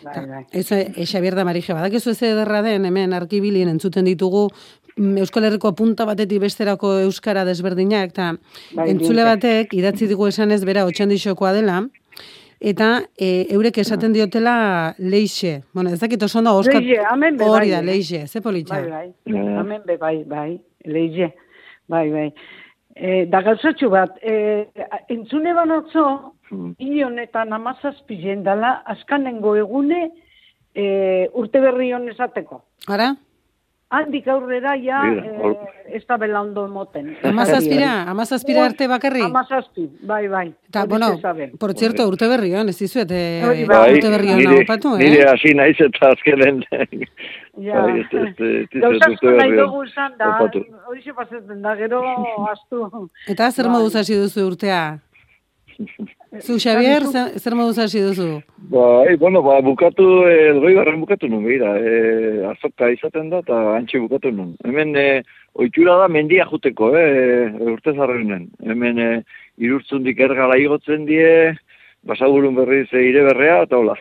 [0.05, 0.45] Bai, bai.
[0.53, 4.49] Ez, e, Xabier da Marije, badakizu ez ederra den, hemen arkibilien entzuten ditugu
[4.97, 8.35] mm, Euskal Herriko punta batetik besterako euskara desberdinak, eta
[8.77, 11.83] Bai, entzule batek idatzi digu esan ez bera otxandixokoa dela,
[12.61, 15.63] eta e, eurek esaten diotela leixe.
[15.73, 17.87] Bueno, ez dakit oso ondo, Oskar, Leixe, amen be, hori bai, da, eh.
[17.89, 18.81] leixe, ze politxa.
[18.81, 19.13] Bai, bai.
[19.35, 20.51] Hemen be, bai, bai.
[20.85, 21.33] Leize.
[21.89, 22.29] Bai, bai.
[22.95, 24.67] E, da gauzatxu bat, e,
[25.09, 26.05] entzune banatzo,
[26.79, 30.11] hile honetan amazazpi jendala, askanengo egune,
[30.75, 30.85] e,
[31.33, 32.61] urte berri hon esateko.
[32.89, 33.15] Ara?
[33.91, 37.09] Handik aurrera ja, Mira, hor- e, ez da bela ondo moten.
[37.27, 39.25] Amazazpira, amazazpira arte bakarrik?
[39.27, 40.45] Amazazpi, bai, bai.
[40.69, 41.09] Eta, bueno,
[41.59, 45.25] por cierto, urte berri hon, ez dizuet, eh, Bai, urte berri hon nire, opatu, nire
[45.25, 45.27] eh?
[45.33, 46.63] hasi naiz eta azkenen.
[47.61, 47.81] Ja.
[47.83, 50.29] Bai, ez, ez, ez, ez, ez, Gauza urte asko nahi dugu izan da,
[50.87, 51.99] hori xe pasatzen da, gero
[52.55, 52.87] astu.
[53.29, 54.85] Eta zer moduz hasi duzu urtea?
[56.39, 58.41] Zu, Xavier, zer, moduz hasi duzu?
[58.71, 63.57] Bai, bueno, ba, bukatu, eh, elgoi garren bukatu nun, behira, eh, azoka izaten da, eta
[63.75, 64.53] antxe bukatu nun.
[64.63, 65.23] Hemen, eh,
[65.55, 68.47] oitxura da mendia juteko, eh, urte zarrenen.
[68.63, 69.23] Hemen, eh,
[69.59, 71.57] irurtzundik ergala igotzen die,
[72.07, 73.97] basaburun berriz eh, ire berrea, eta hola.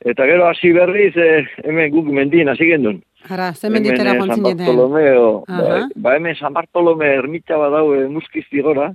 [0.00, 3.02] Eta gero hasi berriz, eh, hemen guk mendien hasi gendun.
[3.28, 4.42] Ara, ze menditera San?
[4.42, 5.62] Bartolomeo, Aha.
[5.62, 8.94] bai, ba hemen San Bartolome ermita badau e, muskizti gora,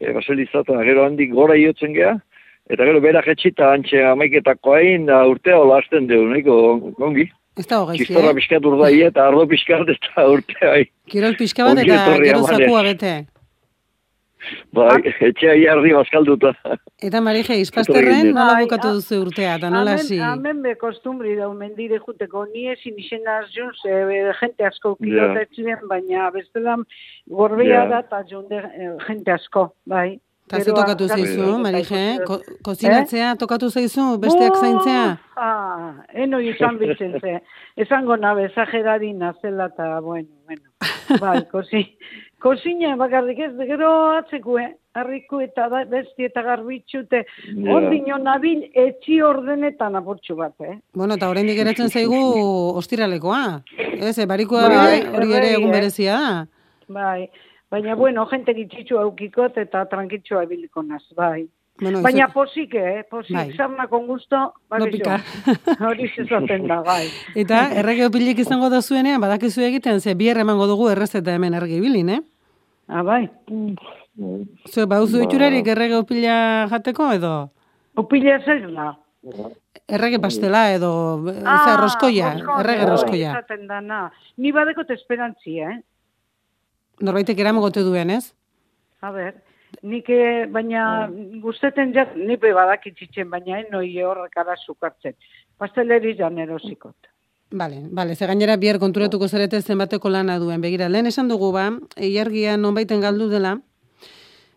[0.00, 2.16] e, baselizata, gero handik gora iotzen gea,
[2.70, 6.58] eta gero berak etxita antxe amaiketako hain, da urtea hola hasten dugu, nahiko
[6.98, 7.28] ongi.
[7.54, 8.38] Ez da Txistorra eh?
[8.40, 10.90] pixkat urdai eta ardo pixkat eta urtea hain.
[11.10, 13.14] Kirol pixka bat eta gero zakua bete.
[14.72, 16.52] Bai, etxea jarri bazkalduta.
[17.02, 20.18] Eta Marije, izpazterren nola bukatu duzu urtea, eta nola hasi?
[20.18, 25.42] Hemen be kostumbri da, mendire juteko, ni ezin izena zun, ze be, jente asko kilota
[25.46, 26.84] etxien, baina bestelan
[27.28, 27.86] gorbea Ja.
[27.88, 30.20] da, eta jonde eh, jente asko, bai.
[30.46, 32.00] Eta ze tokatu zaizu, Marije?
[32.20, 35.16] ikusi- Ko kozinatzea tokatu zaizu, besteak zaintzea?
[35.40, 37.38] Ah, eno izan bitzen ze.
[37.80, 40.68] Esango nabe, exagerari nazela eta, bueno, bueno.
[41.22, 41.96] Bai, kosi,
[42.44, 44.74] kosina bakarrik ez, gero atzeko, eh?
[44.94, 47.24] Arriku eta da, besti eta garbitxute.
[47.48, 47.72] Ja.
[47.74, 50.76] Ondino nabil etxi ordenetan apurtxu bat, eh?
[50.94, 52.20] Bueno, eta oraindik geratzen zaigu
[52.78, 53.40] ostiralekoa.
[53.96, 55.74] Ez, e, barikoa Bai, ere, hori ere erregi, egun eh?
[55.78, 56.36] berezia da.
[56.94, 57.26] Bai,
[57.72, 61.46] baina, bueno, jente gitxitxu aukikot eta trankitxua ebiliko naz, bai.
[61.80, 63.02] Bueno, Baina posik, eh?
[63.10, 63.56] Posik, Bai.
[63.56, 64.36] sarna con gusto,
[64.70, 65.16] bai, No pika.
[65.88, 67.08] Hori zezaten da, bai.
[67.34, 71.80] Eta errege opilik izango da zuenean, badakizu egiten, ze biher emango dugu errezeta hemen argi
[71.82, 72.20] bilin, eh?
[72.88, 73.30] Ah, bai.
[74.68, 75.24] Zue, bauzu Ba.
[75.24, 76.36] itxurarik errege opila
[76.70, 77.32] jateko edo?
[77.96, 78.92] Opila zer da?
[79.88, 80.90] Errege pastela edo,
[81.44, 83.32] ah, ze, roskoia, errege roskoia.
[83.32, 84.10] Izaten dana.
[84.36, 85.78] Ni badekot esperantzi, eh?
[87.00, 88.34] Norbaitek eramogote duen, ez?
[89.00, 89.34] A ber,
[89.82, 91.08] nik eh, baina
[91.42, 95.16] gusteten jat, ni be badakitzitzen, baina enoi horrek ara sukartzen.
[95.58, 97.13] Pasteleri jan erosikot.
[97.54, 100.58] Bale, bale, ze gainera bihar konturatuko zarete zenbateko lana duen.
[100.60, 103.52] Begira, lehen esan dugu ba, eiargia nonbaiten galdu dela,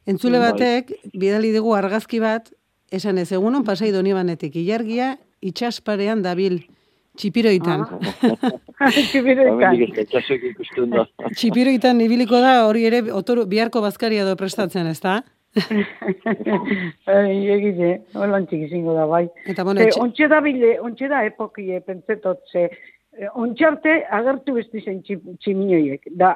[0.10, 0.48] entzule Bai.
[0.52, 2.50] batek, bidali dugu argazki bat,
[2.90, 5.12] esan ez, egunon pasai doni banetik, ilargia
[5.46, 6.64] itxasparean dabil,
[7.22, 7.86] txipiroitan.
[9.12, 9.78] Txipiroitan.
[10.50, 11.06] Ikusten da.
[11.36, 15.20] Txipiroitan ibiliko da, hori ere, otoru, biharko bazkaria do prestatzen, ez da?
[17.08, 19.26] Ai, egite, holantzik izango da, bai.
[19.46, 22.68] Eta bueno, etxe- ontxe da bile, ontxe da epokie, pentsetot, ze,
[23.18, 26.10] eh, ontxarte agertu besti zen tximinoiek.
[26.20, 26.36] Da,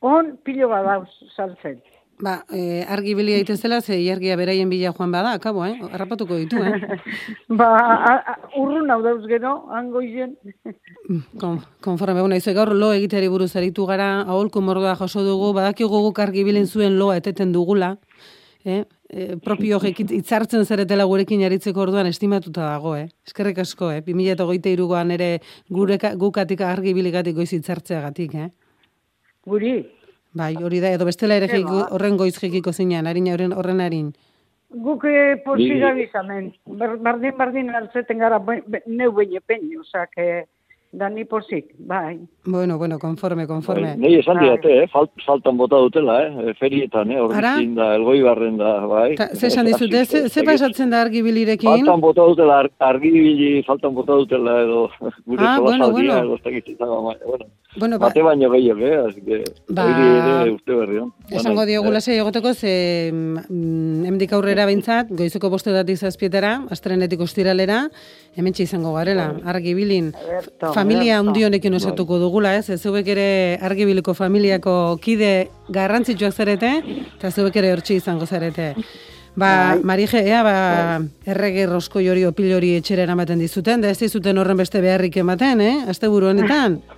[0.00, 1.80] on pilo badauz saltzen.
[2.18, 5.76] Ba, eh, argi bili egiten zela, ze ilargia beraien bila joan bada, akabo, eh?
[5.92, 6.98] Arrapatuko ditu, eh?
[7.60, 10.34] Ba, a, a, urrun hau dauz gero, hango izen.
[11.38, 16.02] Kon, konforme, bueno, ize gaur lo egiteari buruz aritu gara, aholku mordoa jaso dugu, badakigu
[16.08, 17.96] guk argi bilen zuen loa eteten dugula,
[18.68, 18.84] eh?
[19.08, 23.08] E, propio itzartzen zeretela gurekin aritzeko orduan estimatuta dago, eh?
[23.26, 24.02] Eskerrik asko, eh?
[24.06, 25.30] 2008an ere
[25.70, 28.50] gureka, gukatik argi biligatik goiz itzartzeagatik, eh?
[29.48, 29.76] Guri,
[30.38, 31.56] Bai, hori da, edo bestela ere Eba.
[31.56, 34.12] jekiko, horren goiz jekiko zinean, harin horren, horren harin.
[34.70, 36.52] guk eh, posiga Ni- bizamen.
[36.66, 38.38] Ber, bardin, bardin altzeten gara,
[38.86, 40.44] neu beine peño, osak, eh,
[40.90, 42.18] da ni posik, bai.
[42.46, 43.94] Bueno, bueno, konforme, konforme.
[44.00, 44.86] Nei esan didate, eh?
[44.88, 46.54] Falt, faltan bota dutela, eh?
[46.58, 47.20] Ferietan, eh?
[47.20, 49.14] Horrekin da, elgoi barren da, bai.
[49.20, 51.68] Ta, ze esan dizute, ze, ze pasatzen da argi bilirekin?
[51.68, 54.88] Faltan bota dutela, ar- argibili, faltan bota dutela, edo
[55.26, 56.16] gure Ah, ah, bueno, bueno.
[56.24, 56.88] edo ez dakit bai,
[57.26, 57.44] bueno.
[57.78, 58.96] Bueno, ba, Bate baino gehiago, eh?
[59.08, 61.12] Así que, Ba- hori ere uste berrion.
[61.30, 67.84] Esango diogu lasai egoteko ze mm, hemendik aurrera behintzat, goizeko bostedatik zazpietara, astrenetik ostiralera,
[68.36, 70.12] hementxe izango garela, argi bilin.
[70.74, 72.68] Familia honekin osatuko dugula, ez?
[72.70, 76.72] Ez zeuek ere argibiliko familiako kide garrantzitsuak zarete,
[77.18, 78.74] eta zeuek ere hortxe izango zarete.
[79.38, 79.82] Ba, Bai.
[79.84, 81.00] Marije, ea, ba,
[81.30, 85.60] errege roskoi hori opil hori etxera eramaten dizuten, da ez dizuten horren beste beharrik ematen,
[85.62, 85.76] eh?
[85.92, 86.80] Asteburu honetan.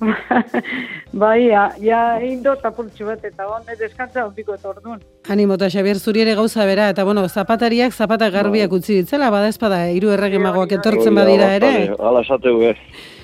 [1.12, 5.00] Bai, ja, ja indo tapultxu bat, eta hone deskantza ondiko eta orduan.
[5.32, 9.48] Animo eta Xabier zuri ere gauza bera, eta bueno, zapatariak zapata garbiak utzi ditzela, bada
[9.48, 11.72] espada, hiru errege magoak etortzen Hori da, badira ere.
[11.98, 12.76] Hala esateu, eh?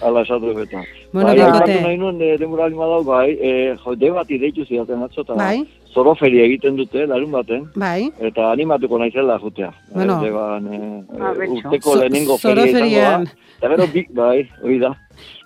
[0.02, 0.82] Hala esateu eta.
[1.12, 1.52] Bueno, bai, bikote.
[1.52, 5.34] aipatu nahi nuen, eh, denbora lima dau, bai, eh, jo, debati deitu zidaten atzo, eta
[5.36, 5.58] Bai.
[5.92, 8.10] zoroferi egiten dute, larun baten, Bai.
[8.18, 9.70] eta animatuko naizela jutea.
[9.92, 10.16] Bueno.
[10.22, 11.68] Eh, deban, eh, Ah, eh, betxo.
[11.68, 13.22] urteko lehenengo feria izango da.
[13.58, 13.86] Eta gero,
[14.22, 14.96] bai, hori da.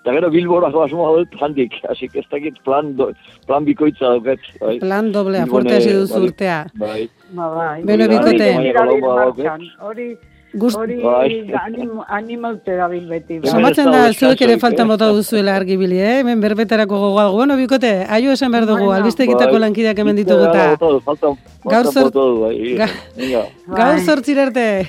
[0.06, 3.08] Eta gero Bilborako asmoa dut handik, así que ez dakit plan, do,
[3.48, 4.38] plan bikoitza dauket.
[4.60, 4.76] Bai.
[4.78, 6.58] Plan doblea, fuerte hasi duzu bai, urtea.
[6.78, 7.08] Bai.
[7.34, 7.82] Ba, bai.
[7.82, 8.46] Beno, Hori bikote.
[8.54, 9.70] Bai.
[9.88, 10.06] Hori,
[10.54, 11.50] Gust- hori Bai.
[11.58, 13.40] anim, animaute dabil beti.
[13.40, 13.50] bai.
[13.50, 16.20] Somatzen da, zuek ere faltan bota duzuela argibili, eh?
[16.20, 17.36] Hemen berbetarako gogoa dugu.
[17.42, 19.00] Bueno, bikote, aio esan behar dugu, Bai.
[19.58, 20.76] lankideak hemen ditugu eta
[21.66, 22.76] Gaur du, bai.
[22.78, 23.42] Ga- Venga.
[23.74, 24.86] gaur zortzir arte.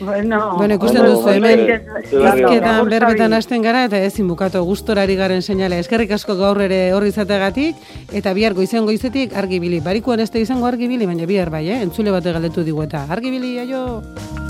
[0.00, 5.80] Bueno, Bueno, ikusten duzu, hemen hizketan berbetan hasten gara eta ezin bukatu gustorari garen seinale.
[5.82, 7.76] Eskerrik asko gaur ere horri izateagatik
[8.12, 9.80] eta bihar goizen goizetik argibili.
[9.84, 11.82] Barikuan ez da izango argibili, baina bihar bai, eh?
[11.82, 14.47] Entzule bate galdetu digu eta argibili, aio!